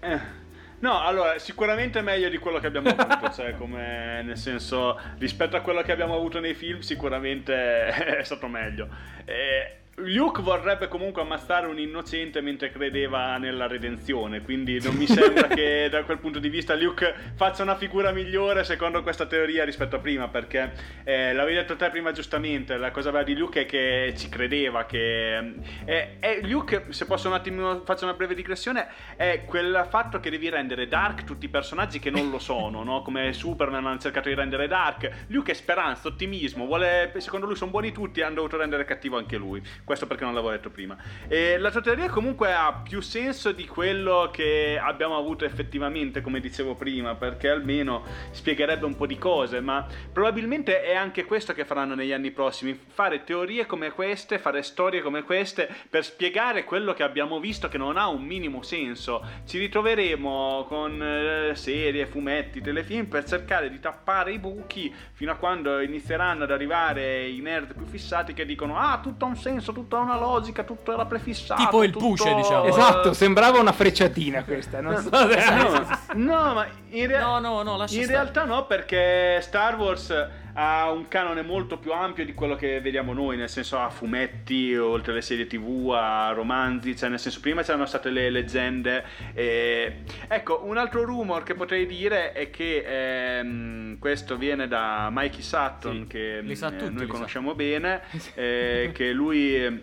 eh. 0.09 0.45
No, 0.79 1.01
allora, 1.01 1.39
sicuramente 1.39 1.99
è 1.99 2.01
meglio 2.03 2.29
di 2.29 2.37
quello 2.37 2.59
che 2.59 2.67
abbiamo 2.67 2.89
avuto, 2.89 3.31
cioè 3.33 3.55
come 3.55 4.21
nel 4.23 4.37
senso 4.37 4.99
rispetto 5.17 5.55
a 5.55 5.61
quello 5.61 5.81
che 5.81 5.91
abbiamo 5.91 6.15
avuto 6.15 6.39
nei 6.39 6.53
film 6.53 6.79
sicuramente 6.79 7.85
è 8.19 8.23
stato 8.23 8.47
meglio. 8.47 8.87
Eh, 9.25 9.75
Luke 10.07 10.41
vorrebbe 10.41 10.87
comunque 10.87 11.21
ammazzare 11.21 11.67
un 11.67 11.77
innocente 11.79 12.39
mentre 12.41 12.71
credeva 12.71 13.37
nella 13.37 13.67
redenzione, 13.67 14.41
quindi 14.41 14.81
non 14.81 14.95
mi 14.95 15.05
sembra 15.05 15.47
che 15.53 15.89
da 15.89 16.03
quel 16.03 16.19
punto 16.19 16.39
di 16.39 16.47
vista 16.47 16.75
Luke 16.75 17.13
faccia 17.35 17.63
una 17.63 17.75
figura 17.75 18.11
migliore 18.11 18.63
secondo 18.63 19.03
questa 19.03 19.25
teoria 19.25 19.65
rispetto 19.65 19.97
a 19.97 19.99
prima, 19.99 20.29
perché 20.29 20.71
eh, 21.03 21.33
l'avevi 21.33 21.55
detto 21.55 21.75
te 21.75 21.89
prima 21.89 22.11
giustamente, 22.11 22.77
la 22.77 22.91
cosa 22.91 23.11
bella 23.11 23.23
di 23.23 23.35
Luke 23.35 23.61
è 23.61 23.65
che 23.65 24.13
ci 24.15 24.29
credeva, 24.29 24.85
che 24.85 25.37
eh, 25.85 26.17
eh, 26.19 26.39
Luke, 26.43 26.85
se 26.89 27.05
posso 27.05 27.27
un 27.27 27.33
attimo 27.33 27.81
faccio 27.83 28.05
una 28.05 28.13
breve 28.13 28.33
digressione, 28.33 28.87
è 29.17 29.43
quel 29.45 29.85
fatto 29.89 30.19
che 30.21 30.29
devi 30.29 30.49
rendere 30.49 30.87
dark 30.87 31.25
tutti 31.25 31.45
i 31.45 31.49
personaggi 31.49 31.99
che 31.99 32.09
non 32.09 32.29
lo 32.29 32.39
sono, 32.39 32.83
no? 32.83 33.01
come 33.01 33.33
Superman 33.33 33.85
hanno 33.85 33.99
cercato 33.99 34.29
di 34.29 34.35
rendere 34.35 34.67
dark, 34.67 35.25
Luke 35.27 35.51
è 35.51 35.55
speranza, 35.55 36.07
ottimismo, 36.07 36.65
vuole, 36.65 37.11
secondo 37.17 37.45
lui 37.45 37.55
sono 37.55 37.71
buoni 37.71 37.91
tutti 37.91 38.21
e 38.21 38.23
hanno 38.23 38.35
dovuto 38.35 38.55
rendere 38.57 38.85
cattivo 38.85 39.17
anche 39.17 39.35
lui 39.35 39.61
questo 39.96 39.96
perché 40.05 40.23
non 40.25 40.33
l'avevo 40.33 40.51
detto 40.51 40.69
prima. 40.69 40.95
E 41.27 41.57
la 41.57 41.71
teoria 41.71 42.09
comunque 42.09 42.53
ha 42.53 42.81
più 42.83 43.01
senso 43.01 43.51
di 43.51 43.65
quello 43.65 44.29
che 44.31 44.79
abbiamo 44.81 45.17
avuto 45.17 45.45
effettivamente, 45.45 46.21
come 46.21 46.39
dicevo 46.39 46.75
prima, 46.75 47.15
perché 47.15 47.49
almeno 47.49 48.03
spiegherebbe 48.31 48.85
un 48.85 48.95
po' 48.95 49.07
di 49.07 49.17
cose, 49.17 49.61
ma 49.61 49.85
probabilmente 50.11 50.81
è 50.81 50.95
anche 50.95 51.25
questo 51.25 51.53
che 51.53 51.65
faranno 51.65 51.95
negli 51.95 52.11
anni 52.11 52.31
prossimi, 52.31 52.77
fare 52.87 53.23
teorie 53.23 53.65
come 53.65 53.91
queste, 53.91 54.37
fare 54.39 54.61
storie 54.61 55.01
come 55.01 55.23
queste 55.23 55.69
per 55.89 56.03
spiegare 56.03 56.63
quello 56.63 56.93
che 56.93 57.03
abbiamo 57.03 57.39
visto 57.39 57.67
che 57.69 57.77
non 57.77 57.97
ha 57.97 58.07
un 58.07 58.23
minimo 58.23 58.61
senso. 58.61 59.23
Ci 59.45 59.57
ritroveremo 59.59 60.65
con 60.67 61.01
eh, 61.01 61.55
serie, 61.55 62.05
fumetti, 62.05 62.61
telefilm 62.61 63.05
per 63.05 63.23
cercare 63.23 63.69
di 63.69 63.79
tappare 63.79 64.33
i 64.33 64.39
buchi 64.39 64.93
fino 65.13 65.31
a 65.31 65.35
quando 65.35 65.79
inizieranno 65.79 66.43
ad 66.43 66.51
arrivare 66.51 67.27
i 67.27 67.39
nerd 67.39 67.73
più 67.75 67.85
fissati 67.85 68.33
che 68.33 68.45
dicono 68.45 68.77
"Ah, 68.77 68.99
tutto 69.01 69.25
ha 69.25 69.27
un 69.27 69.35
senso, 69.37 69.71
tutta 69.77 69.99
una 69.99 70.17
logica, 70.17 70.63
tutto 70.63 70.91
era 70.91 71.05
prefissato. 71.05 71.61
Tipo 71.61 71.83
il 71.83 71.91
tutto... 71.91 72.05
push, 72.07 72.33
diciamo. 72.33 72.63
Esatto, 72.63 73.13
sembrava 73.13 73.59
una 73.59 73.71
frecciatina 73.71 74.43
questa. 74.43 74.81
Non 74.81 74.95
so 74.95 75.09
se... 75.29 76.15
no, 76.15 76.33
no, 76.33 76.53
ma 76.55 76.67
in, 76.89 77.05
rea- 77.05 77.21
no, 77.21 77.39
no, 77.39 77.61
no, 77.61 77.85
in 77.89 78.07
realtà 78.07 78.43
no, 78.45 78.65
perché 78.65 79.39
Star 79.41 79.77
Wars 79.77 80.11
ha 80.59 80.89
un 80.91 81.07
canone 81.07 81.43
molto 81.43 81.77
più 81.77 81.93
ampio 81.93 82.25
di 82.25 82.33
quello 82.33 82.55
che 82.55 82.81
vediamo 82.81 83.13
noi, 83.13 83.37
nel 83.37 83.47
senso 83.47 83.77
a 83.77 83.89
fumetti, 83.91 84.75
oltre 84.75 85.11
alle 85.11 85.21
serie 85.21 85.45
tv, 85.45 85.91
a 85.91 86.31
romanzi, 86.31 86.95
cioè 86.95 87.09
nel 87.09 87.19
senso 87.19 87.39
prima 87.41 87.61
c'erano 87.61 87.85
state 87.85 88.09
le 88.09 88.31
leggende. 88.31 89.03
E... 89.33 89.97
Ecco, 90.27 90.63
un 90.65 90.77
altro 90.77 91.03
rumor 91.05 91.43
che 91.43 91.53
potrei 91.53 91.85
dire 91.85 92.31
è 92.31 92.49
che 92.49 93.37
ehm, 93.37 93.99
questo 93.99 94.35
viene 94.35 94.67
da 94.67 95.09
Mikey 95.11 95.43
Sutton, 95.43 96.01
Sì, 96.01 96.07
che 96.07 96.37
eh, 96.39 96.89
noi 96.89 97.05
conosciamo 97.05 97.53
bene, 97.53 98.01
eh, 98.33 98.89
che 98.93 99.11
lui 99.11 99.63
eh, 99.63 99.81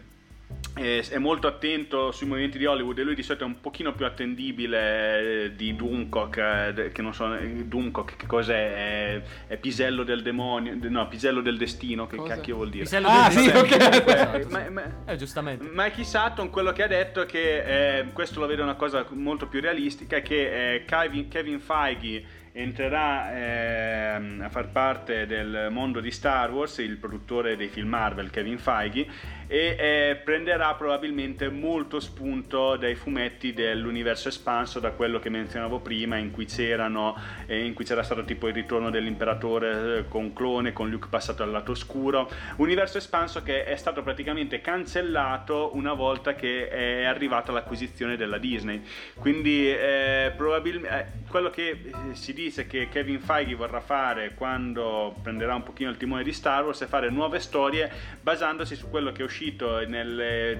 è 0.74 1.18
molto 1.18 1.46
attento 1.46 2.10
sui 2.10 2.26
movimenti 2.26 2.58
di 2.58 2.66
Hollywood 2.66 2.98
e 2.98 3.04
lui 3.04 3.14
di 3.14 3.22
solito 3.22 3.44
è 3.44 3.46
un 3.46 3.60
pochino 3.60 3.92
più 3.94 4.04
attendibile 4.06 5.44
eh, 5.44 5.54
di 5.54 5.76
Doomcock, 5.76 6.36
eh, 6.76 6.90
che 6.92 7.00
non 7.00 7.14
so, 7.14 7.32
eh, 7.36 7.64
Doomcock 7.64 8.16
che 8.16 8.26
cos'è? 8.26 9.14
È, 9.14 9.22
è 9.46 9.56
Pisello 9.56 10.02
del 10.02 10.22
demonio, 10.22 10.76
no, 10.80 11.06
Pisello 11.06 11.40
del 11.42 11.56
destino, 11.56 12.06
che 12.08 12.16
Cosa? 12.16 12.34
cacchio 12.34 12.56
vuol 12.56 12.70
dire? 12.70 12.82
Pisello 12.84 13.06
Ah, 13.08 13.28
del 13.28 13.38
sì, 13.38 13.50
destino. 13.52 13.60
ok. 13.60 14.34
Eh, 14.34 14.42
sì. 14.46 14.48
ma- 14.50 14.70
ma- 14.70 14.82
Eh, 15.06 15.16
giustamente. 15.16 15.68
Mikey 15.72 16.04
Sutton 16.04 16.50
quello 16.50 16.72
che 16.72 16.82
ha 16.82 16.88
detto 16.88 17.22
è 17.22 17.26
che 17.26 17.98
eh, 17.98 18.04
questo 18.12 18.40
lo 18.40 18.46
vede 18.46 18.62
una 18.62 18.74
cosa 18.74 19.06
molto 19.10 19.46
più 19.46 19.60
realistica 19.60 20.16
è 20.16 20.22
che 20.22 20.74
eh, 20.74 20.84
Kevin, 20.84 21.28
Kevin 21.28 21.60
Feige 21.60 22.24
entrerà 22.56 24.14
ehm, 24.14 24.40
a 24.42 24.48
far 24.48 24.68
parte 24.68 25.26
del 25.26 25.68
mondo 25.72 25.98
di 25.98 26.12
Star 26.12 26.52
Wars 26.52 26.78
il 26.78 26.98
produttore 26.98 27.56
dei 27.56 27.66
film 27.66 27.88
Marvel 27.88 28.30
Kevin 28.30 28.58
Feige 28.58 29.08
e 29.48 29.76
eh, 29.76 30.20
prenderà 30.24 30.72
probabilmente 30.74 31.48
molto 31.48 31.98
spunto 31.98 32.76
dai 32.76 32.94
fumetti 32.94 33.52
dell'universo 33.52 34.28
espanso 34.28 34.78
da 34.78 34.92
quello 34.92 35.18
che 35.18 35.30
menzionavo 35.30 35.80
prima 35.80 36.16
in 36.16 36.30
cui 36.30 36.46
eh, 36.56 37.64
in 37.64 37.74
cui 37.74 37.84
c'era 37.84 38.04
stato 38.04 38.24
tipo 38.24 38.46
il 38.46 38.54
ritorno 38.54 38.90
dell'imperatore 38.90 39.98
eh, 39.98 40.08
con 40.08 40.32
clone 40.32 40.72
con 40.72 40.88
Luke 40.88 41.08
passato 41.10 41.42
al 41.42 41.50
lato 41.50 41.72
oscuro. 41.72 42.30
Universo 42.56 42.98
espanso 42.98 43.42
che 43.42 43.64
è 43.64 43.76
stato 43.76 44.02
praticamente 44.02 44.60
cancellato 44.60 45.70
una 45.74 45.92
volta 45.92 46.34
che 46.34 46.68
è 46.68 47.04
arrivata 47.04 47.50
l'acquisizione 47.50 48.16
della 48.16 48.38
Disney. 48.38 48.82
Quindi 49.14 49.68
eh, 49.68 50.32
probabilmente 50.36 51.22
quello 51.28 51.50
che 51.50 51.68
eh, 51.70 51.80
si 52.12 52.32
dice 52.32 52.43
che 52.52 52.88
Kevin 52.90 53.20
Feige 53.20 53.54
vorrà 53.54 53.80
fare 53.80 54.34
quando 54.34 55.16
prenderà 55.22 55.54
un 55.54 55.62
pochino 55.62 55.88
il 55.88 55.96
timone 55.96 56.22
di 56.22 56.32
Star 56.32 56.62
Wars 56.62 56.82
è 56.82 56.86
fare 56.86 57.08
nuove 57.08 57.38
storie 57.40 57.90
basandosi 58.20 58.76
su 58.76 58.90
quello 58.90 59.12
che 59.12 59.22
è 59.22 59.24
uscito 59.24 59.80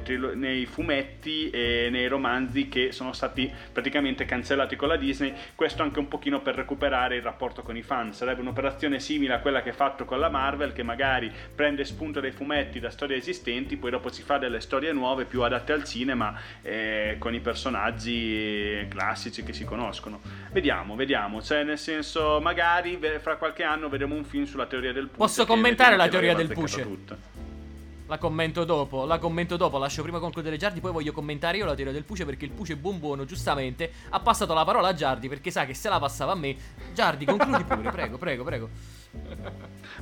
trilo- 0.03 0.35
nei 0.35 0.65
fumetti 0.65 1.51
e 1.51 1.89
nei 1.91 2.07
romanzi 2.07 2.69
che 2.69 2.91
sono 2.93 3.13
stati 3.13 3.53
praticamente 3.71 4.25
cancellati 4.25 4.77
con 4.77 4.89
la 4.89 4.97
Disney. 4.97 5.35
Questo 5.55 5.83
anche 5.83 5.99
un 5.99 6.09
pochino 6.09 6.41
per 6.41 6.55
recuperare 6.55 7.17
il 7.17 7.23
rapporto 7.23 7.63
con 7.63 7.77
i 7.77 7.83
fan. 7.83 8.15
Sarebbe 8.15 8.41
un'operazione 8.41 8.99
simile 8.99 9.35
a 9.35 9.41
quella 9.41 9.63
che 9.63 9.71
ha 9.71 9.75
fatto 9.75 10.07
con 10.07 10.19
la 10.19 10.31
Marvel 10.31 10.73
che 10.73 10.83
magari 10.83 11.31
prende 11.55 11.85
spunto 11.85 12.21
dai 12.21 12.33
fumetti 12.33 12.81
da 12.81 12.91
storie 12.91 13.17
esistenti 13.17 13.77
poi 13.77 13.91
dopo 13.91 14.11
si 14.11 14.23
fa 14.23 14.39
delle 14.39 14.61
storie 14.61 14.93
nuove 14.93 15.27
più 15.27 15.43
adatte 15.43 15.73
al 15.73 15.85
cinema 15.85 16.41
eh, 16.63 17.17
con 17.19 17.35
i 17.35 17.41
personaggi 17.41 18.87
classici 18.89 19.43
che 19.43 19.53
si 19.53 19.65
conoscono. 19.65 20.21
Vediamo 20.51 20.95
vediamo. 20.95 21.43
Cioè 21.43 21.63
nel 21.75 21.79
senso 21.79 22.41
magari 22.41 22.99
fra 23.21 23.37
qualche 23.37 23.65
anno 23.65 23.89
vedremo 23.89 24.15
un 24.15 24.25
film 24.25 24.45
sulla 24.45 24.67
teoria 24.67 24.93
del 24.93 25.09
push 25.09 25.17
Posso 25.17 25.45
commentare 25.45 25.97
la 25.97 26.09
teoria 26.09 26.35
del 26.35 26.53
push? 26.53 26.81
tutta. 26.81 27.17
La 28.07 28.19
commento 28.19 28.65
dopo, 28.65 29.07
la 29.07 29.19
commento 29.19 29.57
dopo, 29.57 29.79
lascio 29.79 30.03
prima 30.03 30.19
concludere 30.19 30.59
Giardi, 30.59 30.81
poi 30.81 30.93
voglio 30.93 31.11
commentare 31.11 31.57
io 31.57 31.65
la 31.65 31.75
teoria 31.75 31.93
del 31.93 32.05
Puce 32.05 32.27
perché 32.27 32.45
il 32.45 32.51
Puce 32.51 32.77
buon 32.77 32.99
buono, 32.99 33.25
giustamente, 33.25 33.91
ha 34.11 34.21
passato 34.21 34.53
la 34.53 34.63
parola 34.63 34.89
a 34.89 34.95
Giardi 34.95 35.27
perché 35.27 35.51
sa 35.51 35.65
che 35.65 35.73
se 35.73 35.89
la 35.89 35.99
passava 35.99 36.33
a 36.33 36.35
me. 36.35 36.55
Giardi, 36.93 37.25
concludi 37.25 37.65
pure, 37.65 37.91
prego, 37.91 38.19
prego, 38.19 38.45
prego. 38.45 38.69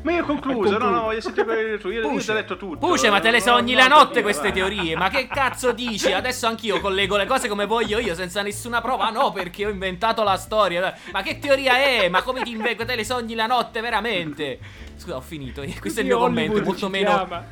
Ma 0.03 0.13
io 0.13 0.23
ho 0.23 0.27
concluso 0.27 0.79
no 0.79 0.89
no 0.91 1.01
voglio 1.03 1.21
sentire 1.21 1.45
quello 1.45 1.79
tu 1.79 1.89
io, 1.89 1.95
io 1.95 2.01
ti 2.01 2.07
ho 2.07 2.11
Puce, 2.11 2.33
detto 2.33 2.57
tutto 2.57 2.79
Puce, 2.87 3.11
ma 3.11 3.21
te 3.21 3.31
le 3.31 3.41
sogni 3.41 3.73
no, 3.73 3.79
la 3.79 3.87
no, 3.89 3.97
notte 3.97 4.17
no, 4.17 4.23
queste 4.23 4.49
vai. 4.49 4.53
teorie? 4.53 4.97
Ma 4.97 5.09
che 5.11 5.27
cazzo 5.29 5.73
dici? 5.73 6.11
Adesso 6.13 6.47
anch'io 6.47 6.81
collego 6.81 7.17
le 7.17 7.27
cose 7.27 7.49
come 7.49 7.67
voglio 7.67 7.99
io, 7.99 8.15
senza 8.15 8.43
nessuna 8.43 8.81
prova. 8.81 9.11
No, 9.11 9.31
perché 9.33 9.67
ho 9.67 9.69
inventato 9.71 10.23
la 10.23 10.37
storia. 10.37 10.93
Ma 11.13 11.23
che 11.23 11.39
teoria 11.39 11.77
è? 11.77 12.09
Ma 12.09 12.23
come 12.23 12.43
ti 12.43 12.51
invento? 12.51 12.85
Te 12.85 12.97
le 12.97 13.05
sogni 13.05 13.35
la 13.35 13.47
notte, 13.47 13.81
veramente? 13.81 14.59
Scusa, 14.97 15.17
ho 15.17 15.21
finito. 15.21 15.63
Questo 15.79 16.01
è 16.01 16.03
il 16.03 16.09
mio 16.09 16.19
commento. 16.19 16.53
Hollywood 16.53 16.65
molto 16.67 16.87
ci 16.87 16.91
meno. 16.91 17.11
chiama. 17.11 17.45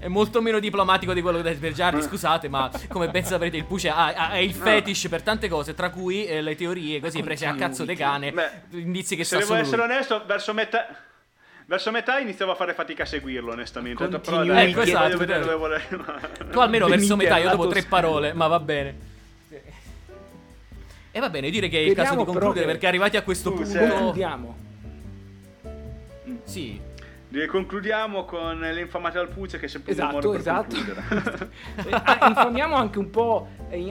È 0.00 0.06
molto 0.06 0.40
meno 0.40 0.60
diplomatico 0.60 1.12
di 1.12 1.20
quello 1.20 1.38
che 1.42 1.48
dite 1.48 1.60
per 1.60 1.72
Giardi, 1.72 2.00
scusate, 2.02 2.48
ma 2.48 2.70
come 2.88 3.08
ben 3.08 3.24
saprete 3.24 3.56
il 3.56 3.64
Puce 3.64 3.88
ha, 3.88 4.06
ha- 4.14 4.30
ha 4.30 4.38
il 4.38 4.52
fetish 4.54 5.08
per 5.08 5.22
tante 5.22 5.48
cose, 5.48 5.74
tra 5.74 5.90
cui 5.90 6.24
eh, 6.24 6.40
le 6.40 6.54
teorie 6.54 7.00
così 7.00 7.20
prese 7.22 7.46
a 7.46 7.54
cazzo 7.56 7.84
de 7.84 7.96
cane, 7.96 8.30
Beh, 8.30 8.48
indizi 8.78 9.16
che 9.16 9.24
se 9.24 9.30
sa 9.30 9.36
devo 9.38 9.48
solo 9.48 9.60
essere 9.62 9.76
lui. 9.84 9.90
onesto 9.92 10.22
verso 10.24 10.54
metà 10.54 10.86
verso 11.66 11.90
metà 11.90 12.18
iniziavo 12.18 12.52
a 12.52 12.54
fare 12.54 12.72
fatica 12.74 13.02
a 13.02 13.06
seguirlo 13.06 13.52
onestamente. 13.52 14.06
Detto, 14.08 14.20
però 14.20 14.44
dai, 14.44 14.70
Ecco, 14.70 14.78
voglio 14.80 14.88
esatto, 14.90 15.18
vedere 15.18 15.40
dove 15.40 15.54
vuole- 15.56 15.82
Tu 16.50 16.58
almeno 16.60 16.86
verso 16.86 17.16
metà, 17.16 17.36
io 17.38 17.50
dopo 17.50 17.66
tre 17.66 17.82
parole, 17.82 18.32
ma 18.32 18.46
va 18.46 18.60
bene. 18.60 18.94
E 21.10 21.20
va 21.20 21.28
bene, 21.28 21.50
direi 21.50 21.68
che 21.68 21.78
è 21.78 21.80
il 21.82 21.94
caso 21.94 22.14
di 22.14 22.24
concludere 22.24 22.66
che- 22.66 22.70
perché 22.72 22.86
arrivati 22.86 23.16
a 23.16 23.22
questo 23.22 23.50
punto... 23.52 23.68
sei- 23.68 23.88
Concludiamo. 23.88 24.56
Sì, 26.44 26.80
concludiamo 27.46 28.24
con 28.24 28.58
l'infamata 28.60 29.20
al 29.20 29.28
Puce 29.28 29.58
che 29.58 29.66
è 29.66 29.68
sempre 29.68 29.92
un 29.92 29.98
Esatto, 29.98 30.14
modo 30.14 30.30
per 30.30 30.40
esatto. 30.40 30.74
concludere. 30.76 31.50
Eh, 31.88 31.90
ah, 31.92 32.26
Informiamo 32.28 32.74
anche 32.76 32.98
un 32.98 33.10
po' 33.10 33.48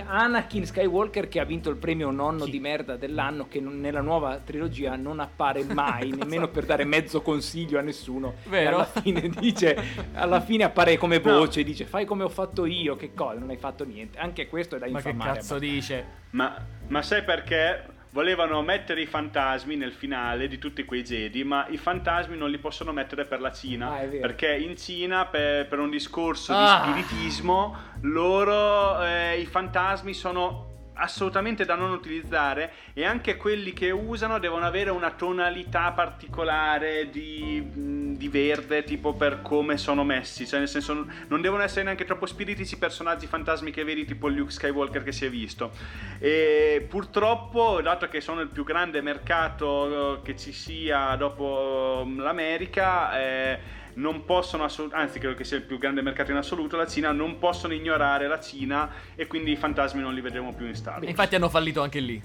Anakin 0.07 0.65
Skywalker 0.65 1.27
che 1.27 1.39
ha 1.39 1.43
vinto 1.45 1.69
il 1.69 1.75
premio 1.77 2.09
nonno 2.11 2.45
Chi? 2.45 2.51
di 2.51 2.59
merda 2.59 2.95
dell'anno 2.97 3.47
che 3.47 3.59
non- 3.59 3.79
nella 3.79 4.01
nuova 4.01 4.39
trilogia 4.43 4.95
non 4.95 5.19
appare 5.19 5.63
mai, 5.63 6.09
nemmeno 6.17 6.47
per 6.49 6.65
dare 6.65 6.83
mezzo 6.83 7.21
consiglio 7.21 7.77
a 7.77 7.81
nessuno. 7.81 8.35
Vero. 8.45 8.75
Alla 8.75 8.85
fine 8.85 9.29
dice, 9.29 9.77
alla 10.13 10.41
fine 10.41 10.63
appare 10.63 10.97
come 10.97 11.19
voce, 11.19 11.63
dice 11.63 11.85
fai 11.85 12.05
come 12.05 12.23
ho 12.23 12.29
fatto 12.29 12.65
io, 12.65 12.95
che 12.95 13.13
cosa, 13.13 13.39
non 13.39 13.49
hai 13.49 13.57
fatto 13.57 13.85
niente. 13.85 14.17
Anche 14.17 14.47
questo 14.47 14.75
è 14.75 14.79
da 14.79 14.87
ma 14.89 14.99
che 14.99 15.09
infamare. 15.09 15.37
cazzo 15.37 15.59
dice? 15.59 16.05
Ma, 16.31 16.55
ma 16.87 17.01
sai 17.01 17.23
perché? 17.23 17.85
Volevano 18.17 18.63
mettere 18.63 19.01
i 19.01 19.05
fantasmi 19.05 19.75
nel 19.75 19.91
finale 19.91 20.47
di 20.47 20.57
tutti 20.57 20.83
quei 20.85 21.03
Jedi, 21.03 21.43
ma 21.43 21.67
i 21.69 21.77
fantasmi 21.77 22.35
non 22.35 22.49
li 22.49 22.57
possono 22.57 22.91
mettere 22.91 23.25
per 23.25 23.39
la 23.39 23.51
Cina. 23.51 23.91
Ah, 23.91 24.05
perché 24.05 24.55
in 24.55 24.75
Cina, 24.75 25.27
per, 25.27 25.67
per 25.67 25.77
un 25.77 25.91
discorso 25.91 26.51
Ah. 26.51 26.81
di 26.95 27.03
spiritismo, 27.03 27.77
loro 28.01 29.03
eh, 29.03 29.39
i 29.39 29.45
fantasmi 29.45 30.15
sono 30.15 30.66
assolutamente 30.97 31.65
da 31.65 31.75
non 31.75 31.91
utilizzare 31.91 32.73
e 32.93 33.05
anche 33.05 33.37
quelli 33.37 33.73
che 33.73 33.91
usano 33.91 34.39
devono 34.39 34.65
avere 34.65 34.89
una 34.89 35.11
tonalità 35.11 35.91
particolare 35.91 37.09
di, 37.09 38.15
di 38.17 38.27
verde 38.27 38.83
tipo 38.83 39.13
per 39.13 39.41
come 39.41 39.77
sono 39.77 40.03
messi. 40.03 40.47
Cioè 40.47 40.59
nel 40.59 40.67
senso 40.67 41.05
non 41.27 41.41
devono 41.41 41.63
essere 41.63 41.83
neanche 41.83 42.05
troppo 42.05 42.25
spiritici 42.25 42.77
personaggi 42.77 43.27
fantasmi 43.27 43.71
che 43.71 43.83
vedi 43.83 44.05
tipo 44.05 44.27
Luke 44.27 44.51
Skywalker 44.51 45.03
che 45.03 45.11
si 45.11 45.25
è 45.25 45.29
visto. 45.29 45.71
E 46.19 46.85
purtroppo 46.89 47.81
dato 47.81 48.07
che 48.07 48.21
sono 48.21 48.41
il 48.41 48.49
più 48.49 48.63
grande 48.63 49.01
mercato 49.01 50.17
eh, 50.17 50.21
che 50.23 50.35
ci 50.35 50.51
sia 50.51 51.15
dopo 51.15 52.03
mm, 52.05 52.19
l'America 52.19 53.19
eh, 53.19 53.59
non 53.97 54.25
possono 54.25 54.63
assolutamente, 54.63 55.07
anzi 55.09 55.19
credo 55.19 55.35
che 55.35 55.43
sia 55.43 55.57
il 55.57 55.63
più 55.63 55.77
grande 55.77 56.01
mercato 56.01 56.31
in 56.31 56.37
assoluto, 56.37 56.77
la 56.77 56.87
Cina, 56.87 57.11
non 57.11 57.39
possono 57.39 57.73
ignorare 57.73 58.27
la 58.27 58.39
Cina 58.39 58.89
e 59.15 59.27
quindi 59.27 59.51
i 59.51 59.55
fantasmi 59.55 60.01
non 60.01 60.13
li 60.13 60.21
vedremo 60.21 60.53
più 60.53 60.65
in 60.65 60.75
Star 60.75 60.95
Wars. 60.97 61.07
Infatti 61.09 61.35
hanno 61.35 61.49
fallito 61.49 61.81
anche 61.81 61.99
lì. 61.99 62.21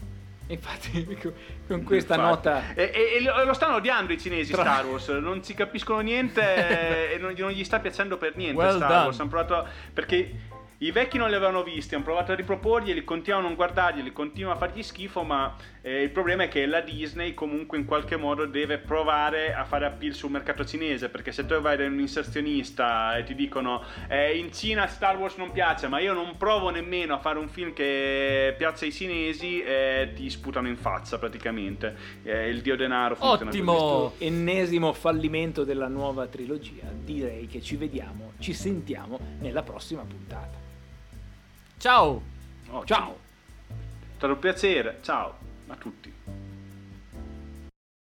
Infatti, 0.48 1.06
con 1.66 1.82
questa 1.82 2.14
Infatti. 2.14 2.48
nota. 2.48 2.74
E, 2.74 2.90
e- 2.94 3.24
e 3.24 3.44
lo 3.44 3.54
stanno 3.54 3.76
odiando 3.76 4.12
i 4.12 4.20
cinesi 4.20 4.52
Tra- 4.52 4.62
Star 4.62 4.86
Wars, 4.86 5.08
non 5.08 5.42
si 5.42 5.54
capiscono 5.54 6.00
niente 6.00 6.42
e 7.14 7.18
non, 7.18 7.34
non 7.38 7.50
gli 7.50 7.64
sta 7.64 7.78
piacendo 7.78 8.18
per 8.18 8.36
niente 8.36 8.56
Well 8.56 8.76
Star 8.76 8.88
done. 8.88 9.04
Wars. 9.04 9.20
Hanno 9.20 9.28
provato 9.30 9.68
perché 9.94 10.34
i 10.82 10.90
vecchi 10.90 11.16
non 11.16 11.28
li 11.28 11.36
avevano 11.36 11.62
visti, 11.62 11.94
hanno 11.94 12.02
provato 12.02 12.32
a 12.32 12.34
riproporglieli, 12.34 13.04
continuano 13.04 13.44
a 13.44 13.48
non 13.48 13.56
guardarglieli, 13.56 14.12
continuano 14.12 14.56
a 14.56 14.58
fargli 14.58 14.82
schifo, 14.82 15.22
ma 15.22 15.54
eh, 15.80 16.02
il 16.02 16.10
problema 16.10 16.42
è 16.42 16.48
che 16.48 16.66
la 16.66 16.80
Disney 16.80 17.34
comunque 17.34 17.78
in 17.78 17.84
qualche 17.84 18.16
modo 18.16 18.46
deve 18.46 18.78
provare 18.78 19.54
a 19.54 19.64
fare 19.64 19.86
appeal 19.86 20.12
sul 20.12 20.32
mercato 20.32 20.64
cinese, 20.64 21.08
perché 21.08 21.30
se 21.30 21.46
tu 21.46 21.54
vai 21.60 21.76
da 21.76 21.84
un 21.84 22.00
inserzionista 22.00 23.16
e 23.16 23.22
ti 23.22 23.36
dicono 23.36 23.84
eh, 24.08 24.36
in 24.36 24.52
Cina 24.52 24.88
Star 24.88 25.16
Wars 25.16 25.36
non 25.36 25.52
piace, 25.52 25.86
ma 25.86 26.00
io 26.00 26.14
non 26.14 26.36
provo 26.36 26.70
nemmeno 26.70 27.14
a 27.14 27.18
fare 27.18 27.38
un 27.38 27.48
film 27.48 27.72
che 27.72 28.52
piazza 28.58 28.84
i 28.84 28.90
cinesi, 28.90 29.62
eh, 29.62 30.10
ti 30.16 30.28
sputano 30.30 30.66
in 30.66 30.76
faccia 30.76 31.16
praticamente. 31.16 31.94
Eh, 32.24 32.48
il 32.48 32.60
dio 32.60 32.74
denaro 32.74 33.14
funziona 33.14 33.50
Ottimo. 33.50 34.14
Ennesimo 34.18 34.92
fallimento 34.92 35.62
della 35.62 35.86
nuova 35.86 36.26
trilogia. 36.26 36.90
Direi 36.92 37.46
che 37.46 37.62
ci 37.62 37.76
vediamo, 37.76 38.32
ci 38.40 38.52
sentiamo 38.52 39.20
nella 39.38 39.62
prossima 39.62 40.02
puntata. 40.02 40.71
Ciao! 41.82 42.22
Ottimo. 42.68 42.84
Ciao! 42.84 43.18
È 43.66 43.74
stato 44.16 44.34
un 44.34 44.38
piacere, 44.38 45.00
ciao 45.02 45.34
a 45.66 45.74
tutti. 45.74 46.14